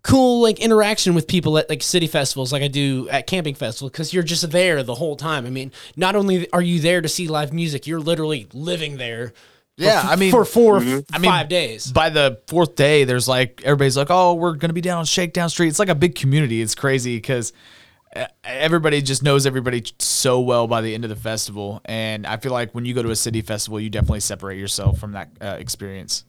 cool 0.03 0.41
like 0.41 0.59
interaction 0.59 1.13
with 1.15 1.27
people 1.27 1.57
at 1.57 1.67
like 1.69 1.81
city 1.81 2.07
festivals 2.07 2.53
like 2.53 2.61
i 2.63 2.67
do 2.69 3.07
at 3.09 3.25
camping 3.27 3.55
festival 3.55 3.89
because 3.89 4.13
you're 4.13 4.23
just 4.23 4.51
there 4.51 4.81
the 4.83 4.95
whole 4.95 5.15
time 5.15 5.45
i 5.45 5.49
mean 5.49 5.71
not 5.97 6.15
only 6.15 6.49
are 6.51 6.61
you 6.61 6.79
there 6.79 7.01
to 7.01 7.09
see 7.09 7.27
live 7.27 7.51
music 7.53 7.87
you're 7.87 7.99
literally 8.01 8.47
living 8.53 8.97
there 8.97 9.33
Yeah, 9.77 9.99
f- 9.99 10.05
I 10.11 10.15
mean- 10.15 10.31
for 10.31 10.45
4 10.45 10.79
Mhm. 10.79 10.97
f- 10.99 11.03
I 11.13 11.17
mean, 11.17 11.29
five 11.31 11.49
days 11.49 11.91
By 11.91 12.09
the 12.09 12.39
fourth 12.47 12.75
day, 12.75 13.03
there's 13.03 13.27
like 13.27 13.61
everybody's 13.65 13.97
like, 13.97 14.07
"Oh, 14.09 14.33
we're 14.35 14.53
gonna 14.55 14.73
be 14.73 14.81
down 14.81 14.99
on 14.99 15.05
Shakedown 15.05 15.49
Street." 15.49 15.67
It's 15.67 15.79
like 15.79 15.89
a 15.89 15.95
big 15.95 16.15
community. 16.15 16.61
It's 16.61 16.75
crazy 16.75 17.17
because 17.17 17.51
everybody 18.45 19.01
just 19.01 19.21
knows 19.23 19.45
everybody 19.45 19.83
so 19.99 20.39
well 20.39 20.67
by 20.67 20.79
the 20.79 20.93
end 20.93 21.03
of 21.03 21.09
the 21.09 21.17
festival. 21.17 21.81
And 21.83 22.25
I 22.25 22.37
feel 22.37 22.53
like 22.53 22.73
when 22.73 22.85
you 22.85 22.93
go 22.93 23.03
to 23.03 23.09
a 23.09 23.15
city 23.15 23.41
festival, 23.41 23.77
you 23.79 23.89
definitely 23.89 24.21
separate 24.21 24.57
yourself 24.57 24.97
from 24.99 25.11
that 25.11 25.31
uh, 25.41 25.57
experience. 25.59 26.23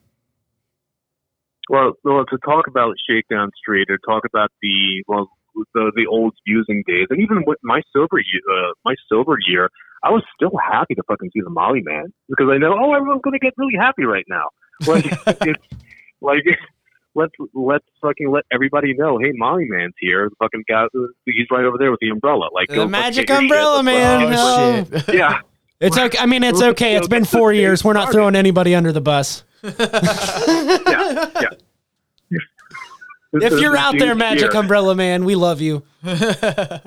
Well, 1.68 1.92
well, 2.04 2.24
to 2.26 2.38
talk 2.44 2.66
about 2.68 2.94
Shakedown 3.08 3.50
Street 3.56 3.88
or 3.90 3.98
talk 3.98 4.24
about 4.24 4.50
the 4.62 5.04
well, 5.06 5.28
the 5.74 5.92
the 5.94 6.06
old 6.06 6.34
using 6.46 6.82
days, 6.86 7.06
and 7.10 7.20
even 7.20 7.44
with 7.46 7.58
my 7.62 7.80
sober 7.92 8.18
year, 8.18 8.42
uh, 8.50 8.72
my 8.84 8.94
sober 9.08 9.36
year, 9.46 9.70
I 10.02 10.10
was 10.10 10.22
still 10.34 10.52
happy 10.70 10.94
to 10.94 11.02
fucking 11.08 11.30
see 11.32 11.40
the 11.40 11.50
Molly 11.50 11.82
Man 11.82 12.12
because 12.28 12.46
I 12.50 12.58
know, 12.58 12.76
oh, 12.78 12.94
everyone's 12.94 13.22
gonna 13.22 13.38
get 13.38 13.54
really 13.56 13.76
happy 13.78 14.04
right 14.04 14.26
now. 14.28 14.48
Like 14.86 15.06
it's 15.42 15.64
like 16.20 16.44
let's 17.14 17.32
let's 17.54 17.86
fucking 18.00 18.30
let 18.30 18.44
everybody 18.52 18.94
know, 18.94 19.18
hey, 19.18 19.32
Molly 19.34 19.66
Man's 19.68 19.94
here. 19.98 20.28
The 20.28 20.36
fucking 20.38 20.64
guy, 20.68 20.86
he's 21.24 21.46
right 21.50 21.64
over 21.64 21.78
there 21.78 21.90
with 21.90 22.00
the 22.00 22.10
umbrella. 22.10 22.48
Like 22.52 22.68
the 22.68 22.86
magic 22.86 23.30
umbrella 23.30 23.82
man 23.82 24.86
shit. 24.90 25.08
Yeah. 25.14 25.40
it's 25.80 25.98
okay 25.98 26.18
i 26.18 26.24
mean 26.24 26.42
it's 26.42 26.62
okay 26.62 26.96
it's 26.96 27.08
been 27.08 27.26
four 27.26 27.52
years 27.52 27.84
we're 27.84 27.92
not 27.92 28.10
throwing 28.10 28.34
anybody 28.34 28.74
under 28.74 28.92
the 28.92 29.00
bus 29.02 29.44
yeah, 29.62 31.30
yeah. 31.40 31.48
If 33.42 33.60
you're 33.60 33.76
out 33.76 33.98
there, 33.98 34.14
Magic 34.14 34.52
here. 34.52 34.60
Umbrella 34.60 34.94
Man, 34.94 35.24
we 35.24 35.34
love 35.34 35.60
you. 35.60 35.82
uh, 36.06 36.78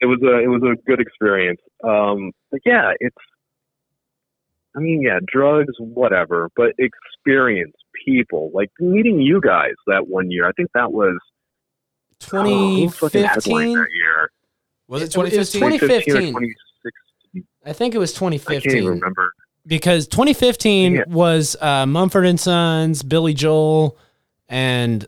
it 0.00 0.06
was 0.06 0.20
a 0.22 0.38
it 0.40 0.48
was 0.48 0.62
a 0.62 0.76
good 0.88 1.00
experience. 1.00 1.60
Um, 1.84 2.32
but 2.50 2.60
yeah, 2.64 2.92
it's. 3.00 3.16
I 4.74 4.78
mean, 4.80 5.00
yeah, 5.00 5.20
drugs, 5.26 5.72
whatever, 5.78 6.50
but 6.54 6.72
experience, 6.78 7.74
people, 8.04 8.50
like 8.52 8.70
meeting 8.78 9.22
you 9.22 9.40
guys 9.40 9.72
that 9.86 10.06
one 10.06 10.30
year. 10.30 10.46
I 10.46 10.52
think 10.52 10.68
that 10.74 10.92
was 10.92 11.16
oh, 12.32 12.42
who 12.44 12.88
fucking 12.90 13.24
headlined 13.24 13.74
2015? 13.74 13.74
that 13.78 13.86
year. 13.94 14.30
Was 14.88 15.02
it 15.02 15.16
It 15.16 15.38
was 15.38 15.50
2015? 15.52 16.14
2015. 16.14 16.54
I 17.64 17.72
think 17.72 17.94
it 17.94 17.98
was 17.98 18.12
2015. 18.12 18.56
I 18.56 18.60
can't 18.60 18.66
even 18.66 18.82
2015 18.84 19.00
remember. 19.00 19.32
because 19.66 20.06
2015 20.08 20.92
Yeah. 20.92 21.00
was 21.08 21.56
uh, 21.60 21.86
Mumford 21.86 22.26
and 22.26 22.38
Sons, 22.38 23.02
Billy 23.02 23.32
Joel, 23.34 23.96
and 24.48 25.06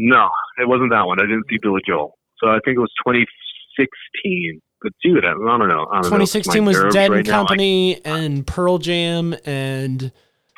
No, 0.00 0.28
it 0.58 0.68
wasn't 0.68 0.90
that 0.92 1.06
one. 1.06 1.20
I 1.20 1.24
didn't 1.24 1.44
see 1.50 1.58
Billy 1.60 1.80
Joel, 1.86 2.16
so 2.38 2.48
I 2.48 2.60
think 2.64 2.76
it 2.76 2.80
was 2.80 2.92
2016. 3.04 4.60
But 4.80 4.92
dude, 5.02 5.24
I, 5.24 5.30
I 5.30 5.32
don't 5.32 5.68
know. 5.68 5.86
I 5.90 5.94
don't 6.02 6.04
2016 6.04 6.62
My 6.64 6.68
was 6.68 6.94
Dead 6.94 7.10
right 7.10 7.18
and 7.18 7.26
now, 7.28 7.34
I- 7.34 7.38
Company 7.38 8.00
and 8.04 8.46
Pearl 8.46 8.78
Jam 8.78 9.34
and 9.44 10.12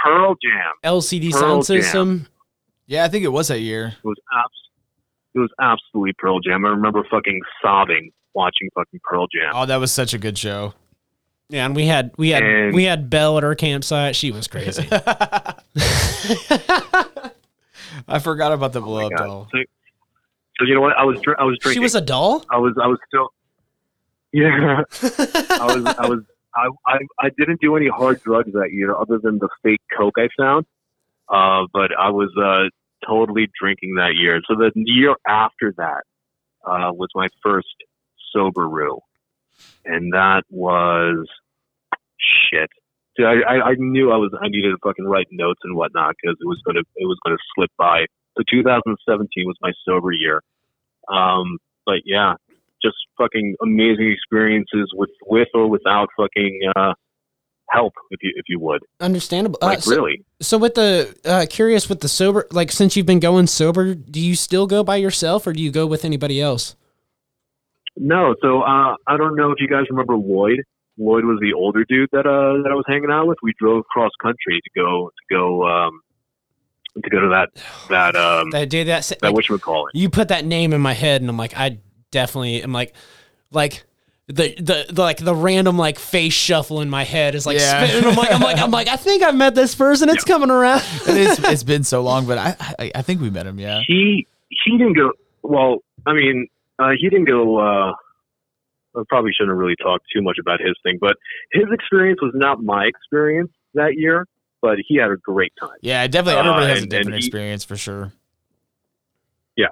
Pearl 0.05 0.35
Jam. 0.43 0.73
LCD 0.85 1.31
Pearl 1.33 1.41
Sound 1.41 1.67
Jam. 1.67 1.83
System. 1.83 2.27
Yeah, 2.87 3.05
I 3.05 3.09
think 3.09 3.25
it 3.25 3.29
was 3.29 3.49
that 3.49 3.61
year. 3.61 3.95
It 3.97 4.05
was 4.07 4.17
abs- 4.33 4.69
it 5.35 5.39
was 5.39 5.51
absolutely 5.59 6.13
Pearl 6.19 6.41
Jam. 6.41 6.67
I 6.67 6.71
remember 6.71 7.03
fucking 7.11 7.41
sobbing 7.63 8.11
watching 8.35 8.69
fucking 8.75 9.01
Pearl 9.05 9.27
Jam. 9.35 9.53
Oh, 9.55 9.65
that 9.65 9.77
was 9.77 9.91
such 9.91 10.13
a 10.13 10.19
good 10.19 10.37
show. 10.37 10.75
Yeah, 11.49 11.65
and 11.67 11.75
we 11.75 11.87
had 11.87 12.11
we 12.19 12.29
had 12.31 12.43
And- 12.43 12.75
we 12.75 12.85
had 12.85 13.09
Belle 13.09 13.39
at 13.39 13.45
our 13.45 13.55
campsite. 13.55 14.17
She 14.17 14.33
was 14.33 14.49
crazy. 14.49 14.87
I 18.09 18.19
forgot 18.19 18.53
about 18.53 18.73
the 18.73 18.81
blow 18.81 19.07
up 19.07 19.13
Oh 19.15 19.25
doll. 19.25 19.49
So, 19.53 19.59
so 20.59 20.65
you 20.67 20.75
know 20.75 20.81
what? 20.81 20.97
I 20.97 21.05
was 21.05 21.21
dr- 21.21 21.37
I 21.39 21.45
was 21.45 21.59
drinking. 21.61 21.81
she 21.81 21.83
was 21.83 21.95
a 21.95 22.01
doll. 22.01 22.45
I 22.51 22.59
was 22.59 22.75
I 22.81 22.87
was 22.87 22.99
still. 23.07 23.29
Yeah, 24.33 24.83
I 25.03 25.67
was 25.67 25.97
I 25.99 26.07
was 26.07 26.21
I, 26.55 26.69
I 26.87 26.99
I 27.19 27.31
didn't 27.37 27.61
do 27.61 27.77
any 27.77 27.89
hard 27.89 28.23
drugs 28.23 28.53
that 28.53 28.71
year 28.73 28.95
other 28.95 29.19
than 29.19 29.39
the 29.39 29.49
fake 29.63 29.81
coke 29.97 30.15
I 30.19 30.29
found. 30.39 30.67
Uh, 31.29 31.67
but 31.73 31.91
I 31.97 32.11
was 32.11 32.31
uh, 32.37 32.69
totally 33.07 33.49
drinking 33.61 33.95
that 33.97 34.15
year. 34.17 34.41
So 34.49 34.57
the 34.57 34.73
year 34.75 35.15
after 35.27 35.73
that 35.77 36.03
uh, 36.67 36.93
was 36.93 37.09
my 37.15 37.29
first 37.43 37.69
sober 38.33 38.69
rule, 38.69 39.05
and 39.85 40.13
that 40.13 40.43
was 40.51 41.27
shit. 42.19 42.71
Dude, 43.21 43.29
I, 43.29 43.57
I, 43.57 43.71
I 43.71 43.75
knew 43.77 44.11
I 44.11 44.17
was 44.17 44.33
I 44.41 44.49
needed 44.49 44.71
to 44.71 44.79
fucking 44.83 45.05
write 45.05 45.27
notes 45.31 45.61
and 45.63 45.77
whatnot 45.77 46.15
because 46.21 46.37
it 46.41 46.47
was 46.47 46.61
gonna 46.65 46.81
it 46.97 47.07
was 47.07 47.19
gonna 47.25 47.37
slip 47.55 47.71
by. 47.77 48.07
So 48.37 48.45
2017 48.51 49.47
was 49.47 49.57
my 49.61 49.73
sober 49.85 50.13
year. 50.13 50.43
Um, 51.09 51.59
but 51.85 52.01
yeah, 52.07 52.35
just 52.83 52.97
fucking 53.19 53.57
amazing 53.63 54.11
experiences 54.11 54.91
with 54.95 55.11
with 55.27 55.49
or 55.53 55.69
without 55.69 56.09
fucking 56.17 56.61
uh, 56.75 56.95
help, 57.69 57.93
if 58.11 58.21
you 58.23 58.33
if 58.37 58.45
you 58.49 58.59
would. 58.59 58.81
Understandable. 59.01 59.59
Like 59.61 59.79
uh, 59.79 59.81
so, 59.83 59.97
really. 59.97 60.25
So 60.41 60.57
with 60.57 60.75
the 60.75 61.15
uh, 61.27 61.45
curious 61.51 61.91
with 61.91 62.01
the 62.01 62.09
sober, 62.09 62.47
like 62.51 62.73
since 62.73 62.97
you've 62.97 63.07
been 63.07 63.21
going 63.21 63.49
sober, 63.49 63.95
do 63.95 64.21
you 64.21 64.35
still 64.35 64.67
go 64.67 64.83
by 64.83 64.97
yourself 64.97 65.47
or 65.47 65.53
do 65.53 65.63
you 65.63 65.71
go 65.71 65.87
with 65.87 66.07
anybody 66.07 66.41
else? 66.41 66.75
No, 67.99 68.35
so 68.41 68.63
uh, 68.63 68.95
I 69.07 69.19
don't 69.19 69.37
know 69.37 69.51
if 69.51 69.59
you 69.61 69.69
guys 69.69 69.85
remember 69.91 70.17
Lloyd. 70.17 70.63
Lloyd 71.01 71.25
was 71.25 71.39
the 71.41 71.55
older 71.55 71.85
dude 71.89 72.11
that 72.13 72.27
uh, 72.27 72.63
that 72.63 72.69
I 72.71 72.75
was 72.75 72.85
hanging 72.87 73.11
out 73.11 73.27
with. 73.27 73.39
We 73.43 73.55
drove 73.59 73.85
cross 73.87 74.11
country 74.23 74.61
to 74.63 74.71
go 74.79 75.09
to 75.11 75.35
go 75.35 75.67
um, 75.67 76.01
to 77.03 77.09
go 77.11 77.21
to 77.21 77.29
that 77.31 77.49
that 77.89 78.17
um 78.17 78.51
that 78.51 78.69
dude 78.69 78.87
that 78.89 79.11
that 79.23 79.33
what 79.33 79.49
you 79.49 79.55
would 79.55 79.63
call 79.63 79.87
it. 79.87 79.97
You 79.99 80.11
put 80.11 80.29
that 80.29 80.45
name 80.45 80.73
in 80.73 80.81
my 80.81 80.93
head, 80.93 81.23
and 81.23 81.31
I'm 81.31 81.37
like, 81.39 81.57
I 81.57 81.79
definitely 82.11 82.63
am 82.63 82.73
like, 82.73 82.95
like 83.51 83.85
the, 84.27 84.55
the 84.61 84.87
the 84.91 85.01
like 85.03 85.17
the 85.19 85.35
random 85.35 85.79
like 85.79 85.99
face 85.99 86.35
shuffle 86.35 86.81
in 86.83 86.91
my 86.91 87.05
head 87.05 87.35
is 87.35 87.47
like 87.47 87.59
Yeah. 87.59 87.87
spinning. 87.87 88.11
I'm 88.11 88.17
like 88.17 88.31
I'm 88.33 88.41
like 88.41 88.59
I'm 88.59 88.71
like 88.71 88.89
I 88.89 88.97
think 88.97 89.23
I've 89.23 89.35
met 89.35 89.55
this 89.55 89.75
person. 89.75 90.09
It's 90.11 90.25
coming 90.25 90.51
around. 90.51 90.83
it 91.09 91.17
is, 91.17 91.39
it's 91.45 91.63
been 91.65 91.83
so 91.83 92.03
long, 92.03 92.27
but 92.27 92.37
I, 92.39 92.57
I 92.79 92.93
I 92.97 93.03
think 93.03 93.21
we 93.23 93.31
met 93.31 93.47
him. 93.47 93.59
Yeah. 93.59 93.81
He 93.87 94.27
he 94.51 94.77
didn't 94.77 94.95
go 94.99 95.13
well. 95.43 95.79
I 96.07 96.13
mean, 96.13 96.47
uh, 96.79 96.91
he 96.99 97.09
didn't 97.09 97.27
go. 97.27 97.59
Uh, 97.59 97.93
I 98.97 99.03
probably 99.09 99.33
shouldn't 99.37 99.57
really 99.57 99.77
talk 99.83 100.01
too 100.15 100.23
much 100.23 100.37
about 100.41 100.61
his 100.61 100.75
thing, 100.83 100.99
but 101.01 101.17
his 101.53 101.65
experience 101.73 102.21
was 102.23 102.33
not 102.35 102.63
my 102.63 102.85
experience 102.87 103.51
that 103.75 103.95
year. 103.97 104.27
But 104.63 104.77
he 104.87 104.97
had 104.97 105.11
a 105.11 105.17
great 105.17 105.55
time. 105.59 105.79
Yeah, 105.81 106.07
definitely. 106.07 106.39
Everybody 106.41 106.67
Uh, 106.67 106.69
has 106.75 106.83
a 106.83 106.87
different 106.87 107.15
he- 107.17 107.27
experience 107.27 107.65
for 107.65 107.77
sure. 107.77 108.13
Yeah. 109.57 109.69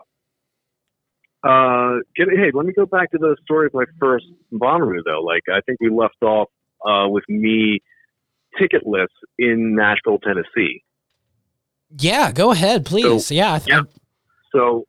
Uh, 1.44 1.98
get, 2.16 2.28
hey, 2.30 2.50
let 2.54 2.64
me 2.64 2.72
go 2.72 2.86
back 2.86 3.10
to 3.10 3.18
the 3.18 3.36
story 3.44 3.66
of 3.66 3.74
my 3.74 3.84
first 4.00 4.24
Bonnaroo, 4.50 5.00
though. 5.04 5.20
Like, 5.20 5.42
I 5.52 5.60
think 5.66 5.78
we 5.80 5.90
left 5.90 6.22
off 6.22 6.48
uh, 6.86 7.06
with 7.08 7.24
me 7.28 7.80
ticketless 8.58 9.08
in 9.38 9.74
Nashville, 9.74 10.18
Tennessee. 10.20 10.82
Yeah, 11.98 12.32
go 12.32 12.50
ahead, 12.52 12.86
please. 12.86 13.30
yeah, 13.30 13.54
I 13.54 13.58
th- 13.58 13.68
yeah. 13.68 13.82
So, 14.52 14.86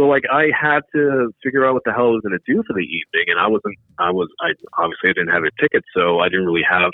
so 0.00 0.08
like, 0.08 0.24
I 0.32 0.48
had 0.58 0.80
to 0.94 1.30
figure 1.44 1.66
out 1.66 1.74
what 1.74 1.84
the 1.84 1.92
hell 1.92 2.06
I 2.06 2.16
was 2.16 2.22
going 2.22 2.38
to 2.38 2.52
do 2.52 2.62
for 2.66 2.72
the 2.72 2.80
evening, 2.80 3.28
and 3.28 3.38
I 3.38 3.48
wasn't. 3.48 3.76
I 3.98 4.10
was. 4.10 4.30
I 4.40 4.56
obviously 4.80 5.10
I 5.10 5.12
didn't 5.12 5.28
have 5.28 5.44
a 5.44 5.52
ticket, 5.60 5.84
so 5.94 6.20
I 6.20 6.30
didn't 6.30 6.46
really 6.46 6.64
have 6.64 6.90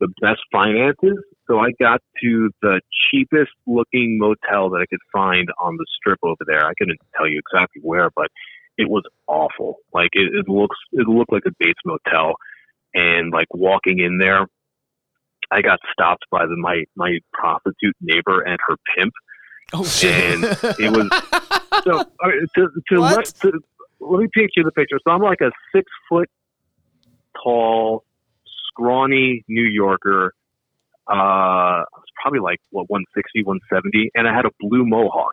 the 0.00 0.08
best 0.22 0.40
finances. 0.50 1.20
So 1.46 1.58
I 1.58 1.72
got 1.78 2.00
to 2.22 2.50
the 2.62 2.80
cheapest 3.10 3.52
looking 3.66 4.16
motel 4.18 4.70
that 4.70 4.80
I 4.80 4.86
could 4.88 5.04
find 5.12 5.48
on 5.60 5.76
the 5.76 5.84
strip 6.00 6.18
over 6.22 6.44
there. 6.46 6.64
I 6.64 6.72
couldn't 6.78 6.98
tell 7.14 7.28
you 7.28 7.38
exactly 7.44 7.82
where, 7.84 8.08
but 8.16 8.28
it 8.78 8.88
was 8.88 9.04
awful. 9.26 9.76
Like 9.92 10.10
it, 10.14 10.32
it 10.32 10.48
looks, 10.48 10.76
it 10.92 11.06
looked 11.06 11.32
like 11.32 11.44
a 11.46 11.52
Bates 11.58 11.80
Motel, 11.84 12.36
and 12.94 13.32
like 13.32 13.48
walking 13.52 13.98
in 13.98 14.16
there, 14.16 14.46
I 15.50 15.60
got 15.60 15.78
stopped 15.92 16.24
by 16.30 16.46
the 16.46 16.56
my 16.56 16.84
my 16.96 17.18
prostitute 17.34 17.96
neighbor 18.00 18.40
and 18.40 18.58
her 18.66 18.76
pimp. 18.96 19.12
Oh 19.72 19.82
And 20.04 20.44
it 20.78 20.92
was 20.92 21.08
so 21.84 21.98
all 21.98 22.06
right, 22.22 22.48
to 22.54 22.68
to 22.88 23.00
let 23.00 23.24
to, 23.26 23.52
let 24.00 24.20
me 24.20 24.28
paint 24.32 24.52
you 24.56 24.62
the 24.62 24.72
picture. 24.72 24.98
So 25.04 25.10
I'm 25.10 25.22
like 25.22 25.40
a 25.40 25.50
six 25.74 25.90
foot 26.08 26.30
tall, 27.42 28.04
scrawny 28.68 29.44
New 29.48 29.64
Yorker. 29.64 30.34
Uh, 31.08 31.12
I 31.12 31.84
was 31.94 32.04
probably 32.20 32.40
like 32.40 32.60
what 32.70 32.88
160, 32.90 33.44
170, 33.44 34.10
and 34.14 34.28
I 34.28 34.34
had 34.34 34.44
a 34.44 34.50
blue 34.60 34.84
mohawk, 34.84 35.32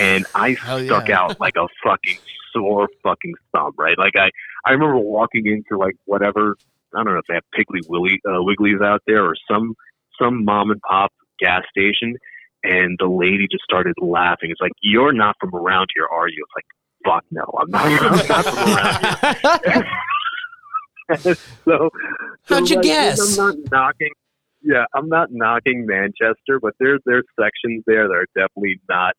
and 0.00 0.26
I 0.34 0.54
stuck 0.84 1.08
yeah. 1.08 1.20
out 1.20 1.40
like 1.40 1.54
a 1.56 1.66
fucking 1.84 2.18
sore 2.52 2.88
fucking 3.02 3.34
thumb, 3.52 3.72
right? 3.76 3.98
Like 3.98 4.14
I, 4.16 4.30
I 4.64 4.72
remember 4.72 4.98
walking 4.98 5.46
into 5.46 5.78
like 5.78 5.96
whatever 6.04 6.56
I 6.94 7.04
don't 7.04 7.14
know 7.14 7.18
if 7.18 7.26
they 7.28 7.34
have 7.34 7.44
Piggly 7.54 7.88
Willy 7.88 8.20
uh, 8.26 8.40
Wigglies 8.40 8.84
out 8.84 9.02
there 9.06 9.24
or 9.24 9.34
some 9.50 9.74
some 10.20 10.44
mom 10.44 10.70
and 10.70 10.80
pop 10.82 11.12
gas 11.38 11.62
station, 11.70 12.16
and 12.64 12.96
the 12.98 13.06
lady 13.06 13.46
just 13.50 13.64
started 13.64 13.94
laughing. 14.00 14.50
It's 14.50 14.60
like 14.60 14.72
you're 14.82 15.12
not 15.12 15.36
from 15.40 15.54
around 15.54 15.88
here, 15.94 16.06
are 16.10 16.28
you? 16.28 16.44
It's 16.44 16.52
like 16.56 16.66
fuck 17.04 17.24
no, 17.30 17.44
I'm 17.58 17.70
not, 17.70 17.86
I'm 17.86 18.28
not 18.28 18.44
from 18.44 19.56
around 19.56 19.64
here. 19.64 19.88
so, 21.18 21.34
so 21.64 21.90
How'd 22.44 22.70
you 22.70 22.76
like, 22.76 22.84
guess? 22.84 23.38
I'm 23.38 23.46
not 23.46 23.70
knocking. 23.70 24.10
Yeah, 24.62 24.84
I'm 24.94 25.08
not 25.08 25.28
knocking 25.30 25.86
Manchester, 25.86 26.60
but 26.60 26.74
there's 26.78 27.00
there's 27.06 27.24
sections 27.40 27.82
there 27.86 28.06
that 28.08 28.14
are 28.14 28.26
definitely 28.34 28.80
not 28.88 29.14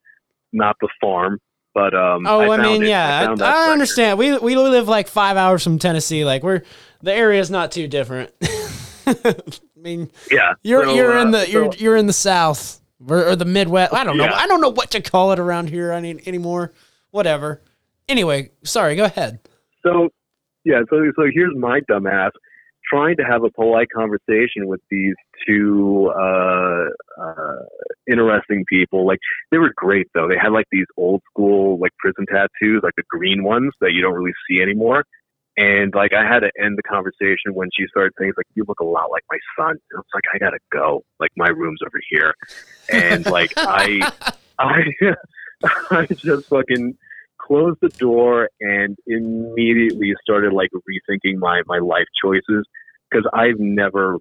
not 0.53 0.75
the 0.81 0.89
farm. 1.01 1.39
But 1.73 1.93
um, 1.95 2.27
Oh, 2.27 2.41
I, 2.41 2.47
found 2.57 2.61
mean, 2.63 2.83
it. 2.83 2.89
yeah, 2.89 3.33
I, 3.39 3.67
I 3.67 3.71
understand. 3.71 4.19
We 4.19 4.37
we 4.37 4.55
live 4.57 4.89
like 4.89 5.07
five 5.07 5.37
hours 5.37 5.63
from 5.63 5.79
Tennessee. 5.79 6.25
Like 6.25 6.43
we're 6.43 6.63
the 7.01 7.13
area's 7.13 7.49
not 7.49 7.71
too 7.71 7.87
different. 7.87 8.31
I 9.07 9.35
mean, 9.77 10.11
Yeah, 10.29 10.53
you're 10.63 10.83
so, 10.83 10.93
you're 10.95 11.17
in 11.17 11.29
uh, 11.33 11.39
the 11.39 11.49
you're 11.49 11.71
so- 11.71 11.77
you're 11.79 11.95
in 11.95 12.07
the 12.07 12.13
South 12.13 12.80
or, 13.07 13.29
or 13.29 13.35
the 13.35 13.45
Midwest. 13.45 13.93
I 13.93 14.03
don't 14.03 14.17
know. 14.17 14.25
Yeah. 14.25 14.35
I 14.35 14.47
don't 14.47 14.61
know 14.61 14.69
what 14.69 14.91
to 14.91 15.01
call 15.01 15.31
it 15.31 15.39
around 15.39 15.69
here 15.69 15.91
any, 15.91 16.19
anymore. 16.25 16.73
Whatever. 17.11 17.61
Anyway, 18.07 18.51
sorry. 18.63 18.95
Go 18.95 19.05
ahead. 19.05 19.39
So, 19.83 20.09
yeah, 20.63 20.81
so 20.89 20.97
so 21.15 21.23
here's 21.33 21.55
my 21.57 21.81
dumbass 21.89 22.31
trying 22.91 23.15
to 23.17 23.23
have 23.23 23.43
a 23.43 23.49
polite 23.49 23.87
conversation 23.95 24.67
with 24.67 24.81
these 24.89 25.15
two 25.47 26.11
uh, 26.15 26.85
uh, 27.21 27.63
interesting 28.11 28.65
people. 28.67 29.05
Like 29.05 29.19
they 29.51 29.57
were 29.57 29.71
great 29.75 30.07
though. 30.13 30.27
They 30.27 30.37
had 30.41 30.51
like 30.51 30.65
these 30.71 30.85
old 30.97 31.21
school 31.31 31.79
like 31.79 31.91
prison 31.99 32.25
tattoos, 32.27 32.81
like 32.83 32.95
the 32.97 33.03
green 33.09 33.43
ones 33.43 33.71
that 33.81 33.91
you 33.93 34.01
don't 34.01 34.13
really 34.13 34.33
see 34.49 34.61
anymore. 34.61 35.05
And 35.57 35.93
like 35.93 36.13
I 36.13 36.23
had 36.23 36.39
to 36.39 36.51
end 36.59 36.77
the 36.77 36.83
conversation 36.83 37.53
when 37.53 37.69
she 37.77 37.85
started 37.87 38.13
saying 38.17 38.33
like 38.37 38.47
you 38.55 38.63
look 38.67 38.79
a 38.79 38.85
lot 38.85 39.11
like 39.11 39.23
my 39.29 39.37
son. 39.57 39.71
And 39.71 39.79
I 39.95 39.97
was 39.97 40.05
like 40.13 40.23
I 40.33 40.37
gotta 40.37 40.59
go. 40.71 41.03
Like 41.19 41.31
my 41.35 41.49
room's 41.49 41.81
over 41.85 41.99
here. 42.09 42.33
And 42.89 43.25
like 43.25 43.53
I 43.57 44.11
I 44.59 44.83
I 45.91 46.05
just 46.05 46.47
fucking 46.47 46.97
closed 47.37 47.79
the 47.81 47.89
door 47.89 48.49
and 48.61 48.97
immediately 49.07 50.13
started 50.21 50.53
like 50.53 50.69
rethinking 50.71 51.37
my 51.37 51.61
my 51.65 51.79
life 51.79 52.07
choices 52.23 52.65
because 53.09 53.29
I've 53.33 53.59
never 53.59 54.17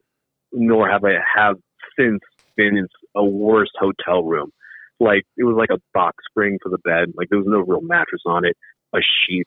nor 0.52 0.88
have 0.88 1.04
I 1.04 1.14
have 1.36 1.56
since 1.98 2.20
been 2.56 2.76
in 2.76 2.88
a 3.14 3.24
worse 3.24 3.70
hotel 3.78 4.24
room. 4.24 4.50
Like 4.98 5.24
it 5.36 5.44
was 5.44 5.56
like 5.56 5.70
a 5.70 5.80
box 5.94 6.24
spring 6.28 6.58
for 6.62 6.70
the 6.70 6.78
bed. 6.78 7.12
Like 7.14 7.28
there 7.30 7.38
was 7.38 7.48
no 7.48 7.60
real 7.60 7.80
mattress 7.82 8.22
on 8.26 8.44
it. 8.44 8.56
A 8.94 8.98
sheet. 8.98 9.46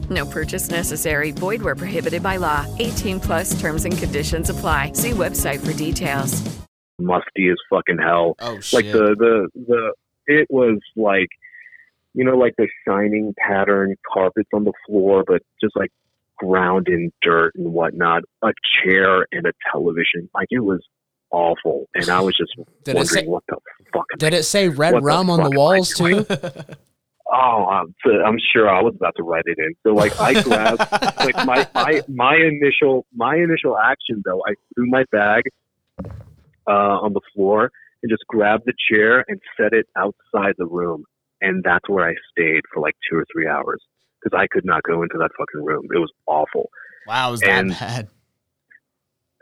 No 0.11 0.25
purchase 0.25 0.69
necessary. 0.69 1.31
Void 1.31 1.61
where 1.61 1.75
prohibited 1.75 2.21
by 2.21 2.35
law. 2.37 2.65
18 2.79 3.19
plus 3.21 3.59
terms 3.59 3.85
and 3.85 3.97
conditions 3.97 4.49
apply. 4.49 4.91
See 4.93 5.11
website 5.11 5.65
for 5.65 5.71
details. 5.73 6.43
musty 6.99 7.49
as 7.49 7.57
fucking 7.69 7.97
hell. 7.97 8.35
Oh 8.39 8.59
shit. 8.59 8.83
Like 8.85 8.93
the 8.93 9.15
the 9.17 9.49
the 9.67 9.93
it 10.27 10.47
was 10.51 10.79
like 10.97 11.29
you 12.13 12.25
know 12.25 12.35
like 12.37 12.53
the 12.57 12.67
shining 12.85 13.33
pattern 13.37 13.95
carpets 14.13 14.49
on 14.53 14.65
the 14.65 14.73
floor, 14.85 15.23
but 15.25 15.41
just 15.63 15.75
like 15.77 15.91
ground 16.37 16.87
in 16.89 17.11
dirt 17.21 17.53
and 17.55 17.71
whatnot. 17.73 18.23
A 18.43 18.51
chair 18.83 19.25
and 19.31 19.45
a 19.47 19.53
television. 19.71 20.29
Like 20.35 20.47
it 20.51 20.59
was 20.59 20.81
awful, 21.31 21.87
and 21.95 22.09
I 22.09 22.19
was 22.19 22.35
just 22.35 22.51
Did 22.83 22.95
wondering 22.95 23.23
say- 23.23 23.27
what 23.27 23.43
the 23.47 23.55
fuck. 23.93 24.05
am 24.11 24.17
Did 24.17 24.33
it 24.33 24.43
say 24.43 24.67
red 24.67 24.93
What 24.93 24.99
the 24.99 25.05
rum 25.05 25.29
on 25.29 25.41
the 25.49 25.57
walls 25.57 25.93
too? 25.93 26.25
Oh, 27.33 27.65
I'm, 27.65 27.95
so 28.05 28.11
I'm 28.11 28.37
sure 28.53 28.69
I 28.69 28.81
was 28.81 28.93
about 28.95 29.13
to 29.15 29.23
write 29.23 29.45
it 29.45 29.57
in. 29.57 29.73
So 29.83 29.93
like 29.93 30.19
I 30.19 30.41
grabbed 30.43 30.79
like 31.19 31.35
my, 31.45 31.67
my 31.73 32.01
my 32.09 32.35
initial 32.35 33.05
my 33.15 33.35
initial 33.37 33.77
action 33.77 34.21
though, 34.25 34.41
I 34.45 34.55
threw 34.75 34.85
my 34.89 35.05
bag 35.11 35.43
uh, 36.67 36.71
on 37.05 37.13
the 37.13 37.21
floor 37.33 37.71
and 38.03 38.09
just 38.11 38.23
grabbed 38.27 38.65
the 38.65 38.73
chair 38.91 39.23
and 39.27 39.39
set 39.55 39.71
it 39.73 39.87
outside 39.95 40.55
the 40.57 40.65
room. 40.65 41.05
and 41.41 41.63
that's 41.63 41.87
where 41.87 42.07
I 42.07 42.15
stayed 42.31 42.61
for 42.73 42.81
like 42.81 42.95
two 43.09 43.17
or 43.17 43.25
three 43.31 43.47
hours 43.47 43.81
because 44.21 44.37
I 44.37 44.47
could 44.51 44.65
not 44.65 44.83
go 44.83 45.01
into 45.01 45.17
that 45.19 45.31
fucking 45.37 45.63
room. 45.65 45.85
It 45.93 45.97
was 45.99 46.11
awful. 46.27 46.69
Wow, 47.07 47.29
it 47.29 47.31
was 47.31 47.39
that 47.41 47.49
And- 47.49 47.69
bad. 47.71 48.07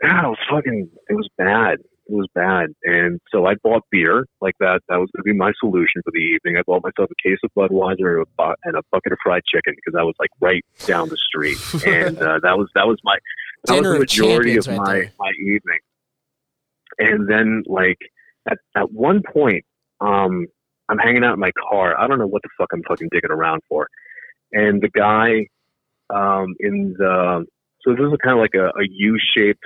Yeah, 0.02 0.20
it 0.26 0.28
was 0.28 0.38
fucking. 0.50 0.88
It 1.08 1.14
was 1.14 1.28
bad. 1.36 1.78
Was 2.10 2.26
bad. 2.34 2.70
And 2.82 3.20
so 3.32 3.46
I 3.46 3.54
bought 3.62 3.84
beer. 3.90 4.26
Like 4.40 4.54
that. 4.58 4.80
That 4.88 4.96
was 4.96 5.08
going 5.14 5.22
to 5.24 5.32
be 5.32 5.32
my 5.32 5.52
solution 5.60 6.02
for 6.04 6.10
the 6.10 6.18
evening. 6.18 6.56
I 6.58 6.62
bought 6.66 6.82
myself 6.82 7.08
a 7.10 7.28
case 7.28 7.38
of 7.44 7.50
Budweiser 7.56 8.18
and 8.18 8.22
a, 8.22 8.26
bu- 8.36 8.56
and 8.64 8.76
a 8.76 8.82
bucket 8.90 9.12
of 9.12 9.18
fried 9.22 9.42
chicken 9.52 9.74
because 9.76 9.98
I 9.98 10.02
was 10.02 10.14
like 10.18 10.30
right 10.40 10.64
down 10.86 11.08
the 11.08 11.16
street. 11.16 11.58
and 11.86 12.18
uh, 12.18 12.40
that 12.42 12.58
was 12.58 12.68
that 12.74 12.86
was 12.86 12.98
my 13.04 13.16
that 13.66 13.74
Dinner 13.74 13.98
was 13.98 14.10
the 14.10 14.22
majority 14.22 14.56
of 14.56 14.66
right 14.66 14.76
my 14.76 14.92
there. 14.92 15.12
my 15.18 15.30
evening. 15.40 15.78
And 16.98 17.28
then 17.30 17.62
like 17.66 17.98
at 18.50 18.58
at 18.76 18.90
one 18.92 19.22
point, 19.32 19.64
um, 20.00 20.46
I'm 20.88 20.98
hanging 20.98 21.24
out 21.24 21.34
in 21.34 21.40
my 21.40 21.52
car. 21.70 21.98
I 21.98 22.08
don't 22.08 22.18
know 22.18 22.26
what 22.26 22.42
the 22.42 22.48
fuck 22.58 22.70
I'm 22.72 22.82
fucking 22.88 23.08
digging 23.12 23.30
around 23.30 23.62
for. 23.68 23.86
And 24.52 24.82
the 24.82 24.88
guy 24.88 25.46
um, 26.12 26.56
in 26.58 26.94
the 26.98 27.46
so 27.82 27.92
this 27.92 28.00
is 28.00 28.18
kind 28.22 28.36
of 28.36 28.42
like 28.42 28.54
a, 28.54 28.66
a 28.66 28.84
U-shaped 28.88 29.62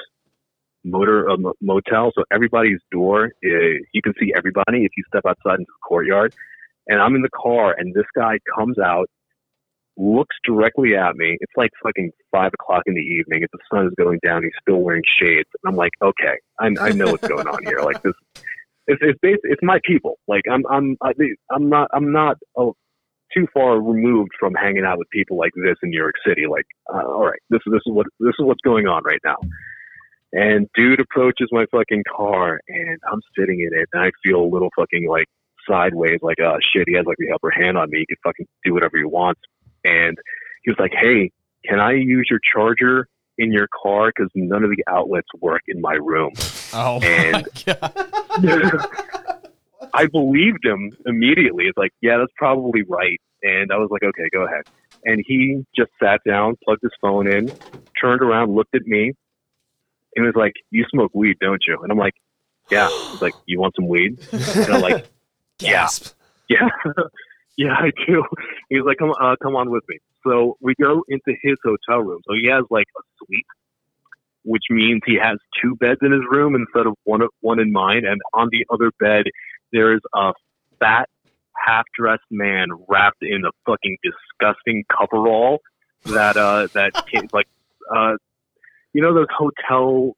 motor 0.85 1.29
uh, 1.31 1.35
a 1.35 1.53
motel. 1.61 2.13
So 2.15 2.25
everybody's 2.33 2.81
door, 2.93 3.33
is, 3.43 3.81
you 3.93 4.03
can 4.03 4.15
see 4.21 4.33
everybody 4.37 4.85
if 4.85 4.93
you 4.97 5.05
step 5.09 5.23
outside 5.27 5.59
into 5.61 5.71
the 5.71 5.87
courtyard. 5.87 6.35
And 6.87 7.01
I'm 7.01 7.15
in 7.15 7.23
the 7.23 7.31
car, 7.35 7.75
and 7.77 7.95
this 7.95 8.05
guy 8.15 8.39
comes 8.57 8.79
out, 8.79 9.09
looks 9.97 10.37
directly 10.45 10.95
at 10.97 11.17
me. 11.17 11.37
It's 11.41 11.53
like 11.57 11.71
fucking 11.83 12.11
five 12.31 12.53
o'clock 12.53 12.83
in 12.87 12.95
the 12.95 13.01
evening. 13.01 13.43
If 13.43 13.51
the 13.53 13.59
sun 13.73 13.87
is 13.87 13.93
going 13.97 14.19
down, 14.25 14.43
he's 14.43 14.53
still 14.61 14.81
wearing 14.81 15.03
shades. 15.19 15.49
And 15.63 15.73
I'm 15.73 15.77
like, 15.77 15.93
okay, 16.03 16.35
I, 16.61 16.67
I 16.81 16.93
know 16.93 17.13
what's 17.13 17.27
going 17.27 17.49
on 17.49 17.65
here. 17.65 17.79
Like 17.81 18.03
this, 18.03 18.13
it's 18.87 19.01
it's 19.01 19.19
bas 19.23 19.39
it's 19.45 19.63
my 19.63 19.79
people. 19.85 20.19
Like 20.29 20.43
I'm 20.51 20.65
I'm 20.71 20.97
I, 21.03 21.13
I'm 21.51 21.71
not 21.71 21.89
I'm 21.95 22.13
not 22.13 22.37
oh, 22.57 22.75
too 23.35 23.47
far 23.55 23.81
removed 23.81 24.33
from 24.39 24.55
hanging 24.55 24.85
out 24.85 24.99
with 24.99 25.09
people 25.11 25.39
like 25.39 25.53
this 25.55 25.77
in 25.83 25.91
New 25.91 25.99
York 25.99 26.15
City. 26.27 26.43
Like, 26.51 26.67
uh, 26.93 27.07
all 27.07 27.25
right, 27.25 27.41
this 27.51 27.61
is 27.67 27.73
this 27.73 27.83
is 27.87 27.93
what 27.93 28.07
this 28.21 28.35
is 28.39 28.45
what's 28.45 28.61
going 28.63 28.87
on 28.87 29.03
right 29.05 29.21
now. 29.25 29.37
And 30.37 30.69
dude 30.75 30.99
approaches 30.99 31.49
my 31.53 31.65
fucking 31.71 32.03
car, 32.15 32.61
and 32.67 32.99
I'm 33.11 33.21
sitting 33.39 33.61
in 33.61 33.79
it, 33.79 33.89
and 33.93 34.03
I 34.03 34.11
feel 34.25 34.41
a 34.41 34.51
little 34.51 34.71
fucking 34.77 35.09
like 35.09 35.27
sideways, 35.69 36.19
like, 36.23 36.39
oh 36.41 36.57
shit, 36.75 36.89
he 36.89 36.95
has 36.97 37.07
like 37.07 37.19
the 37.19 37.33
upper 37.33 37.51
hand 37.51 37.79
on 37.79 37.89
me. 37.89 38.01
He 38.01 38.07
can 38.07 38.17
fucking 38.25 38.47
do 38.65 38.75
whatever 38.75 38.99
he 38.99 39.05
wants. 39.05 39.41
And 39.85 40.19
he 40.65 40.71
was 40.71 40.79
like, 40.81 40.93
hey, 41.01 41.31
can 41.65 41.79
I 41.79 41.93
use 41.93 42.27
your 42.29 42.41
charger 42.53 43.07
in 43.39 43.53
your 43.53 43.69
car? 43.81 44.09
Because 44.15 44.29
none 44.35 44.65
of 44.65 44.71
the 44.71 44.83
outlets 44.89 45.29
work 45.41 45.63
in 45.69 45.81
my 45.81 45.95
room. 45.95 46.33
Oh 46.73 47.01
And-. 47.01 47.49
I 49.95 50.07
believed 50.07 50.65
him 50.65 50.91
immediately. 51.07 51.67
It's 51.67 51.79
like, 51.79 51.93
yeah, 52.03 52.19
that's 52.19 52.33
probably 52.37 52.83
right. 52.89 53.21
And 53.45 53.71
I 53.71 53.77
was 53.77 53.89
like, 53.93 54.03
okay, 54.03 54.29
go 54.33 54.45
ahead. 54.45 54.63
And 55.05 55.23
he 55.25 55.65
just 55.77 55.93
sat 56.03 56.21
down, 56.27 56.57
plugged 56.65 56.83
his 56.83 56.91
phone 57.01 57.29
in, 57.29 57.53
turned 58.01 58.21
around, 58.21 58.55
looked 58.55 58.75
at 58.75 58.83
me, 58.87 59.13
and 60.17 60.25
was 60.27 60.35
like, 60.37 60.55
"You 60.71 60.85
smoke 60.91 61.11
weed, 61.15 61.37
don't 61.41 61.63
you?" 61.67 61.79
And 61.83 61.91
I'm 61.93 61.99
like, 61.99 62.15
"Yeah." 62.71 62.89
He's 63.13 63.23
like, 63.23 63.35
"You 63.47 63.61
want 63.61 63.75
some 63.77 63.89
weed?" 63.89 64.19
And 64.33 64.75
I'm 64.75 64.81
like, 64.81 65.07
"Yeah, 65.61 65.71
Gasp. 65.71 66.15
yeah, 66.49 66.69
yeah, 67.57 67.73
I 67.73 67.91
do." 68.07 68.25
He's 68.69 68.83
like, 68.83 68.99
"Come, 68.99 69.13
uh, 69.21 69.37
come 69.43 69.57
on 69.57 69.71
with 69.71 69.85
me." 69.89 69.99
So 70.27 70.57
we 70.61 70.75
go 70.81 71.05
into 71.09 71.35
his 71.43 71.57
hotel 71.65 72.01
room. 72.01 72.21
So 72.27 72.35
he 72.41 72.49
has 72.49 72.65
like 72.71 72.87
a 72.97 73.03
suite, 73.25 73.47
which 74.45 74.65
means 74.71 75.03
he 75.07 75.17
has 75.23 75.39
two 75.63 75.77
beds 75.77 76.01
in 76.03 76.13
his 76.13 76.23
room 76.31 76.55
instead 76.55 76.87
of 76.87 76.95
one 77.05 77.21
one 77.41 77.61
in 77.61 77.73
mine. 77.73 78.05
And 78.07 78.21
on 78.33 78.49
the 78.51 78.65
other 78.71 78.91
bed, 78.99 79.25
there 79.73 79.95
is 79.95 80.01
a 80.15 80.33
fat, 80.81 81.09
half-dressed 81.57 82.23
man 82.31 82.69
wrapped 82.89 83.23
in 83.23 83.45
a 83.45 83.51
fucking 83.67 83.99
disgusting 84.03 84.85
coverall 84.91 85.59
that 86.07 86.37
uh 86.37 86.69
that 86.73 86.93
came, 87.07 87.29
like 87.33 87.49
uh 87.95 88.15
you 88.95 89.03
know 89.03 89.13
those 89.13 89.27
hotel 89.37 90.17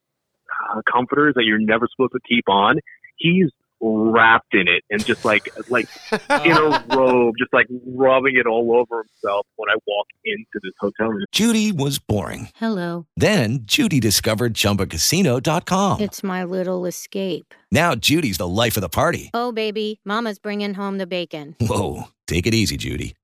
uh, 0.70 0.82
comforters 0.90 1.34
that 1.34 1.44
you're 1.44 1.58
never 1.58 1.88
supposed 1.90 2.12
to 2.12 2.20
keep 2.28 2.48
on. 2.48 2.78
He's 3.16 3.50
wrapped 3.80 4.54
in 4.54 4.68
it 4.68 4.82
and 4.90 5.04
just 5.04 5.24
like 5.24 5.48
like 5.68 5.88
in 6.12 6.52
a 6.52 6.84
robe, 6.94 7.34
just 7.38 7.52
like 7.52 7.66
rubbing 7.86 8.36
it 8.36 8.46
all 8.46 8.76
over 8.76 9.02
himself 9.02 9.46
when 9.56 9.68
I 9.68 9.74
walk 9.86 10.06
into 10.24 10.60
this 10.62 10.72
hotel 10.80 11.08
room. 11.08 11.24
Judy 11.32 11.72
was 11.72 11.98
boring. 11.98 12.48
Hello. 12.56 13.06
Then 13.16 13.60
Judy 13.62 14.00
discovered 14.00 14.54
ChumbaCasino.com. 14.54 16.00
It's 16.00 16.22
my 16.22 16.44
little 16.44 16.86
escape. 16.86 17.54
Now 17.70 17.94
Judy's 17.94 18.38
the 18.38 18.48
life 18.48 18.76
of 18.76 18.80
the 18.80 18.88
party. 18.88 19.30
Oh, 19.34 19.52
baby, 19.52 20.00
Mama's 20.04 20.38
bringing 20.38 20.74
home 20.74 20.98
the 20.98 21.06
bacon. 21.06 21.56
Whoa, 21.60 22.04
take 22.26 22.46
it 22.46 22.54
easy, 22.54 22.76
Judy. 22.76 23.14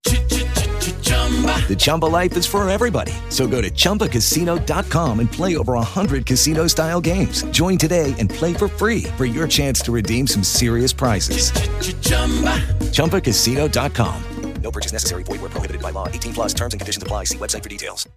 The 1.69 1.77
Chumba 1.79 2.07
life 2.07 2.37
is 2.37 2.45
for 2.45 2.69
everybody. 2.69 3.13
So 3.31 3.47
go 3.47 3.63
to 3.63 3.71
ChumbaCasino.com 3.71 5.21
and 5.21 5.31
play 5.33 5.57
over 5.57 5.73
100 5.75 6.27
casino-style 6.27 7.01
games. 7.01 7.45
Join 7.45 7.79
today 7.79 8.15
and 8.19 8.29
play 8.29 8.53
for 8.53 8.69
free 8.69 9.05
for 9.17 9.25
your 9.25 9.49
chance 9.49 9.81
to 9.83 9.93
redeem 9.93 10.27
some 10.27 10.43
serious 10.43 10.93
prizes. 10.93 11.51
ChumbaCasino.com. 12.93 14.23
No 14.63 14.71
purchase 14.71 14.93
necessary. 14.93 15.23
Void 15.25 15.41
where 15.41 15.51
prohibited 15.51 15.83
by 15.83 15.91
law. 15.91 16.07
18 16.09 16.35
plus 16.35 16.55
terms 16.55 16.73
and 16.75 16.81
conditions 16.81 17.03
apply. 17.03 17.25
See 17.25 17.39
website 17.39 17.63
for 17.65 17.69
details. 17.69 18.09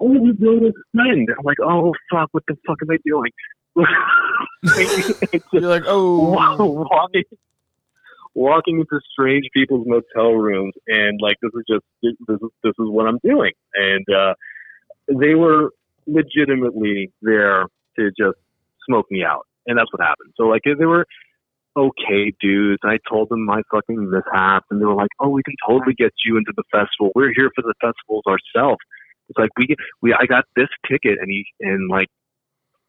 Oh, 0.00 0.06
we 0.08 0.32
go 0.32 0.58
to 0.58 0.72
friend. 0.94 1.28
I'm 1.38 1.44
like, 1.44 1.58
oh 1.62 1.92
fuck, 2.10 2.28
what 2.32 2.42
the 2.48 2.56
fuck 2.66 2.78
am 2.82 2.90
I 2.90 2.96
doing? 3.04 3.30
You're 5.52 5.68
like, 5.68 5.82
oh, 5.86 6.30
wa- 6.30 6.56
walking 8.34 8.80
into 8.80 9.00
strange 9.12 9.44
people's 9.54 9.86
motel 9.86 10.32
rooms 10.32 10.74
and 10.86 11.20
like 11.22 11.36
this 11.40 11.52
is 11.54 11.62
just 11.68 11.84
this 12.02 12.14
is 12.28 12.50
this 12.62 12.72
is 12.78 12.88
what 12.88 13.06
I'm 13.06 13.18
doing. 13.24 13.52
And 13.74 14.04
uh 14.14 14.34
they 15.08 15.34
were 15.34 15.70
legitimately 16.06 17.12
there 17.22 17.66
to 17.96 18.10
just 18.18 18.38
smoke 18.86 19.06
me 19.10 19.24
out. 19.24 19.46
And 19.66 19.78
that's 19.78 19.92
what 19.92 20.02
happened. 20.02 20.32
So 20.36 20.44
like 20.44 20.62
they 20.64 20.84
were 20.84 21.06
okay 21.76 22.32
dudes. 22.40 22.80
I 22.84 22.98
told 23.08 23.28
them 23.30 23.44
my 23.44 23.62
fucking 23.70 24.10
mishap. 24.10 24.64
And 24.70 24.80
they 24.80 24.84
were 24.84 24.94
like 24.94 25.10
oh 25.20 25.28
we 25.28 25.42
can 25.44 25.54
totally 25.66 25.94
get 25.94 26.12
you 26.24 26.36
into 26.36 26.52
the 26.56 26.64
festival. 26.72 27.12
We're 27.14 27.32
here 27.34 27.50
for 27.54 27.62
the 27.62 27.74
festivals 27.80 28.24
ourselves. 28.26 28.80
It's 29.28 29.38
like 29.38 29.50
we 29.56 29.74
we 30.02 30.12
I 30.12 30.26
got 30.26 30.44
this 30.56 30.68
ticket 30.90 31.18
and 31.20 31.30
he 31.30 31.46
and 31.60 31.88
like 31.88 32.08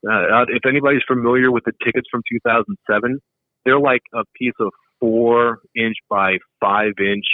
uh, 0.09 0.45
if 0.49 0.65
anybody's 0.67 1.01
familiar 1.07 1.51
with 1.51 1.63
the 1.65 1.71
tickets 1.83 2.07
from 2.11 2.21
2007 2.29 3.19
they're 3.65 3.79
like 3.79 4.03
a 4.13 4.23
piece 4.37 4.53
of 4.59 4.71
four 5.05 5.59
inch 5.75 5.97
by 6.09 6.37
five 6.59 6.93
inch 6.99 7.25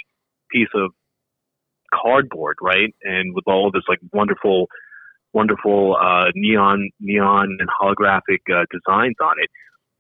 piece 0.51 0.67
of 0.75 0.91
cardboard, 1.93 2.57
right? 2.61 2.93
And 3.03 3.33
with 3.33 3.45
all 3.47 3.67
of 3.67 3.73
this 3.73 3.83
like 3.87 3.99
wonderful, 4.11 4.67
wonderful 5.31 5.95
uh, 5.95 6.25
neon, 6.35 6.89
neon 6.99 7.57
and 7.59 7.69
holographic 7.81 8.41
uh, 8.53 8.65
designs 8.69 9.15
on 9.23 9.35
it. 9.39 9.49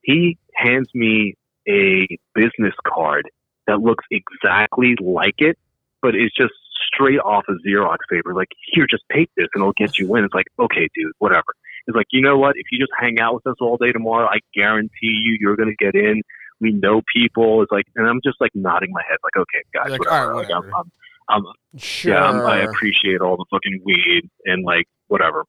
He 0.01 0.37
hands 0.53 0.89
me 0.93 1.35
a 1.69 2.07
business 2.35 2.73
card 2.85 3.29
that 3.67 3.79
looks 3.79 4.03
exactly 4.11 4.95
like 4.99 5.35
it, 5.37 5.57
but 6.01 6.13
it's 6.13 6.35
just 6.35 6.53
straight 6.93 7.19
off 7.19 7.45
a 7.47 7.53
Xerox 7.65 7.97
paper. 8.09 8.33
Like, 8.33 8.49
here, 8.73 8.85
just 8.89 9.03
take 9.13 9.29
this 9.37 9.47
and 9.53 9.61
it'll 9.61 9.73
get 9.73 9.97
you 9.97 10.13
in. 10.15 10.25
It's 10.25 10.33
like, 10.33 10.47
okay, 10.59 10.89
dude, 10.93 11.13
whatever. 11.19 11.53
It's 11.87 11.95
like, 11.95 12.07
you 12.11 12.21
know 12.21 12.37
what? 12.37 12.55
If 12.57 12.65
you 12.71 12.79
just 12.79 12.91
hang 12.99 13.19
out 13.19 13.35
with 13.35 13.47
us 13.47 13.55
all 13.61 13.77
day 13.77 13.91
tomorrow, 13.91 14.27
I 14.27 14.39
guarantee 14.53 14.89
you, 15.23 15.37
you're 15.39 15.55
going 15.55 15.69
to 15.69 15.85
get 15.85 15.95
in. 15.95 16.21
We 16.61 16.71
know 16.71 17.01
people. 17.13 17.61
It's 17.63 17.71
like, 17.71 17.85
and 17.97 18.07
I'm 18.07 18.21
just 18.23 18.39
like 18.39 18.51
nodding 18.55 18.91
my 18.93 19.01
head, 19.09 19.17
like, 19.23 19.35
okay, 19.35 19.63
guys, 19.73 19.89
Like, 19.91 19.99
whatever. 19.99 20.31
all 20.33 20.39
right, 20.39 20.47
Like, 20.47 20.55
I'm. 20.55 20.73
I'm, 20.73 20.91
I'm, 21.29 21.43
Sure. 21.77 22.13
yeah, 22.13 22.23
I'm, 22.23 22.45
I 22.45 22.63
appreciate 22.63 23.21
all 23.21 23.37
the 23.37 23.45
fucking 23.49 23.81
weed 23.85 24.29
and 24.45 24.65
like 24.65 24.85
whatever. 25.07 25.45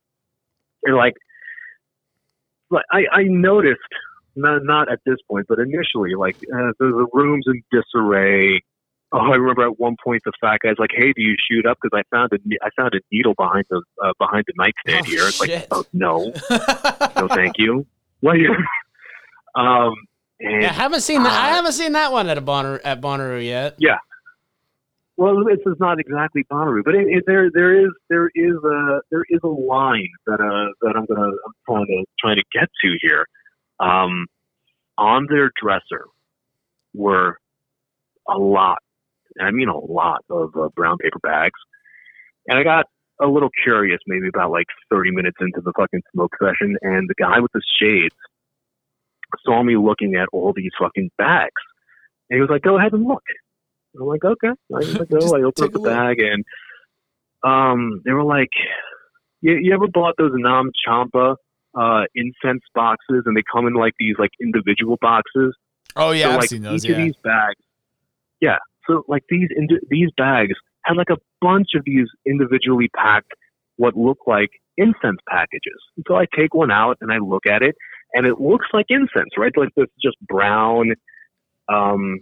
And 0.84 0.96
like, 0.96 1.14
like 2.70 2.84
I, 2.92 3.02
I 3.12 3.22
noticed 3.24 3.80
not 4.36 4.62
not 4.64 4.90
at 4.90 5.00
this 5.04 5.16
point, 5.28 5.46
but 5.48 5.58
initially, 5.58 6.14
like 6.16 6.36
uh, 6.36 6.72
the, 6.78 6.86
the 6.86 7.06
rooms 7.12 7.44
in 7.48 7.62
disarray. 7.72 8.62
Oh, 9.10 9.18
I 9.18 9.34
remember 9.34 9.62
at 9.64 9.78
one 9.80 9.96
point 10.02 10.22
the 10.24 10.32
fat 10.40 10.60
guy's 10.62 10.78
like, 10.78 10.90
"Hey, 10.96 11.12
do 11.12 11.20
you 11.22 11.34
shoot 11.50 11.66
up? 11.66 11.78
Because 11.82 11.98
I 11.98 12.16
found 12.16 12.32
a 12.32 12.38
I 12.64 12.70
found 12.80 12.94
a 12.94 13.00
needle 13.10 13.34
behind 13.36 13.64
the 13.68 13.82
uh, 14.02 14.12
behind 14.18 14.44
the 14.46 14.54
nightstand 14.56 15.06
Oh, 15.06 15.10
here." 15.10 15.26
It's 15.26 15.44
shit. 15.44 15.50
like, 15.50 15.66
"Oh 15.72 15.84
no, 15.92 16.32
no, 17.16 17.28
thank 17.28 17.58
you." 17.58 17.84
Like, 18.22 18.38
um, 19.56 19.94
and 20.42 20.62
Yeah, 20.62 20.70
I 20.70 20.72
haven't 20.72 21.00
seen 21.02 21.22
that. 21.22 21.32
I 21.32 21.50
uh, 21.50 21.54
haven't 21.54 21.72
seen 21.72 21.92
that 21.92 22.12
one 22.12 22.28
at 22.28 22.38
a 22.38 22.40
Bonner 22.40 22.80
at 22.84 23.00
Bonnaroo 23.00 23.44
yet. 23.44 23.76
Yeah. 23.78 23.98
Well, 25.16 25.44
this 25.44 25.60
is 25.66 25.76
not 25.78 26.00
exactly 26.00 26.44
Bonnaroo, 26.50 26.82
but 26.84 26.94
it, 26.94 27.06
it, 27.08 27.24
there 27.26 27.50
there 27.52 27.78
is 27.78 27.90
there 28.08 28.28
is 28.34 28.56
a 28.64 29.00
there 29.10 29.24
is 29.28 29.40
a 29.44 29.48
line 29.48 30.08
that 30.26 30.40
uh 30.40 30.72
that 30.82 30.96
I'm 30.96 31.06
gonna 31.06 31.28
I'm 31.28 31.52
trying 31.66 31.86
to 31.86 32.04
trying 32.18 32.36
to 32.36 32.44
get 32.52 32.68
to 32.82 32.96
here. 33.00 33.26
Um, 33.78 34.26
on 34.98 35.26
their 35.28 35.50
dresser 35.60 36.06
were 36.94 37.38
a 38.28 38.38
lot, 38.38 38.78
and 39.36 39.46
I 39.46 39.50
mean 39.50 39.68
a 39.68 39.78
lot 39.78 40.24
of 40.30 40.56
uh, 40.56 40.68
brown 40.74 40.98
paper 40.98 41.18
bags, 41.22 41.58
and 42.48 42.58
I 42.58 42.62
got 42.62 42.86
a 43.20 43.26
little 43.26 43.50
curious, 43.62 44.00
maybe 44.06 44.28
about 44.28 44.50
like 44.50 44.66
30 44.90 45.12
minutes 45.12 45.36
into 45.40 45.60
the 45.60 45.72
fucking 45.76 46.02
smoke 46.12 46.32
session, 46.40 46.76
and 46.82 47.08
the 47.08 47.14
guy 47.18 47.38
with 47.38 47.52
the 47.52 47.62
shades 47.78 48.14
saw 49.44 49.62
me 49.62 49.76
looking 49.76 50.14
at 50.14 50.28
all 50.32 50.52
these 50.54 50.70
fucking 50.80 51.10
bags, 51.18 51.52
and 52.30 52.36
he 52.36 52.40
was 52.40 52.50
like, 52.50 52.62
"Go 52.62 52.78
ahead 52.78 52.92
and 52.92 53.04
look." 53.06 53.22
I'm 53.98 54.06
like, 54.06 54.24
okay. 54.24 54.48
I 54.74 55.04
go. 55.10 55.36
I 55.36 55.42
open 55.42 55.64
up 55.64 55.72
the 55.72 55.80
bag 55.80 56.18
and 56.18 56.44
um, 57.44 58.00
they 58.04 58.12
were 58.12 58.24
like, 58.24 58.48
you, 59.40 59.54
you 59.60 59.74
ever 59.74 59.86
bought 59.86 60.14
those 60.16 60.30
Nag 60.34 60.66
Champa 60.86 61.36
uh, 61.78 62.02
incense 62.14 62.62
boxes, 62.74 63.22
and 63.26 63.36
they 63.36 63.42
come 63.52 63.66
in 63.66 63.74
like 63.74 63.92
these 63.98 64.14
like 64.18 64.30
individual 64.40 64.96
boxes. 65.00 65.54
Oh 65.96 66.12
yeah, 66.12 66.24
so, 66.24 66.30
I've 66.30 66.36
like 66.38 66.48
seen 66.48 66.62
those. 66.62 66.84
each 66.84 66.90
Yeah. 66.90 66.96
of 66.96 67.02
these 67.04 67.16
bags. 67.22 67.60
Yeah. 68.40 68.58
So 68.86 69.04
like 69.08 69.24
these 69.28 69.48
indi- 69.56 69.80
these 69.90 70.10
bags 70.16 70.54
had 70.84 70.96
like 70.96 71.10
a 71.10 71.16
bunch 71.40 71.68
of 71.74 71.82
these 71.84 72.06
individually 72.26 72.88
packed 72.96 73.32
what 73.76 73.96
look 73.96 74.18
like 74.26 74.50
incense 74.76 75.18
packages. 75.28 75.80
And 75.96 76.04
so 76.08 76.16
I 76.16 76.26
take 76.36 76.54
one 76.54 76.70
out 76.70 76.96
and 77.00 77.12
I 77.12 77.18
look 77.18 77.46
at 77.46 77.62
it, 77.62 77.74
and 78.14 78.26
it 78.26 78.40
looks 78.40 78.66
like 78.72 78.86
incense, 78.88 79.30
right? 79.36 79.52
Like 79.56 79.70
this 79.76 79.86
just 80.02 80.16
brown 80.20 80.92
um, 81.68 82.20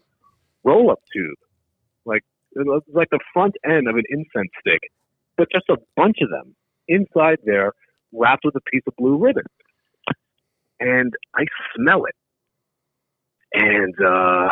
roll 0.65 0.91
up 0.91 1.01
tube, 1.13 1.37
like 2.05 2.23
like 2.93 3.09
the 3.11 3.21
front 3.33 3.55
end 3.65 3.89
of 3.89 3.97
an 3.97 4.05
incense 4.09 4.51
stick, 4.61 4.81
but 5.37 5.49
just 5.53 5.69
a 5.69 5.77
bunch 5.97 6.19
of 6.21 6.31
them 6.31 6.55
inside 6.89 7.39
there, 7.45 7.73
wrapped 8.13 8.45
with 8.45 8.57
a 8.57 8.61
piece 8.71 8.83
of 8.87 8.95
blue 8.97 9.19
ribbon. 9.19 9.45
And 10.81 11.13
I 11.35 11.45
smell 11.77 12.05
it, 12.07 12.15
and 13.53 13.95
uh, 13.95 14.49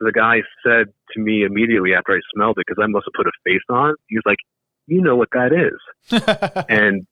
the 0.00 0.12
guy 0.12 0.42
said 0.66 0.86
to 1.12 1.20
me 1.20 1.44
immediately 1.44 1.94
after 1.94 2.12
I 2.12 2.20
smelled 2.34 2.58
it, 2.58 2.64
because 2.66 2.82
I 2.82 2.88
must 2.88 3.06
have 3.06 3.14
put 3.14 3.26
a 3.26 3.32
face 3.44 3.62
on. 3.68 3.94
He 4.08 4.16
was 4.16 4.24
like, 4.26 4.38
"You 4.86 5.00
know 5.00 5.16
what 5.16 5.28
that 5.32 5.52
is," 5.52 6.64
and 6.68 7.06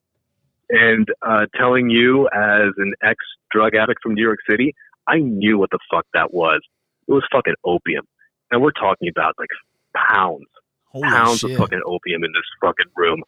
and 0.73 1.07
uh, 1.21 1.45
telling 1.55 1.89
you 1.91 2.27
as 2.33 2.73
an 2.77 2.93
ex 3.03 3.17
drug 3.51 3.75
addict 3.75 4.01
from 4.01 4.15
New 4.15 4.23
York 4.23 4.39
City, 4.49 4.73
I 5.07 5.19
knew 5.19 5.59
what 5.59 5.69
the 5.69 5.79
fuck 5.91 6.05
that 6.15 6.33
was. 6.33 6.61
It 7.07 7.11
was 7.11 7.23
fucking 7.31 7.53
opium, 7.63 8.05
and 8.49 8.61
we're 8.61 8.71
talking 8.71 9.07
about 9.07 9.35
like 9.37 9.49
pounds, 9.95 10.47
Holy 10.87 11.07
pounds 11.07 11.39
shit. 11.39 11.51
of 11.51 11.57
fucking 11.57 11.81
opium 11.85 12.23
in 12.23 12.31
this 12.31 12.43
fucking 12.59 12.91
room, 12.97 13.21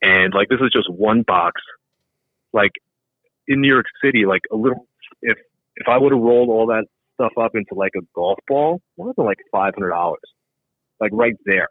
and 0.00 0.32
like 0.32 0.48
this 0.48 0.60
is 0.62 0.70
just 0.72 0.90
one 0.90 1.22
box. 1.22 1.60
Like 2.54 2.72
in 3.46 3.60
New 3.60 3.68
York 3.68 3.86
City, 4.02 4.24
like 4.24 4.42
a 4.50 4.56
little 4.56 4.86
if 5.20 5.36
if 5.76 5.88
I 5.88 5.98
would 5.98 6.12
have 6.12 6.20
rolled 6.20 6.48
all 6.48 6.66
that 6.68 6.86
stuff 7.14 7.32
up 7.38 7.54
into 7.54 7.74
like 7.74 7.92
a 7.96 8.02
golf 8.14 8.38
ball, 8.48 8.80
have 8.98 9.14
been 9.14 9.26
like 9.26 9.38
five 9.52 9.74
hundred 9.74 9.90
dollars, 9.90 10.20
like 11.00 11.10
right 11.12 11.36
there. 11.44 11.68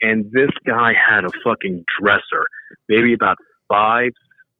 And 0.00 0.32
this 0.32 0.50
guy 0.66 0.92
had 0.94 1.24
a 1.24 1.30
fucking 1.44 1.84
dresser, 2.00 2.46
maybe 2.88 3.12
about 3.12 3.36
five 3.68 4.12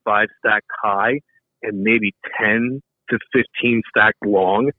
five 0.09 0.29
stacked 0.39 0.71
high, 0.83 1.21
and 1.63 1.83
maybe 1.83 2.15
ten 2.41 2.81
to 3.11 3.19
fifteen 3.33 3.83
stacked 3.91 4.25
long 4.25 4.71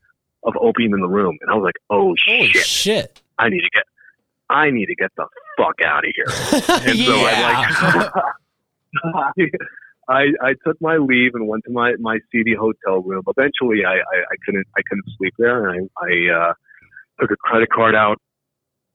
of 0.44 0.54
opium 0.60 0.94
in 0.94 1.02
the 1.02 1.08
room. 1.08 1.38
And 1.42 1.52
I 1.52 1.56
was 1.56 1.64
like, 1.64 1.76
oh 1.90 2.16
shit, 2.18 2.66
shit. 2.66 3.22
I 3.38 3.50
need 3.50 3.62
to 3.62 3.70
get 3.74 3.84
I 4.50 4.72
need 4.72 4.88
to 4.88 4.96
get 4.96 5.12
the 5.16 5.28
fuck 5.58 5.76
out 5.86 6.06
of 6.06 6.12
here. 6.16 6.26
And 6.88 6.98
so 7.00 7.14
I 7.14 8.12
like 9.36 9.52
I, 10.10 10.26
I 10.42 10.54
took 10.66 10.82
my 10.82 10.98
leave 10.98 11.36
and 11.36 11.48
went 11.48 11.64
to 11.66 11.72
my, 11.72 11.94
my 12.00 12.18
seedy 12.32 12.56
hotel 12.56 13.04
room. 13.04 13.24
Eventually 13.28 13.86
I, 13.86 13.94
I, 13.94 13.98
I 13.98 14.36
couldn't 14.44 14.66
I 14.76 14.82
couldn't 14.88 15.06
sleep 15.18 15.34
there 15.38 15.70
and 15.70 15.90
I, 16.02 16.06
I 16.06 16.34
uh 16.34 16.54
took 17.20 17.32
a 17.32 17.36
credit 17.36 17.70
card 17.70 17.96
out 17.96 18.18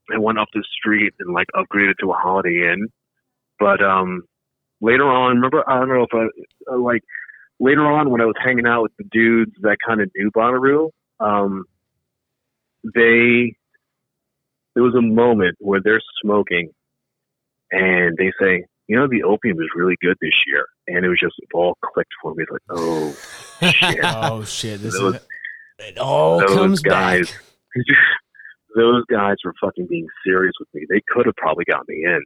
and 0.09 0.23
went 0.23 0.39
up 0.39 0.49
the 0.53 0.65
street 0.77 1.15
and 1.21 1.33
like 1.33 1.47
upgraded 1.55 1.95
to 2.01 2.11
a 2.11 2.15
holiday 2.15 2.73
inn. 2.73 2.89
But 3.61 3.83
um 3.83 4.23
later 4.81 5.09
on 5.09 5.37
remember 5.37 5.63
I 5.69 5.79
don't 5.79 5.89
know 5.89 6.03
if 6.03 6.15
I 6.15 6.73
uh, 6.75 6.79
like 6.79 7.03
later 7.61 7.87
on 7.87 8.11
when 8.11 8.21
I 8.21 8.27
was 8.27 8.35
hanging 8.43 8.67
out 8.67 8.83
with 8.83 8.93
the 8.99 9.05
dudes 9.11 9.53
that 9.63 9.77
kind 9.87 10.01
of 10.01 10.11
knew 10.17 10.31
Bonnaroo, 10.31 10.91
um 11.21 11.65
they 12.95 13.55
there 14.75 14.83
was 14.83 14.95
a 14.95 15.03
moment 15.03 15.57
where 15.61 15.81
they're 15.83 16.03
smoking 16.23 16.71
and 17.71 18.17
they 18.19 18.33
say, 18.41 18.65
you 18.89 18.97
know, 18.97 19.07
the 19.09 19.23
opium 19.23 19.57
is 19.61 19.69
really 19.75 19.97
good 20.03 20.17
this 20.21 20.33
year. 20.47 20.67
And 20.89 21.05
it 21.05 21.09
was 21.09 21.19
just 21.21 21.35
it 21.39 21.49
all 21.55 21.77
clicked 21.83 22.11
for 22.21 22.35
me. 22.35 22.43
It's 22.43 22.53
like, 22.53 22.61
oh, 22.71 23.17
shit. 23.71 24.01
oh 24.05 24.45
shit! 24.45 24.83
This 24.83 24.99
Those- 24.99 25.15
is 25.17 25.21
It 25.79 25.99
all 25.99 26.41
those 26.41 26.55
comes 26.55 26.81
guys, 26.81 27.31
back. 27.31 27.41
those 28.77 29.05
guys 29.11 29.37
were 29.45 29.55
fucking 29.63 29.87
being 29.89 30.07
serious 30.27 30.53
with 30.61 30.69
me. 30.75 30.87
They 30.89 31.01
could 31.09 31.27
have 31.27 31.37
probably 31.37 31.65
got 31.65 31.89
me 31.89 32.05
in, 32.05 32.21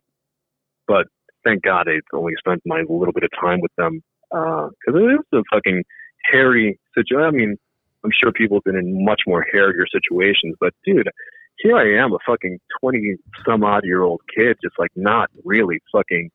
but 0.87 1.07
thank 1.45 1.63
God 1.63 1.89
I 1.89 2.01
only 2.13 2.35
spent 2.39 2.63
my 2.67 2.83
little 2.89 3.13
bit 3.13 3.25
of 3.25 3.31
time 3.41 3.61
with 3.61 3.73
them 3.77 4.03
uh, 4.33 4.69
because 4.69 5.01
it 5.01 5.21
was 5.21 5.25
a 5.33 5.43
fucking 5.55 5.85
hairy 6.31 6.79
situation. 6.95 7.25
I 7.25 7.31
mean, 7.31 7.57
I'm 8.05 8.11
sure 8.23 8.33
people 8.33 8.59
have 8.59 8.65
been 8.65 8.77
in 8.77 9.05
much 9.05 9.23
more 9.27 9.45
hairier 9.53 9.87
situations, 9.93 10.57
but 10.61 10.73
dude, 10.85 11.09
here 11.59 11.77
I 11.77 12.03
am, 12.03 12.13
a 12.13 12.19
fucking 12.27 12.59
twenty 12.81 13.17
some 13.45 13.65
odd 13.65 13.85
year 13.85 14.03
old 14.03 14.21
kid, 14.35 14.57
just 14.63 14.79
like 14.79 14.91
not 14.95 15.31
really 15.45 15.81
fucking 15.93 16.31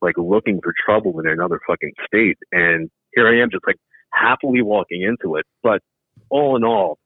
like 0.00 0.16
looking 0.16 0.60
for 0.62 0.72
trouble 0.84 1.18
in 1.18 1.26
another 1.26 1.60
fucking 1.66 1.92
state, 2.06 2.38
and 2.52 2.90
here 3.14 3.26
I 3.26 3.40
am, 3.42 3.50
just 3.50 3.66
like 3.66 3.78
happily 4.12 4.62
walking 4.62 5.02
into 5.02 5.36
it. 5.36 5.46
But 5.62 5.80
all 6.30 6.56
in 6.56 6.64
all, 6.64 6.98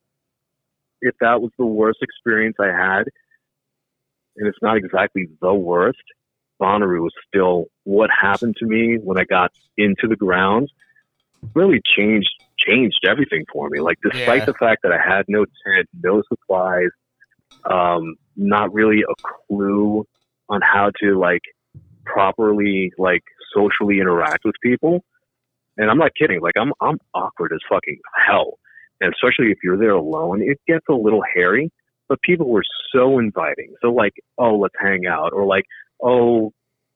if 1.00 1.14
that 1.20 1.40
was 1.40 1.50
the 1.58 1.66
worst 1.66 1.98
experience 2.02 2.56
I 2.60 2.66
had, 2.66 3.04
and 4.36 4.48
it's 4.48 4.58
not 4.62 4.76
exactly 4.76 5.28
the 5.40 5.54
worst, 5.54 6.02
Bonnaroo 6.62 7.02
was 7.02 7.14
still 7.28 7.66
what 7.84 8.10
happened 8.10 8.56
to 8.60 8.66
me 8.66 8.96
when 9.02 9.18
I 9.18 9.24
got 9.24 9.50
into 9.76 10.06
the 10.08 10.16
ground 10.16 10.70
really 11.54 11.80
changed 11.96 12.30
changed 12.58 13.04
everything 13.08 13.44
for 13.52 13.68
me. 13.68 13.80
Like 13.80 13.98
despite 14.02 14.40
Yeah. 14.42 14.44
the 14.44 14.54
fact 14.54 14.82
that 14.84 14.92
I 14.92 14.98
had 14.98 15.24
no 15.28 15.44
tent, 15.44 15.88
no 16.00 16.22
supplies, 16.28 16.90
um, 17.68 18.14
not 18.36 18.72
really 18.72 19.02
a 19.02 19.14
clue 19.48 20.06
on 20.48 20.60
how 20.62 20.92
to 21.00 21.18
like 21.18 21.42
properly 22.04 22.92
like 22.98 23.24
socially 23.54 23.98
interact 23.98 24.44
with 24.44 24.54
people. 24.62 25.04
And 25.76 25.90
I'm 25.90 25.98
not 25.98 26.12
kidding. 26.14 26.40
Like 26.40 26.56
I'm 26.56 26.72
I'm 26.80 26.98
awkward 27.14 27.52
as 27.52 27.60
fucking 27.68 27.98
hell. 28.26 28.58
And 29.00 29.12
especially 29.12 29.50
if 29.50 29.58
you're 29.64 29.78
there 29.78 29.96
alone, 30.06 30.42
it 30.42 30.60
gets 30.68 30.86
a 30.88 30.94
little 30.94 31.22
hairy. 31.34 31.70
But 32.08 32.20
people 32.22 32.48
were 32.48 32.64
so 32.94 33.18
inviting. 33.18 33.74
So 33.80 33.90
like, 33.92 34.12
oh, 34.38 34.56
let's 34.58 34.74
hang 34.78 35.06
out, 35.06 35.32
or 35.32 35.46
like, 35.46 35.64
oh, 36.02 36.52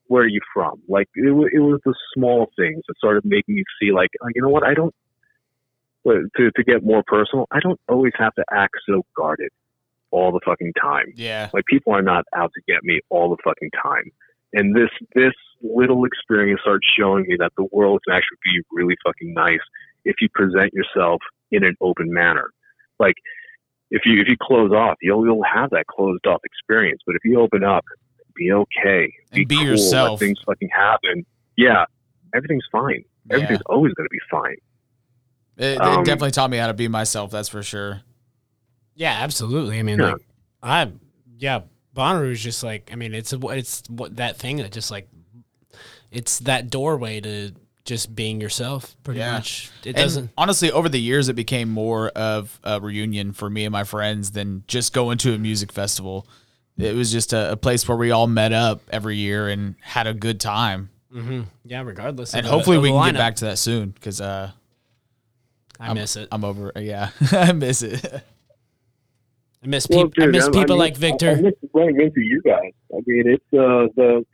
where 0.08 0.22
are 0.24 0.28
you 0.28 0.40
from? 0.54 0.82
Like 0.88 1.08
it, 1.14 1.32
wa- 1.32 1.48
it 1.52 1.58
was 1.60 1.80
the 1.84 1.94
small 2.14 2.46
things 2.56 2.82
that 2.86 2.96
started 2.98 3.24
making 3.24 3.54
me 3.56 3.64
see 3.80 3.92
like, 3.92 4.10
oh, 4.22 4.28
you 4.34 4.42
know 4.42 4.48
what? 4.48 4.64
I 4.64 4.74
don't. 4.74 4.94
To 6.06 6.50
to 6.52 6.62
get 6.62 6.84
more 6.84 7.02
personal, 7.04 7.46
I 7.50 7.58
don't 7.60 7.80
always 7.88 8.12
have 8.16 8.32
to 8.34 8.44
act 8.52 8.74
so 8.88 9.02
guarded 9.16 9.50
all 10.12 10.30
the 10.30 10.40
fucking 10.44 10.72
time. 10.80 11.06
yeah. 11.16 11.50
Like 11.52 11.64
people 11.66 11.92
are 11.92 12.02
not 12.02 12.24
out 12.36 12.52
to 12.54 12.60
get 12.72 12.84
me 12.84 13.00
all 13.10 13.28
the 13.28 13.36
fucking 13.42 13.70
time. 13.82 14.12
And 14.52 14.74
this 14.74 14.90
this 15.16 15.32
little 15.62 16.04
experience 16.04 16.60
starts 16.62 16.86
showing 16.96 17.24
me 17.26 17.36
that 17.40 17.50
the 17.56 17.66
world 17.72 18.02
can 18.06 18.16
actually 18.16 18.38
be 18.44 18.62
really 18.70 18.94
fucking 19.04 19.34
nice 19.34 19.60
if 20.04 20.16
you 20.20 20.28
present 20.32 20.72
yourself 20.72 21.20
in 21.50 21.64
an 21.64 21.74
open 21.80 22.12
manner. 22.12 22.50
Like 23.00 23.16
if 23.90 24.02
you 24.04 24.20
if 24.20 24.28
you 24.28 24.36
close 24.40 24.70
off, 24.70 24.96
you'll 25.02 25.24
you'll 25.26 25.42
have 25.42 25.70
that 25.70 25.86
closed 25.88 26.24
off 26.26 26.40
experience. 26.44 27.00
But 27.04 27.16
if 27.16 27.22
you 27.24 27.40
open 27.40 27.64
up, 27.64 27.84
be 28.36 28.52
okay, 28.52 29.12
be, 29.32 29.40
And 29.40 29.48
be 29.48 29.56
cool, 29.56 29.64
yourself. 29.64 30.20
let 30.20 30.26
things 30.26 30.38
fucking 30.46 30.68
happen. 30.74 31.24
Yeah, 31.56 31.84
everything's 32.34 32.64
fine. 32.70 33.04
Everything's 33.30 33.62
always 33.66 33.92
going 33.94 34.06
to 34.06 34.10
be 34.12 34.20
fine. 34.30 34.56
It, 35.56 35.64
it 35.76 35.80
Um, 35.80 36.04
definitely 36.04 36.30
taught 36.32 36.50
me 36.50 36.58
how 36.58 36.66
to 36.68 36.74
be 36.74 36.86
myself. 36.88 37.30
That's 37.30 37.48
for 37.48 37.62
sure. 37.62 38.02
Yeah, 38.94 39.12
absolutely. 39.20 39.78
I 39.78 39.82
mean, 39.82 39.98
Yeah. 39.98 40.12
like, 40.12 40.26
I, 40.62 40.92
yeah, 41.38 41.60
Bonnaroo 41.94 42.30
is 42.32 42.40
just 42.42 42.62
like, 42.62 42.90
I 42.92 42.96
mean, 42.96 43.14
it's 43.14 43.32
it's 43.32 43.82
what 43.88 44.16
that 44.16 44.36
thing 44.36 44.58
that 44.58 44.70
just 44.72 44.90
like, 44.90 45.08
it's 46.10 46.38
that 46.40 46.70
doorway 46.70 47.20
to 47.20 47.52
just 47.84 48.14
being 48.14 48.40
yourself. 48.40 48.96
Pretty 49.02 49.20
Yeah. 49.20 49.32
much. 49.32 49.70
It 49.82 49.88
And 49.90 49.96
doesn't. 49.96 50.30
honestly, 50.36 50.70
over 50.72 50.88
the 50.88 51.00
years, 51.00 51.28
it 51.28 51.34
became 51.34 51.68
more 51.68 52.08
of 52.10 52.58
a 52.64 52.80
reunion 52.80 53.32
for 53.32 53.48
me 53.48 53.64
and 53.64 53.72
my 53.72 53.84
friends 53.84 54.32
than 54.32 54.64
just 54.66 54.92
going 54.92 55.18
to 55.18 55.34
a 55.34 55.38
music 55.38 55.72
festival. 55.72 56.26
It 56.78 56.94
was 56.94 57.10
just 57.10 57.32
a, 57.32 57.52
a 57.52 57.56
place 57.56 57.88
where 57.88 57.96
we 57.96 58.10
all 58.10 58.26
met 58.26 58.52
up 58.52 58.82
every 58.90 59.16
year 59.16 59.48
and 59.48 59.76
had 59.80 60.06
a 60.06 60.12
good 60.14 60.38
time. 60.40 60.90
hmm 61.12 61.42
Yeah, 61.64 61.82
regardless. 61.82 62.34
And 62.34 62.40
of 62.40 62.50
the- 62.50 62.56
hopefully, 62.56 62.76
of 62.76 62.82
we 62.82 62.90
the 62.90 62.98
can 62.98 63.12
get 63.14 63.18
back 63.18 63.36
to 63.36 63.44
that 63.46 63.58
soon 63.58 63.90
because 63.90 64.20
uh, 64.20 64.50
I 65.80 65.86
I'm- 65.86 65.94
miss 65.96 66.16
it. 66.16 66.28
I'm 66.30 66.44
over. 66.44 66.72
Yeah, 66.76 67.10
I 67.32 67.52
miss 67.52 67.82
it. 67.82 68.04
I 69.64 69.66
miss 69.66 69.86
Well, 69.88 70.04
people. 70.08 70.24
I 70.24 70.26
miss 70.26 70.44
I- 70.44 70.48
I 70.48 70.50
people 70.50 70.76
miss- 70.76 70.78
like 70.78 70.92
I, 70.92 70.96
I 70.96 71.00
Victor. 71.00 71.36
miss 71.42 71.54
running 71.72 72.00
into 72.00 72.20
you 72.20 72.42
guys. 72.44 72.72
I 72.92 73.00
mean, 73.06 73.24
it's 73.26 73.44
uh, 73.52 73.88
the 73.96 74.24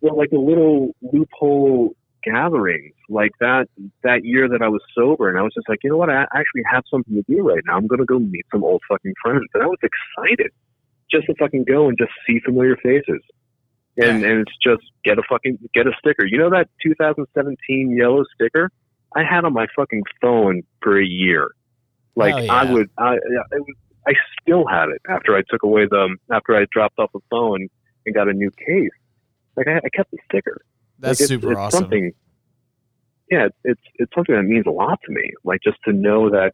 the 0.00 0.12
like 0.12 0.30
the 0.30 0.38
little 0.38 0.94
loophole 1.02 1.94
gatherings 2.24 2.94
like 3.08 3.32
that 3.40 3.66
that 4.02 4.24
year 4.24 4.48
that 4.48 4.62
I 4.62 4.68
was 4.68 4.80
sober, 4.94 5.28
and 5.28 5.36
I 5.38 5.42
was 5.42 5.52
just 5.54 5.68
like, 5.68 5.80
you 5.84 5.90
know 5.90 5.96
what, 5.98 6.08
I 6.10 6.22
actually 6.22 6.62
have 6.72 6.84
something 6.90 7.14
to 7.14 7.22
do 7.28 7.42
right 7.46 7.62
now. 7.66 7.76
I'm 7.76 7.86
gonna 7.86 8.06
go 8.06 8.18
meet 8.18 8.46
some 8.50 8.64
old 8.64 8.80
fucking 8.88 9.12
friends, 9.22 9.44
and 9.54 9.62
I 9.62 9.66
was 9.66 9.78
excited 9.82 10.50
just 11.12 11.26
to 11.26 11.34
fucking 11.38 11.64
go 11.64 11.88
and 11.88 11.98
just 11.98 12.12
see 12.26 12.40
familiar 12.44 12.76
faces. 12.76 13.20
And 13.98 14.24
and 14.24 14.40
it's 14.40 14.56
just 14.62 14.82
get 15.04 15.18
a 15.18 15.22
fucking 15.28 15.58
get 15.74 15.86
a 15.86 15.92
sticker. 15.98 16.24
You 16.24 16.38
know 16.38 16.50
that 16.50 16.68
2017 16.82 17.94
yellow 17.96 18.24
sticker 18.34 18.70
I 19.14 19.22
had 19.22 19.44
on 19.44 19.52
my 19.52 19.66
fucking 19.76 20.02
phone 20.20 20.62
for 20.80 20.98
a 20.98 21.04
year. 21.04 21.50
Like 22.16 22.34
Hell 22.34 22.50
I 22.50 22.72
would, 22.72 22.90
I 22.98 23.12
yeah, 23.12 23.56
it 23.56 23.60
was 23.60 23.76
I 24.06 24.12
still 24.40 24.66
had 24.66 24.88
it 24.88 25.00
after 25.08 25.36
I 25.36 25.42
took 25.48 25.62
away 25.62 25.86
the 25.88 26.16
after 26.32 26.56
I 26.56 26.66
dropped 26.72 26.98
off 26.98 27.10
the 27.12 27.20
phone 27.30 27.68
and 28.06 28.14
got 28.14 28.28
a 28.28 28.32
new 28.32 28.50
case. 28.50 28.90
Like 29.56 29.68
I, 29.68 29.76
I 29.76 29.88
kept 29.94 30.10
the 30.10 30.18
sticker. 30.28 30.60
That's 30.98 31.20
Like, 31.20 31.24
it's, 31.24 31.28
super 31.28 31.52
it's 31.52 31.58
awesome. 31.58 31.80
Something, 31.80 32.12
yeah, 33.30 33.48
it's 33.64 33.80
it's 33.96 34.12
something 34.14 34.34
that 34.34 34.44
means 34.44 34.66
a 34.66 34.70
lot 34.70 34.98
to 35.04 35.12
me. 35.12 35.32
Like 35.44 35.60
just 35.62 35.78
to 35.84 35.92
know 35.92 36.30
that 36.30 36.52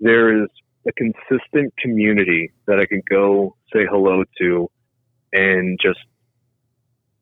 there 0.00 0.42
is 0.42 0.48
a 0.86 0.92
consistent 0.92 1.74
community 1.78 2.52
that 2.66 2.78
I 2.78 2.86
can 2.86 3.02
go 3.08 3.56
say 3.72 3.86
hello 3.90 4.24
to, 4.40 4.70
and 5.32 5.78
just 5.80 5.98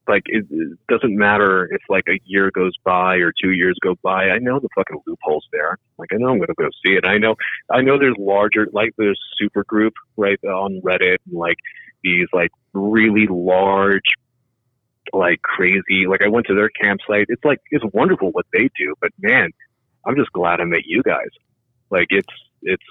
like 0.08 0.22
it, 0.26 0.46
it 0.50 0.78
doesn't 0.88 1.16
matter 1.16 1.66
if 1.70 1.82
like 1.88 2.04
a 2.08 2.18
year 2.24 2.50
goes 2.50 2.72
by 2.84 3.16
or 3.16 3.32
two 3.42 3.50
years 3.50 3.76
go 3.82 3.94
by. 4.02 4.30
I 4.30 4.38
know 4.38 4.58
the 4.58 4.68
fucking 4.74 5.00
loopholes 5.06 5.46
there. 5.52 5.76
Like 5.98 6.08
I 6.12 6.16
know 6.16 6.28
I'm 6.28 6.38
gonna 6.38 6.54
go 6.58 6.68
see 6.84 6.94
it. 6.94 7.06
I 7.06 7.18
know 7.18 7.36
I 7.70 7.82
know 7.82 7.98
there's 7.98 8.16
larger 8.18 8.66
like 8.72 8.90
there's 8.96 9.20
super 9.38 9.64
group 9.64 9.92
right 10.16 10.42
on 10.44 10.80
Reddit 10.82 11.18
and 11.26 11.38
like 11.38 11.58
these 12.02 12.26
like 12.32 12.50
really 12.72 13.26
large 13.28 14.00
like 15.12 15.40
crazy 15.42 16.06
like 16.08 16.22
I 16.22 16.28
went 16.28 16.46
to 16.46 16.54
their 16.54 16.70
campsite. 16.70 17.26
It's 17.28 17.44
like 17.44 17.58
it's 17.70 17.84
wonderful 17.92 18.30
what 18.32 18.46
they 18.52 18.70
do, 18.78 18.94
but 19.00 19.10
man, 19.20 19.50
I'm 20.06 20.16
just 20.16 20.32
glad 20.32 20.60
I 20.60 20.64
met 20.64 20.86
you 20.86 21.02
guys. 21.02 21.30
Like 21.90 22.06
it's 22.10 22.34
it's 22.62 22.82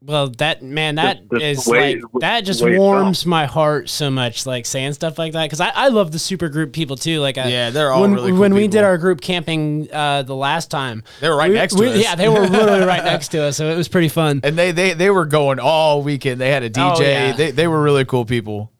Well, 0.00 0.28
that 0.38 0.62
man, 0.62 0.94
that 0.94 1.28
Just- 1.28 1.42
is 1.42 1.66
way- 1.66 1.96
like 1.96 2.02
that 2.20 2.40
just 2.42 2.60
the 2.60 2.66
way 2.66 2.78
warms 2.78 3.26
my 3.26 3.46
heart 3.46 3.88
so 3.88 4.10
much. 4.10 4.46
Like 4.46 4.64
saying 4.64 4.92
stuff 4.92 5.18
like 5.18 5.32
that 5.32 5.46
because 5.46 5.60
I, 5.60 5.70
I 5.74 5.88
love 5.88 6.12
the 6.12 6.20
super 6.20 6.48
group 6.48 6.72
people 6.72 6.94
too. 6.96 7.18
Like 7.20 7.36
I, 7.36 7.48
Yeah, 7.48 7.70
they're 7.70 7.90
all 7.90 8.02
when, 8.02 8.14
really 8.14 8.30
cool 8.30 8.38
when 8.40 8.54
we 8.54 8.68
did 8.68 8.84
our 8.84 8.96
group 8.96 9.20
camping 9.20 9.88
uh, 9.92 10.22
the 10.22 10.36
last 10.36 10.70
time. 10.70 11.02
They 11.20 11.28
were 11.28 11.36
right 11.36 11.50
we- 11.50 11.56
next 11.56 11.74
to 11.74 11.80
we- 11.80 11.88
us. 11.88 12.02
Yeah, 12.02 12.14
they 12.14 12.28
were 12.28 12.40
literally 12.48 12.86
right 12.86 13.02
next 13.02 13.28
to 13.28 13.42
us, 13.42 13.56
so 13.56 13.68
it 13.70 13.76
was 13.76 13.88
pretty 13.88 14.08
fun. 14.08 14.40
And 14.44 14.56
they 14.56 14.70
they 14.70 14.92
they 14.94 15.10
were 15.10 15.26
going 15.26 15.58
all 15.58 16.02
weekend. 16.02 16.40
They 16.40 16.50
had 16.50 16.62
a 16.62 16.70
DJ. 16.70 16.96
Oh, 16.98 17.02
yeah. 17.02 17.32
They 17.32 17.50
they 17.50 17.66
were 17.66 17.82
really 17.82 18.04
cool 18.04 18.24
people. 18.24 18.70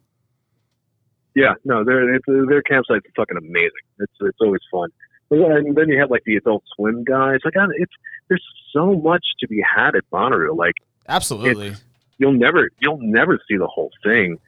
Yeah, 1.35 1.55
no, 1.65 1.85
their 1.85 2.19
their 2.47 2.63
campsite's 2.63 3.07
fucking 3.17 3.37
amazing. 3.37 3.71
It's 3.99 4.13
it's 4.21 4.39
always 4.41 4.61
fun. 4.71 4.89
And 5.31 5.77
then- 5.77 5.89
you 5.89 5.99
have 6.01 6.11
like 6.11 6.23
the 6.25 6.37
Adult 6.37 6.63
Swim 6.77 7.05
guys. 7.05 7.39
Like, 7.45 7.57
I- 7.57 7.67
it's 7.77 7.93
there's 8.29 8.45
so 8.73 8.95
much 8.95 9.25
to 9.41 9.49
be 9.49 9.61
had 9.63 9.95
at 9.97 10.05
Bonnaroo. 10.13 10.57
Like, 10.57 10.75
Absolutely. 11.09 11.75
you'll 12.19 12.33
never 12.33 12.71
you'll 12.81 13.01
never 13.01 13.41
see 13.49 13.57
the 13.57 13.67
whole 13.67 13.91
thing. 14.05 14.39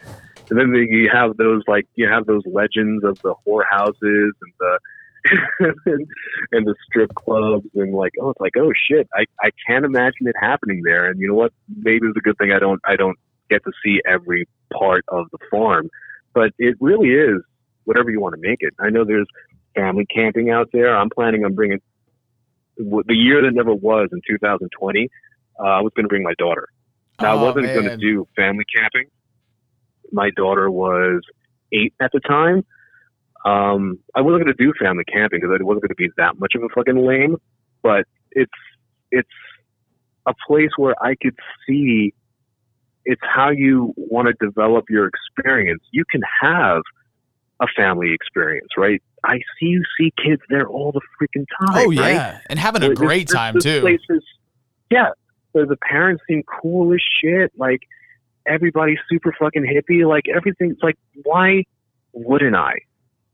And 0.50 0.58
then 0.58 0.72
the, 0.72 0.86
you 0.88 1.08
have 1.12 1.36
those 1.36 1.62
like 1.66 1.86
you 1.94 2.08
have 2.08 2.26
those 2.26 2.42
legends 2.46 3.04
of 3.04 3.20
the 3.22 3.34
whorehouses 3.46 4.30
and 4.42 4.52
the 4.58 4.78
and, 5.86 6.08
and 6.52 6.66
the 6.66 6.74
strip 6.86 7.14
clubs 7.14 7.66
and 7.74 7.94
like 7.94 8.12
oh 8.20 8.30
it's 8.30 8.40
like 8.40 8.56
oh 8.58 8.72
shit 8.88 9.08
I 9.14 9.26
I 9.40 9.50
can't 9.66 9.84
imagine 9.84 10.26
it 10.26 10.36
happening 10.40 10.82
there. 10.84 11.06
And 11.06 11.20
you 11.20 11.28
know 11.28 11.34
what? 11.34 11.52
Maybe 11.74 12.06
it's 12.06 12.16
a 12.16 12.20
good 12.20 12.36
thing 12.38 12.52
I 12.52 12.58
don't 12.58 12.80
I 12.84 12.96
don't 12.96 13.18
get 13.48 13.64
to 13.64 13.72
see 13.84 14.00
every 14.06 14.46
part 14.72 15.04
of 15.08 15.26
the 15.32 15.38
farm, 15.50 15.88
but 16.34 16.52
it 16.58 16.76
really 16.80 17.10
is 17.10 17.42
whatever 17.84 18.10
you 18.10 18.20
want 18.20 18.34
to 18.34 18.40
make 18.40 18.58
it. 18.60 18.74
I 18.78 18.90
know 18.90 19.04
there's 19.04 19.26
family 19.74 20.06
camping 20.06 20.50
out 20.50 20.68
there. 20.72 20.96
I'm 20.96 21.10
planning 21.10 21.44
on 21.44 21.54
bringing 21.54 21.80
the 22.76 23.14
year 23.14 23.42
that 23.42 23.52
never 23.52 23.74
was 23.74 24.08
in 24.12 24.20
2020. 24.26 25.08
Uh, 25.62 25.66
I 25.68 25.80
was 25.80 25.92
going 25.94 26.04
to 26.04 26.08
bring 26.08 26.22
my 26.22 26.34
daughter. 26.38 26.68
Now, 27.20 27.32
I 27.32 27.38
Oh, 27.40 27.44
wasn't 27.44 27.66
going 27.66 27.88
to 27.88 27.96
do 27.96 28.26
family 28.36 28.64
camping. 28.74 29.06
My 30.12 30.30
daughter 30.36 30.70
was 30.70 31.20
eight 31.72 31.92
at 32.00 32.10
the 32.12 32.20
time. 32.20 32.64
Um, 33.44 33.98
I 34.14 34.20
wasn't 34.22 34.44
going 34.44 34.56
to 34.56 34.64
do 34.64 34.72
family 34.78 35.04
camping 35.04 35.40
because 35.40 35.56
I 35.58 35.62
wasn't 35.62 35.82
going 35.82 35.88
to 35.90 35.94
be 35.94 36.08
that 36.16 36.38
much 36.38 36.52
of 36.56 36.62
a 36.62 36.68
fucking 36.74 36.96
lame. 37.06 37.36
But 37.82 38.04
it's 38.32 38.50
it's 39.10 39.28
a 40.26 40.32
place 40.46 40.70
where 40.76 40.94
I 41.02 41.14
could 41.20 41.36
see. 41.66 42.12
It's 43.06 43.20
how 43.22 43.48
you 43.50 43.94
want 43.96 44.28
to 44.28 44.34
develop 44.46 44.84
your 44.90 45.06
experience. 45.08 45.82
You 45.90 46.04
can 46.10 46.20
have 46.42 46.82
a 47.62 47.66
family 47.76 48.12
experience, 48.12 48.68
right? 48.76 49.02
I 49.24 49.36
see 49.58 49.66
you 49.66 49.82
see 49.98 50.12
kids 50.22 50.42
there 50.50 50.68
all 50.68 50.92
the 50.92 51.00
freaking 51.18 51.46
time. 51.60 51.78
Oh 51.78 51.86
right? 51.86 52.14
yeah, 52.14 52.40
and 52.48 52.58
having 52.58 52.82
a 52.82 52.94
great 52.94 53.28
this- 53.28 53.34
time 53.36 53.54
this 53.54 53.64
too. 53.64 53.80
place 53.80 54.00
is- 54.10 54.24
yeah, 54.90 55.10
the, 55.52 55.66
the 55.66 55.76
parents 55.76 56.22
seem 56.28 56.42
cool 56.44 56.92
as 56.94 57.00
shit. 57.22 57.52
Like 57.56 57.80
everybody's 58.46 58.98
super 59.10 59.34
fucking 59.38 59.64
hippie. 59.64 60.06
Like 60.08 60.24
everything's 60.34 60.78
like, 60.82 60.96
why 61.24 61.64
wouldn't 62.12 62.56
I? 62.56 62.74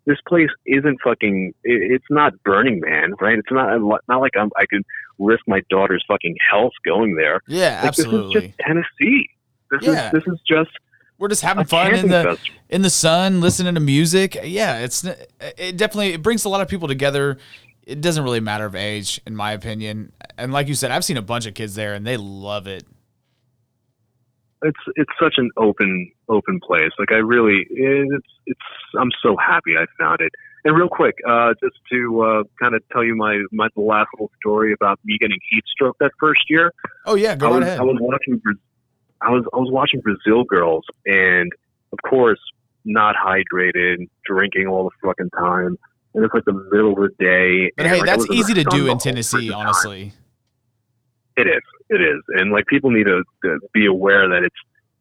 This 0.06 0.18
place 0.28 0.50
isn't 0.66 0.98
fucking. 1.02 1.52
It, 1.64 1.92
it's 1.92 2.04
not 2.10 2.32
Burning 2.44 2.80
Man, 2.80 3.12
right? 3.20 3.38
It's 3.38 3.50
not 3.50 3.78
not 4.08 4.20
like 4.20 4.32
I'm, 4.38 4.50
I 4.56 4.66
could 4.66 4.82
risk 5.18 5.42
my 5.46 5.62
daughter's 5.70 6.04
fucking 6.06 6.36
health 6.50 6.72
going 6.84 7.16
there. 7.16 7.40
Yeah, 7.48 7.80
Like, 7.84 7.96
This 7.96 8.06
is 8.06 8.32
just 8.32 8.46
Tennessee. 8.60 9.28
This 9.70 9.80
Yeah. 9.82 10.06
is 10.06 10.12
this 10.12 10.22
is 10.32 10.40
just 10.48 10.70
We're 11.18 11.26
just 11.28 11.42
having 11.42 11.64
fun 11.64 11.92
in 11.94 12.08
the 12.08 12.22
festival. 12.22 12.60
in 12.68 12.82
the 12.82 12.90
sun, 12.90 13.40
listening 13.40 13.74
to 13.74 13.80
music. 13.80 14.36
Yeah, 14.44 14.78
it's 14.78 15.02
it 15.04 15.76
definitely 15.76 16.12
it 16.12 16.22
brings 16.22 16.44
a 16.44 16.48
lot 16.50 16.60
of 16.60 16.68
people 16.68 16.86
together. 16.86 17.38
It 17.86 18.00
doesn't 18.00 18.22
really 18.24 18.40
matter 18.40 18.66
of 18.66 18.74
age, 18.74 19.20
in 19.26 19.36
my 19.36 19.52
opinion. 19.52 20.12
And 20.36 20.52
like 20.52 20.66
you 20.68 20.74
said, 20.74 20.90
I've 20.90 21.04
seen 21.04 21.16
a 21.16 21.22
bunch 21.22 21.46
of 21.46 21.54
kids 21.54 21.76
there, 21.76 21.94
and 21.94 22.06
they 22.06 22.16
love 22.16 22.66
it. 22.66 22.84
it's 24.62 24.80
it's 24.96 25.12
such 25.20 25.34
an 25.38 25.50
open 25.56 26.10
open 26.28 26.60
place. 26.60 26.90
Like 26.98 27.12
I 27.12 27.16
really, 27.18 27.66
it's 27.70 28.26
it's. 28.46 28.60
I'm 28.98 29.10
so 29.22 29.36
happy 29.36 29.76
I 29.76 29.86
found 29.98 30.20
it. 30.20 30.32
And 30.64 30.76
real 30.76 30.88
quick, 30.88 31.14
uh, 31.28 31.54
just 31.62 31.76
to 31.92 32.22
uh, 32.22 32.42
kind 32.60 32.74
of 32.74 32.82
tell 32.92 33.04
you 33.04 33.14
my 33.14 33.42
my 33.52 33.68
last 33.76 34.08
little 34.14 34.30
story 34.40 34.72
about 34.72 34.98
me 35.04 35.16
getting 35.18 35.38
heat 35.50 35.64
stroke 35.72 35.96
that 36.00 36.10
first 36.18 36.42
year. 36.48 36.72
Oh 37.04 37.14
yeah, 37.14 37.36
go 37.36 37.46
I 37.46 37.50
was 37.50 37.62
ahead. 37.62 37.78
I 37.78 37.82
was 37.82 37.96
watching 38.00 38.40
I 39.20 39.30
was 39.30 39.44
I 39.54 39.58
was 39.58 39.70
watching 39.70 40.00
Brazil 40.00 40.44
girls, 40.44 40.84
and 41.04 41.52
of 41.92 41.98
course, 42.08 42.40
not 42.84 43.14
hydrated, 43.14 44.08
drinking 44.24 44.66
all 44.66 44.84
the 44.84 45.06
fucking 45.06 45.30
time. 45.30 45.78
And 46.16 46.24
it's 46.24 46.32
like 46.32 46.46
the 46.46 46.54
middle 46.72 46.92
of 46.92 46.96
the 46.96 47.10
day. 47.18 47.70
but 47.76 47.84
and, 47.84 47.94
hey, 47.94 48.00
like, 48.00 48.06
that's 48.06 48.26
was 48.26 48.30
in 48.30 48.36
the 48.36 48.40
easy 48.40 48.54
to 48.54 48.64
do 48.64 48.88
in 48.88 48.98
Tennessee, 48.98 49.52
honestly. 49.52 50.14
It 51.36 51.46
is. 51.46 51.62
It 51.90 52.00
is. 52.00 52.22
And 52.28 52.50
like 52.50 52.66
people 52.66 52.90
need 52.90 53.04
to, 53.04 53.22
to 53.44 53.58
be 53.72 53.86
aware 53.86 54.28
that 54.28 54.42
it's 54.42 54.56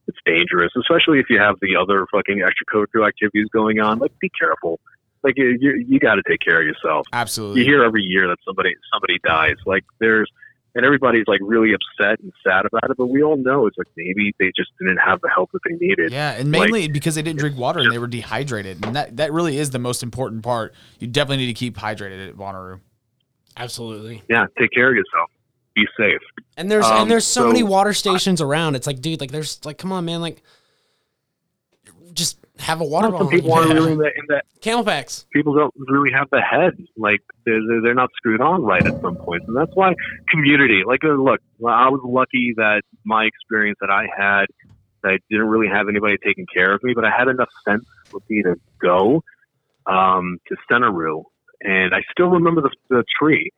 it's 0.07 0.17
dangerous, 0.25 0.71
especially 0.77 1.19
if 1.19 1.25
you 1.29 1.39
have 1.39 1.55
the 1.61 1.75
other 1.75 2.05
fucking 2.11 2.43
extracurricular 2.43 3.07
activities 3.07 3.47
going 3.51 3.79
on. 3.79 3.99
Like 3.99 4.11
be 4.19 4.29
careful. 4.37 4.79
Like 5.23 5.35
you 5.37 5.57
you, 5.59 5.85
you 5.87 5.99
got 5.99 6.15
to 6.15 6.21
take 6.27 6.41
care 6.41 6.59
of 6.59 6.67
yourself. 6.67 7.07
Absolutely. 7.13 7.61
You 7.61 7.65
hear 7.65 7.83
every 7.83 8.03
year 8.03 8.27
that 8.27 8.37
somebody 8.45 8.73
somebody 8.93 9.17
dies. 9.23 9.55
Like 9.65 9.85
there's 9.99 10.29
and 10.75 10.85
everybody's 10.85 11.23
like 11.27 11.39
really 11.41 11.73
upset 11.73 12.19
and 12.19 12.31
sad 12.45 12.65
about 12.65 12.89
it, 12.91 12.97
but 12.97 13.07
we 13.07 13.23
all 13.23 13.37
know 13.37 13.65
it's 13.65 13.77
like 13.77 13.87
maybe 13.95 14.35
they 14.39 14.51
just 14.55 14.69
didn't 14.79 14.97
have 14.97 15.21
the 15.21 15.29
help 15.33 15.51
that 15.53 15.61
they 15.67 15.75
needed. 15.75 16.11
Yeah, 16.11 16.31
and 16.33 16.51
Like, 16.51 16.69
mainly 16.69 16.87
because 16.89 17.15
they 17.15 17.21
didn't 17.21 17.39
drink 17.39 17.57
water 17.57 17.79
and 17.79 17.91
they 17.91 17.97
were 17.97 18.07
dehydrated, 18.07 18.85
and 18.85 18.95
that 18.95 19.17
that 19.17 19.31
really 19.33 19.57
is 19.57 19.71
the 19.71 19.79
most 19.79 20.03
important 20.03 20.43
part. 20.43 20.73
You 20.99 21.07
definitely 21.07 21.45
need 21.45 21.53
to 21.53 21.59
keep 21.59 21.77
hydrated 21.77 22.29
at 22.29 22.35
Bonnaroo. 22.35 22.79
Absolutely. 23.57 24.21
yeah, 24.29 24.45
take 24.59 24.71
care 24.71 24.89
of 24.89 24.95
yourself. 24.95 25.29
Be 25.75 25.85
safe. 25.97 26.19
And 26.57 26.69
there's 26.71 26.85
Um, 26.85 27.01
and 27.03 27.11
there's 27.11 27.25
so, 27.25 27.41
so- 27.41 27.47
many 27.47 27.63
water 27.63 27.93
stations 27.93 28.41
around. 28.41 28.75
It's 28.75 28.87
like, 28.87 29.01
dude, 29.01 29.19
like 29.19 29.31
there's 29.31 29.63
like, 29.65 29.77
come 29.77 29.91
on, 29.91 30.05
man, 30.05 30.21
like 30.21 30.41
just 32.15 32.39
have 32.57 32.79
a 32.81 32.85
water 32.85 33.11
bottle. 33.11 33.29
people 33.29 33.53
aren't 33.53 33.73
really 33.73 33.91
in 33.91 33.97
that, 33.99 34.13
in 34.17 34.25
that 34.29 34.45
Camelbacks. 34.61 35.25
people 35.33 35.53
don't 35.53 35.73
really 35.77 36.11
have 36.13 36.29
the 36.31 36.39
head. 36.41 36.73
Like 36.97 37.21
they're 37.45 37.59
they're- 37.67 37.81
they're 37.83 37.93
not 37.93 38.09
screwed 38.15 38.41
on 38.41 38.63
right 38.63 38.85
at 38.85 38.93
some 39.01 39.17
points, 39.17 39.45
and 39.47 39.55
that's 39.55 39.75
why 39.75 39.93
community. 40.29 40.83
Like, 40.85 41.03
uh, 41.03 41.09
look, 41.09 41.41
I 41.67 41.89
was 41.89 42.01
lucky 42.03 42.53
that 42.57 42.81
my 43.03 43.25
experience 43.25 43.77
that 43.81 43.89
I 43.91 44.07
had, 44.17 44.45
that 45.03 45.09
I 45.09 45.17
didn't 45.29 45.47
really 45.47 45.67
have 45.67 45.89
anybody 45.89 46.15
taking 46.23 46.45
care 46.51 46.73
of 46.73 46.81
me, 46.83 46.93
but 46.95 47.03
I 47.05 47.11
had 47.15 47.27
enough 47.27 47.49
sense 47.67 47.85
with 48.13 48.23
me 48.29 48.41
to 48.43 48.55
go 48.81 49.21
um, 49.85 50.39
to 50.47 50.55
Centeroo, 50.71 51.25
and 51.61 51.93
I 51.93 52.01
still 52.11 52.27
remember 52.29 52.61
the, 52.61 52.71
the 52.89 53.03
tree 53.19 53.51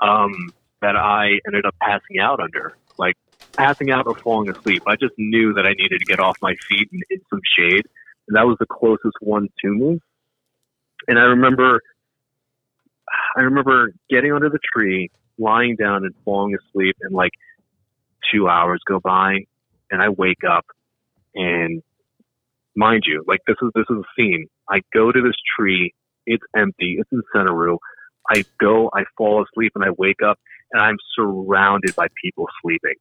um, 0.00 0.32
that 0.80 0.96
I 0.96 1.38
ended 1.46 1.66
up 1.66 1.74
passing 1.80 2.18
out 2.20 2.40
under, 2.40 2.76
like 2.98 3.16
passing 3.56 3.90
out 3.90 4.06
or 4.06 4.14
falling 4.14 4.48
asleep. 4.48 4.82
I 4.86 4.96
just 4.96 5.14
knew 5.18 5.54
that 5.54 5.66
I 5.66 5.72
needed 5.72 5.98
to 5.98 6.04
get 6.04 6.20
off 6.20 6.36
my 6.40 6.54
feet 6.68 6.88
and 6.92 7.02
in 7.10 7.20
some 7.30 7.40
shade, 7.56 7.86
and 8.28 8.36
that 8.36 8.46
was 8.46 8.56
the 8.60 8.66
closest 8.66 9.16
one 9.20 9.48
to 9.62 9.68
me. 9.68 10.00
And 11.06 11.18
I 11.18 11.22
remember, 11.22 11.80
I 13.36 13.42
remember 13.42 13.92
getting 14.10 14.32
under 14.32 14.48
the 14.48 14.58
tree, 14.74 15.10
lying 15.38 15.76
down 15.76 16.04
and 16.04 16.14
falling 16.24 16.54
asleep, 16.54 16.96
and 17.00 17.14
like 17.14 17.32
two 18.32 18.48
hours 18.48 18.80
go 18.86 19.00
by, 19.00 19.38
and 19.90 20.02
I 20.02 20.10
wake 20.10 20.44
up, 20.48 20.66
and 21.34 21.82
mind 22.76 23.04
you, 23.06 23.24
like 23.26 23.40
this 23.46 23.56
is 23.62 23.70
this 23.74 23.86
is 23.90 23.96
a 23.96 24.08
scene. 24.16 24.46
I 24.68 24.80
go 24.92 25.10
to 25.10 25.22
this 25.22 25.36
tree, 25.58 25.94
it's 26.26 26.44
empty, 26.56 26.98
it's 26.98 27.10
in 27.10 27.22
Centeroo. 27.34 27.78
I 28.30 28.44
go, 28.60 28.90
I 28.92 29.04
fall 29.16 29.42
asleep, 29.42 29.72
and 29.74 29.84
I 29.84 29.90
wake 29.96 30.22
up, 30.22 30.38
and 30.72 30.82
I'm 30.82 30.98
surrounded 31.16 31.96
by 31.96 32.08
people 32.22 32.46
sleeping. 32.62 32.94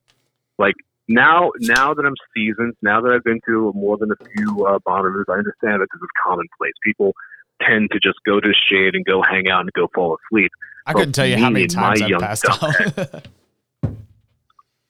Like 0.58 0.76
now, 1.08 1.52
now 1.60 1.94
that 1.94 2.06
I'm 2.06 2.16
seasoned, 2.36 2.74
now 2.82 3.02
that 3.02 3.12
I've 3.12 3.24
been 3.24 3.40
to 3.48 3.72
more 3.76 3.98
than 3.98 4.12
a 4.12 4.16
few 4.36 4.66
uh, 4.66 4.80
Bonnaroos, 4.80 5.26
I 5.30 5.34
understand 5.34 5.82
that 5.82 5.88
this 5.94 6.02
is 6.02 6.10
commonplace. 6.24 6.74
People 6.84 7.14
tend 7.62 7.90
to 7.92 8.00
just 8.00 8.20
go 8.26 8.40
to 8.40 8.54
shade 8.70 8.94
and 8.94 9.06
go 9.06 9.22
hang 9.22 9.50
out 9.50 9.62
and 9.62 9.72
go 9.74 9.88
fall 9.94 10.18
asleep. 10.26 10.52
I 10.86 10.94
But 10.94 11.00
couldn't 11.00 11.14
tell 11.14 11.26
you 11.28 11.38
how 11.38 11.50
many 11.50 11.68
times 11.68 12.02
I've 12.02 12.20
passed 12.20 12.46
out. 12.50 13.26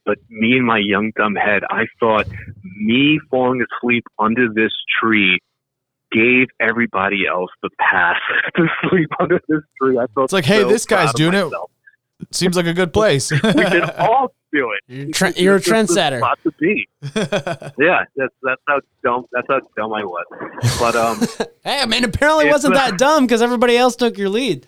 But 0.07 0.20
me 0.30 0.53
and 0.53 0.65
my 0.65 0.78
young 0.78 1.11
dumb 1.18 1.36
head, 1.36 1.63
I 1.70 1.84
thought 1.99 2.28
me 2.63 3.20
falling 3.30 3.61
asleep 3.61 4.05
under 4.18 4.47
this 4.47 4.72
tree 5.01 5.38
gave 6.13 6.47
everybody 6.61 7.28
else 7.28 7.49
the 7.61 7.70
pass 7.78 8.15
to 8.55 8.68
sleep 8.89 9.09
under 9.20 9.41
this 9.49 9.59
tree. 9.82 9.97
I 9.97 10.05
felt 10.15 10.26
It's 10.26 10.34
like, 10.34 10.45
hey, 10.45 10.63
this 10.63 10.86
guy's 10.86 11.13
doing 11.13 11.34
it. 11.34 11.53
Seems 12.32 12.55
like 12.55 12.68
a 12.68 12.74
good 12.74 12.93
place. 12.93 13.32
We 13.43 13.65
should 13.68 13.89
all 13.97 14.34
do 14.53 14.71
it. 14.71 14.81
You're, 14.87 15.11
tre- 15.11 15.33
you're 15.35 15.53
a 15.55 15.57
It's 15.57 15.65
just 15.67 15.91
trendsetter. 15.91 16.17
spot 16.19 16.39
to 16.43 16.51
be. 16.59 16.87
yeah, 17.79 18.03
that's 18.15 18.33
that's 18.43 18.61
how 18.67 18.79
dumb 19.03 19.25
that's 19.31 19.47
how 19.49 19.59
dumb 19.75 19.93
I 19.93 20.03
was. 20.03 20.25
But 20.79 20.95
um, 20.95 21.19
Hey, 21.63 21.81
I 21.81 21.85
mean, 21.85 22.03
apparently 22.03 22.47
it 22.47 22.51
wasn't 22.51 22.73
not- 22.75 22.91
that 22.91 22.97
dumb 22.99 23.25
because 23.25 23.41
everybody 23.41 23.77
else 23.77 23.95
took 23.95 24.17
your 24.17 24.29
lead. 24.29 24.65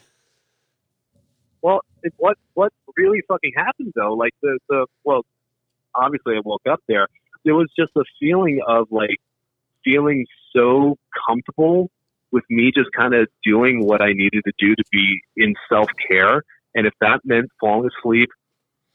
well, 1.61 1.81
it, 2.03 2.13
what 2.17 2.37
what 2.53 2.71
really 2.97 3.21
fucking 3.27 3.51
happened 3.55 3.93
though? 3.95 4.13
Like 4.13 4.33
the 4.41 4.59
the 4.69 4.85
well, 5.03 5.25
obviously 5.95 6.35
I 6.35 6.41
woke 6.43 6.63
up 6.69 6.81
there. 6.87 7.07
There 7.45 7.55
was 7.55 7.69
just 7.77 7.91
a 7.95 8.03
feeling 8.19 8.59
of 8.67 8.87
like 8.91 9.17
feeling 9.83 10.25
so 10.55 10.97
comfortable 11.27 11.89
with 12.31 12.43
me 12.49 12.71
just 12.75 12.91
kind 12.91 13.13
of 13.15 13.27
doing 13.43 13.85
what 13.85 14.01
I 14.01 14.13
needed 14.13 14.43
to 14.45 14.51
do 14.59 14.75
to 14.75 14.83
be 14.91 15.21
in 15.37 15.55
self 15.69 15.87
care. 16.09 16.43
And 16.75 16.85
if 16.85 16.93
that 17.01 17.21
meant 17.23 17.49
falling 17.59 17.89
asleep 17.99 18.29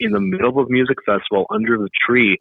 in 0.01 0.13
the 0.13 0.21
middle 0.21 0.49
of 0.49 0.67
a 0.67 0.71
music 0.71 0.99
festival 1.05 1.47
under 1.51 1.79
the 1.79 1.89
tree 2.07 2.39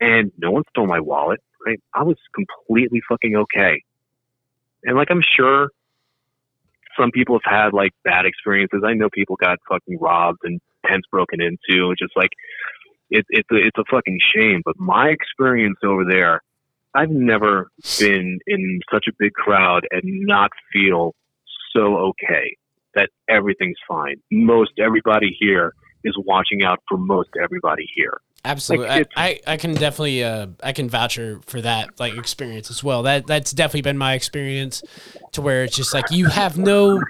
and 0.00 0.32
no 0.38 0.50
one 0.50 0.64
stole 0.70 0.86
my 0.86 1.00
wallet, 1.00 1.40
right? 1.64 1.80
I 1.94 2.02
was 2.02 2.16
completely 2.34 3.00
fucking 3.08 3.36
okay. 3.36 3.82
And 4.84 4.96
like 4.96 5.08
I'm 5.10 5.22
sure 5.22 5.68
some 6.98 7.10
people 7.10 7.38
have 7.42 7.52
had 7.52 7.72
like 7.72 7.92
bad 8.04 8.26
experiences. 8.26 8.82
I 8.84 8.94
know 8.94 9.08
people 9.12 9.36
got 9.36 9.58
fucking 9.68 9.98
robbed 9.98 10.40
and 10.42 10.60
tents 10.86 11.06
broken 11.10 11.40
into. 11.40 11.90
It's 11.90 12.00
just 12.00 12.16
like 12.16 12.30
it, 13.10 13.24
it's 13.30 13.48
a, 13.50 13.56
it's 13.56 13.78
a 13.78 13.84
fucking 13.90 14.18
shame. 14.34 14.62
But 14.64 14.78
my 14.78 15.08
experience 15.08 15.78
over 15.84 16.04
there, 16.08 16.40
I've 16.94 17.10
never 17.10 17.70
been 17.98 18.38
in 18.46 18.80
such 18.92 19.06
a 19.08 19.12
big 19.18 19.32
crowd 19.32 19.86
and 19.90 20.02
not 20.04 20.50
feel 20.72 21.14
so 21.74 21.96
okay 21.96 22.56
that 22.94 23.08
everything's 23.28 23.78
fine. 23.88 24.16
Most 24.30 24.72
everybody 24.78 25.34
here 25.38 25.72
is 26.04 26.16
watching 26.18 26.64
out 26.64 26.82
for 26.88 26.98
most 26.98 27.30
everybody 27.42 27.88
here. 27.94 28.20
Absolutely, 28.44 28.88
Like, 28.88 29.08
I, 29.16 29.40
I, 29.46 29.52
I 29.52 29.56
can 29.56 29.74
definitely 29.74 30.24
uh, 30.24 30.48
I 30.62 30.72
can 30.72 30.88
voucher 30.88 31.40
for 31.46 31.60
that 31.60 32.00
like 32.00 32.16
experience 32.16 32.70
as 32.70 32.82
well. 32.82 33.04
That 33.04 33.26
that's 33.26 33.52
definitely 33.52 33.82
been 33.82 33.98
my 33.98 34.14
experience, 34.14 34.82
to 35.32 35.42
where 35.42 35.62
it's 35.62 35.76
just 35.76 35.94
like 35.94 36.10
you 36.10 36.26
have 36.26 36.58
no 36.58 37.00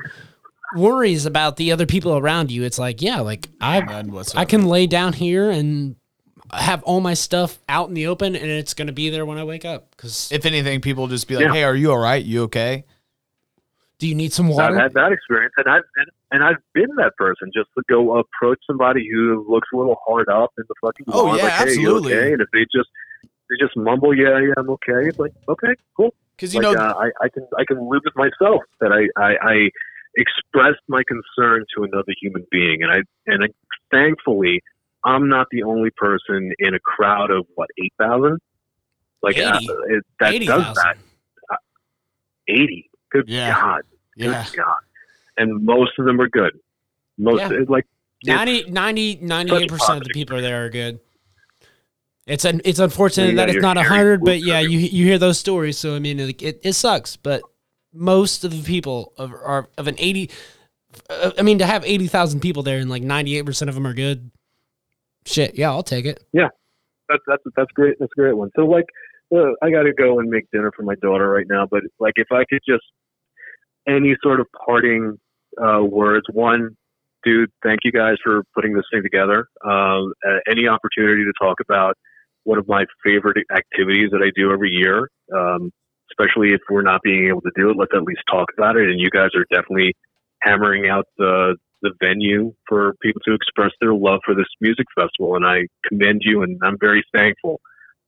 worries 0.77 1.25
about 1.25 1.57
the 1.57 1.73
other 1.73 1.87
people 1.87 2.19
around 2.19 2.51
you. 2.51 2.65
It's 2.65 2.79
like 2.79 3.01
yeah, 3.01 3.21
like 3.21 3.49
I 3.63 4.05
I 4.35 4.45
can 4.45 4.67
lay 4.67 4.87
down 4.87 5.15
here 5.15 5.51
and 5.51 5.97
have 6.53 6.83
all 6.83 7.01
my 7.01 7.15
stuff 7.15 7.59
out 7.67 7.89
in 7.89 7.95
the 7.95 8.09
open, 8.09 8.37
and 8.37 8.51
it's 8.51 8.75
gonna 8.75 8.93
be 8.93 9.09
there 9.09 9.25
when 9.25 9.39
I 9.39 9.45
wake 9.45 9.65
up. 9.65 9.91
Because 9.93 10.31
if 10.33 10.45
anything, 10.45 10.83
people 10.83 11.07
just 11.07 11.29
be 11.29 11.37
like, 11.37 11.47
Yeah. 11.47 11.53
"Hey, 11.53 11.65
are 11.65 11.75
you 11.75 11.93
all 11.93 11.99
right? 11.99 12.23
You 12.23 12.43
okay?" 12.43 12.85
do 13.99 14.09
you 14.09 14.15
need 14.15 14.33
some 14.33 14.49
water?" 14.49 14.75
I've 14.77 14.83
had 14.83 14.95
that 14.95 15.13
experience, 15.13 15.55
and 15.57 15.69
I've 15.69 15.85
and, 15.97 16.11
and 16.33 16.43
I've 16.43 16.57
been 16.75 16.89
that 16.97 17.13
person 17.17 17.51
just 17.55 17.69
to 17.77 17.83
go 17.89 18.19
approach 18.19 18.59
somebody 18.67 19.07
who 19.13 19.45
looks 19.49 19.69
a 19.73 19.77
little 19.77 19.97
hard 20.07 20.29
up 20.29 20.51
in 20.59 20.65
the 20.69 20.75
fucking 20.81 21.07
Oh, 21.13 21.25
lawn, 21.27 21.37
yeah, 21.39 21.45
like, 21.45 21.53
hey, 21.53 21.63
absolutely. 21.71 22.15
okay? 22.15 22.33
And 22.33 22.41
if 22.43 22.49
they 22.53 22.63
just 22.75 22.89
they 23.49 23.57
just 23.65 23.77
mumble, 23.77 24.17
yeah, 24.17 24.39
yeah, 24.41 24.55
I'm 24.57 24.71
okay. 24.71 25.09
It's 25.09 25.19
like, 25.19 25.33
okay, 25.49 25.75
cool. 25.97 26.15
Because 26.37 26.55
you 26.55 26.61
like, 26.63 26.75
know, 26.77 26.83
uh, 26.83 26.95
I, 26.95 27.25
I 27.25 27.29
can 27.29 27.47
I 27.59 27.65
can 27.67 27.79
live 27.89 28.03
with 28.05 28.17
myself 28.17 28.63
that 28.81 28.91
I, 28.93 29.09
I 29.23 29.37
I 29.43 29.69
expressed 30.17 30.81
my 30.89 31.03
concern 31.07 31.65
to 31.77 31.85
another 31.85 32.13
human 32.21 32.45
being, 32.51 32.83
and 32.83 32.91
I 32.91 33.03
and 33.27 33.45
I, 33.45 33.49
thankfully 33.91 34.61
I'm 35.05 35.29
not 35.29 35.47
the 35.51 35.63
only 35.65 35.91
person 35.97 36.53
in 36.59 36.75
a 36.75 36.81
crowd 36.81 37.31
of 37.31 37.47
what 37.55 37.69
eight 37.83 37.93
thousand, 37.99 38.39
like 39.23 39.37
uh, 39.39 39.59
it, 39.89 40.05
that 40.21 40.33
80,000. 40.35 40.65
does 40.65 40.75
that. 40.77 40.97
Uh, 41.51 41.57
Eighty. 42.49 42.89
Good 43.11 43.29
Yeah. 43.29 43.55
God. 43.55 43.83
yeah, 44.17 44.47
Good 44.51 44.57
God. 44.59 44.77
And 45.37 45.65
most 45.65 45.93
of 45.99 46.05
them 46.07 46.21
are 46.21 46.29
good. 46.29 46.53
Most 47.19 47.41
Yeah. 47.41 47.49
like 47.69 47.87
it's- 48.23 48.37
90, 48.39 48.71
90 48.71 49.19
98 49.23 49.69
percent 49.69 49.99
of 49.99 50.05
the 50.05 50.15
people 50.15 50.41
there 50.41 50.65
are 50.65 50.71
good. 50.71 51.01
It's 52.27 52.45
un, 52.45 52.61
it's 52.65 52.79
unfortunate 52.79 53.31
Yeah, 53.31 53.47
that 53.47 53.51
it's 53.51 53.63
not 53.63 53.77
hundred, 53.77 54.25
but 54.25 54.41
yeah, 54.41 54.61
you 54.61 54.79
you 54.79 55.05
hear 55.07 55.19
those 55.19 55.39
stories. 55.41 55.77
So 55.77 55.97
I 55.97 55.99
mean, 55.99 56.21
it, 56.21 56.41
it, 56.41 56.61
it 56.63 56.73
sucks, 56.75 57.17
but 57.17 57.43
most 57.93 58.45
of 58.45 58.53
the 58.53 58.63
people 58.63 59.13
of 59.19 59.33
are 59.33 59.69
of 59.77 59.89
an 59.89 59.97
eighty. 59.99 60.31
uh, 61.11 61.33
I 61.37 61.43
mean, 61.43 61.59
to 61.59 61.67
have 61.67 61.85
eighty 61.85 62.07
thousand 62.07 62.39
people 62.41 62.63
there 62.63 62.79
and 62.79 62.89
like 62.89 63.03
ninety 63.03 63.37
eight 63.37 63.45
percent 63.45 63.69
of 63.69 63.75
them 63.75 63.87
are 63.89 63.93
good. 63.95 64.31
Shit, 65.27 65.57
yeah, 65.57 65.71
I'll 65.71 65.83
take 65.83 66.05
it. 66.05 66.23
Yeah, 66.33 66.49
that's 67.09 67.23
that's 67.27 67.43
that's 67.57 67.73
great. 67.73 67.97
That's 67.99 68.13
a 68.17 68.21
great 68.21 68.37
one. 68.37 68.51
So 68.55 68.67
like, 68.67 68.87
uh, 69.35 69.51
I 69.61 69.71
got 69.71 69.83
to 69.83 69.93
go 69.93 70.21
and 70.21 70.31
make 70.31 70.49
dinner 70.53 70.71
for 70.77 70.85
my 70.85 70.95
daughter 71.03 71.29
right 71.29 71.47
now. 71.49 71.67
But 71.69 71.83
like, 71.99 72.15
if 72.17 72.29
I 72.31 72.45
could 72.49 72.61
just 72.67 72.85
any 73.89 74.17
sort 74.23 74.41
of 74.41 74.47
parting 74.67 75.19
uh, 75.61 75.83
words. 75.83 76.27
One, 76.33 76.77
dude, 77.25 77.51
thank 77.63 77.81
you 77.85 77.93
guys 77.93 78.17
for 78.23 78.43
putting 78.55 78.75
this 78.75 78.85
thing 78.93 79.03
together. 79.03 79.47
Um, 79.65 80.13
uh, 80.27 80.39
any 80.51 80.69
opportunity 80.69 81.25
to 81.25 81.33
talk 81.41 81.59
about 81.61 81.95
one 82.45 82.59
of 82.59 82.67
my 82.67 82.85
favorite 83.05 83.39
activities 83.55 84.11
that 84.11 84.23
I 84.23 84.31
do 84.35 84.53
every 84.53 84.71
year, 84.71 85.09
um, 85.37 85.71
especially 86.11 86.53
if 86.53 86.61
we're 86.69 86.83
not 86.83 87.01
being 87.03 87.29
able 87.29 87.41
to 87.43 87.53
do 87.57 87.71
it, 87.71 87.77
let's 87.79 87.93
at 87.95 88.03
least 88.03 88.23
talk 88.31 88.49
about 88.57 88.77
it. 88.77 88.89
And 88.89 88.99
you 88.99 89.11
guys 89.11 89.31
are 89.37 89.47
definitely 89.51 89.95
hammering 90.43 90.89
out 90.89 91.07
the 91.19 91.57
the 91.83 91.93
venue 92.01 92.53
for 92.69 92.95
people 93.03 93.21
to 93.25 93.35
express 93.35 93.73
their 93.81 93.93
love 93.93 94.21
for 94.25 94.37
this 94.37 94.47
music 94.61 94.87
festival, 94.95 95.35
and 95.35 95.45
I 95.45 95.67
commend 95.89 96.23
you, 96.25 96.43
and 96.43 96.59
I'm 96.63 96.77
very 96.81 97.05
thankful 97.13 97.61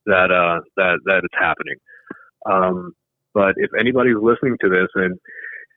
that 0.06 0.30
uh, 0.30 0.60
that 0.76 1.00
that 1.06 1.22
it's 1.24 1.34
happening. 1.36 1.76
Um, 2.46 2.92
but 3.32 3.54
if 3.56 3.70
anybody's 3.78 4.16
listening 4.20 4.56
to 4.60 4.68
this, 4.68 4.86
and 4.94 5.18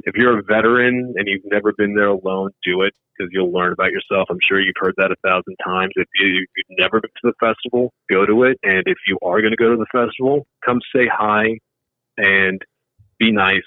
if 0.04 0.16
you're 0.16 0.40
a 0.40 0.44
veteran 0.44 1.14
and 1.16 1.28
you've 1.28 1.46
never 1.46 1.74
been 1.78 1.96
there 1.96 2.08
alone, 2.08 2.52
do 2.64 2.82
it 2.82 2.94
because 3.18 3.30
you'll 3.34 3.52
learn 3.52 3.74
about 3.74 3.92
yourself. 3.92 4.28
I'm 4.30 4.38
sure 4.48 4.62
you've 4.62 4.76
heard 4.80 4.94
that 4.98 5.12
a 5.12 5.16
thousand 5.28 5.56
times. 5.64 5.92
If 5.96 6.08
you, 6.16 6.46
you've 6.56 6.78
never 6.78 7.02
been 7.02 7.10
to 7.24 7.34
the 7.34 7.34
festival, 7.40 7.94
go 8.10 8.26
to 8.26 8.44
it, 8.44 8.60
and 8.64 8.84
if 8.86 8.98
you 9.08 9.18
are 9.24 9.42
going 9.42 9.52
to 9.52 9.58
go 9.58 9.72
to 9.72 9.78
the 9.78 9.88
festival, 9.92 10.46
come 10.66 10.80
say 10.96 11.08
hi 11.12 11.58
and 12.18 12.62
be 13.20 13.32
nice, 13.32 13.64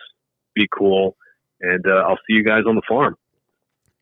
be 0.55 0.69
cool, 0.77 1.17
and 1.61 1.85
uh, 1.87 2.05
I'll 2.07 2.19
see 2.29 2.35
you 2.35 2.45
guys 2.45 2.63
on 2.67 2.77
the 2.77 2.83
farm. 2.89 3.17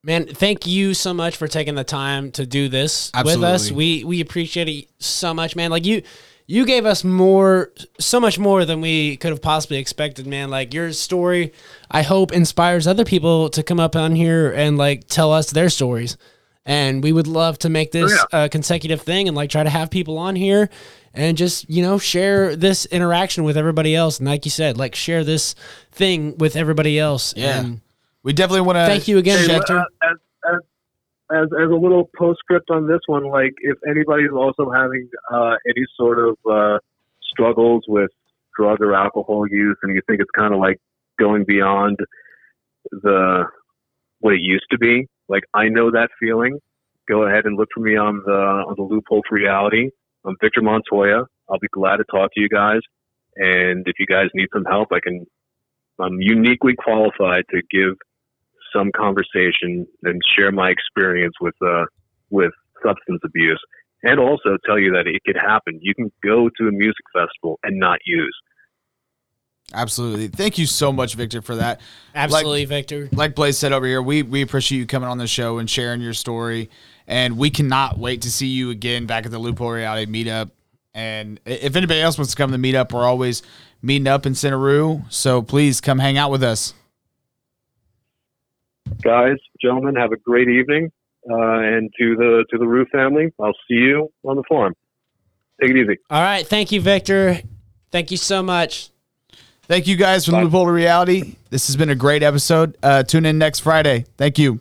Man, 0.04 0.26
thank 0.26 0.66
you 0.66 0.94
so 0.94 1.12
much 1.12 1.36
for 1.36 1.48
taking 1.48 1.74
the 1.74 1.84
time 1.84 2.30
to 2.32 2.46
do 2.46 2.68
this 2.68 3.10
with 3.24 3.42
us. 3.42 3.72
We 3.72 4.04
we 4.04 4.20
appreciate 4.20 4.68
it 4.68 4.86
so 4.98 5.34
much, 5.34 5.56
man. 5.56 5.70
Like 5.70 5.84
you 5.84 6.02
you 6.50 6.64
gave 6.64 6.86
us 6.86 7.04
more 7.04 7.70
so 8.00 8.18
much 8.18 8.38
more 8.38 8.64
than 8.64 8.80
we 8.80 9.18
could 9.18 9.30
have 9.30 9.42
possibly 9.42 9.76
expected, 9.76 10.26
man. 10.26 10.48
Like 10.48 10.72
your 10.72 10.92
story, 10.92 11.52
I 11.90 12.00
hope 12.02 12.32
inspires 12.32 12.86
other 12.86 13.04
people 13.04 13.50
to 13.50 13.62
come 13.62 13.78
up 13.78 13.94
on 13.94 14.16
here 14.16 14.50
and 14.50 14.78
like 14.78 15.06
tell 15.06 15.30
us 15.30 15.50
their 15.50 15.68
stories. 15.68 16.16
And 16.64 17.02
we 17.02 17.12
would 17.12 17.26
love 17.26 17.58
to 17.60 17.68
make 17.68 17.92
this 17.92 18.18
a 18.32 18.48
consecutive 18.48 19.02
thing 19.02 19.28
and 19.28 19.36
like 19.36 19.50
try 19.50 19.62
to 19.62 19.70
have 19.70 19.90
people 19.90 20.16
on 20.18 20.36
here 20.36 20.70
and 21.12 21.36
just, 21.36 21.68
you 21.68 21.82
know, 21.82 21.98
share 21.98 22.56
this 22.56 22.86
interaction 22.86 23.44
with 23.44 23.58
everybody 23.58 23.94
else. 23.94 24.18
And 24.18 24.26
like 24.26 24.46
you 24.46 24.50
said, 24.50 24.78
like 24.78 24.94
share 24.94 25.24
this 25.24 25.54
thing 25.92 26.36
with 26.38 26.56
everybody 26.56 26.98
else. 26.98 27.34
Yeah. 27.36 27.60
And 27.60 27.80
we 28.22 28.32
definitely 28.32 28.62
want 28.62 28.76
to. 28.76 28.86
thank 28.86 29.06
you 29.06 29.18
again, 29.18 29.38
Hey, 29.38 29.46
Jector. 29.58 29.80
uh, 29.80 29.84
as, 30.02 30.16
as, 31.30 31.48
as, 31.60 31.70
a 31.70 31.74
little 31.74 32.10
postscript 32.16 32.70
on 32.70 32.86
this 32.86 33.00
one, 33.06 33.24
like 33.28 33.54
if 33.58 33.76
anybody's 33.88 34.30
also 34.32 34.70
having 34.70 35.08
uh, 35.32 35.56
any 35.68 35.86
sort 35.96 36.18
of 36.18 36.36
uh, 36.50 36.78
struggles 37.22 37.84
with 37.86 38.10
drug 38.56 38.80
or 38.80 38.94
alcohol 38.94 39.46
use, 39.48 39.76
and 39.82 39.94
you 39.94 40.02
think 40.06 40.20
it's 40.20 40.30
kind 40.36 40.52
of 40.52 40.60
like 40.60 40.78
going 41.18 41.44
beyond 41.46 41.98
the 42.90 43.44
what 44.20 44.34
it 44.34 44.40
used 44.40 44.66
to 44.70 44.78
be, 44.78 45.06
like 45.28 45.44
I 45.54 45.68
know 45.68 45.90
that 45.90 46.08
feeling. 46.18 46.58
Go 47.08 47.22
ahead 47.22 47.46
and 47.46 47.56
look 47.56 47.68
for 47.74 47.80
me 47.80 47.96
on 47.96 48.22
the 48.24 48.32
on 48.32 48.74
the 48.76 48.82
loophole 48.82 49.22
for 49.28 49.36
reality. 49.36 49.90
I'm 50.24 50.36
Victor 50.40 50.62
Montoya. 50.62 51.24
I'll 51.48 51.58
be 51.58 51.68
glad 51.72 51.96
to 51.96 52.04
talk 52.04 52.30
to 52.34 52.40
you 52.40 52.48
guys. 52.48 52.80
And 53.36 53.86
if 53.86 53.94
you 53.98 54.06
guys 54.06 54.26
need 54.34 54.48
some 54.52 54.64
help, 54.64 54.88
I 54.92 55.00
can. 55.02 55.26
I'm 56.00 56.20
uniquely 56.20 56.74
qualified 56.76 57.44
to 57.50 57.60
give 57.70 57.96
some 58.74 58.90
conversation 58.96 59.86
and 60.02 60.20
share 60.36 60.52
my 60.52 60.70
experience 60.70 61.34
with 61.40 61.54
uh, 61.64 61.84
with 62.30 62.52
substance 62.82 63.20
abuse, 63.24 63.60
and 64.02 64.20
also 64.20 64.56
tell 64.66 64.78
you 64.78 64.92
that 64.92 65.06
it 65.06 65.22
could 65.26 65.36
happen. 65.36 65.78
You 65.82 65.94
can 65.94 66.10
go 66.22 66.48
to 66.58 66.68
a 66.68 66.72
music 66.72 67.04
festival 67.12 67.58
and 67.62 67.78
not 67.78 67.98
use. 68.06 68.36
Absolutely. 69.74 70.28
Thank 70.28 70.56
you 70.56 70.64
so 70.64 70.92
much, 70.92 71.14
Victor, 71.14 71.42
for 71.42 71.56
that. 71.56 71.80
Absolutely, 72.14 72.64
Victor. 72.64 73.08
Like 73.12 73.34
Blaze 73.34 73.58
said 73.58 73.72
over 73.72 73.86
here, 73.86 74.00
we 74.00 74.22
we 74.22 74.40
appreciate 74.40 74.78
you 74.78 74.86
coming 74.86 75.08
on 75.08 75.18
the 75.18 75.26
show 75.26 75.58
and 75.58 75.68
sharing 75.68 76.00
your 76.00 76.14
story, 76.14 76.70
and 77.06 77.36
we 77.36 77.50
cannot 77.50 77.98
wait 77.98 78.22
to 78.22 78.30
see 78.30 78.46
you 78.46 78.70
again 78.70 79.06
back 79.06 79.26
at 79.26 79.30
the 79.30 79.38
Loophole 79.38 79.72
Reality 79.72 80.10
Meetup. 80.10 80.50
And 80.94 81.38
if 81.44 81.76
anybody 81.76 82.00
else 82.00 82.16
wants 82.16 82.32
to 82.32 82.36
come 82.36 82.50
to 82.50 82.56
the 82.56 82.72
meetup, 82.72 82.92
we're 82.92 83.04
always 83.04 83.42
meeting 83.82 84.08
up 84.08 84.26
in 84.26 84.32
Centeroo, 84.32 85.04
so 85.12 85.42
please 85.42 85.80
come 85.80 85.98
hang 85.98 86.16
out 86.18 86.30
with 86.30 86.42
us. 86.42 86.74
Guys, 89.02 89.36
gentlemen, 89.62 89.94
have 89.96 90.12
a 90.12 90.16
great 90.16 90.48
evening, 90.48 90.90
uh, 91.30 91.34
and 91.34 91.90
to 91.98 92.16
the 92.16 92.44
to 92.50 92.58
the 92.58 92.66
Roo 92.66 92.86
family. 92.92 93.32
I'll 93.40 93.52
see 93.68 93.76
you 93.76 94.12
on 94.24 94.36
the 94.36 94.44
forum. 94.48 94.74
Take 95.60 95.70
it 95.70 95.76
easy. 95.76 95.98
All 96.10 96.22
right. 96.22 96.46
Thank 96.46 96.72
you, 96.72 96.80
Victor. 96.80 97.40
Thank 97.90 98.10
you 98.10 98.16
so 98.16 98.42
much. 98.42 98.90
Thank 99.62 99.86
you 99.86 99.96
guys 99.96 100.24
from 100.24 100.36
Loophole 100.36 100.64
to 100.66 100.72
Reality. 100.72 101.36
This 101.50 101.66
has 101.66 101.76
been 101.76 101.90
a 101.90 101.94
great 101.94 102.22
episode. 102.22 102.76
Uh, 102.82 103.02
tune 103.02 103.26
in 103.26 103.36
next 103.36 103.60
Friday. 103.60 104.06
Thank 104.16 104.38
you. 104.38 104.60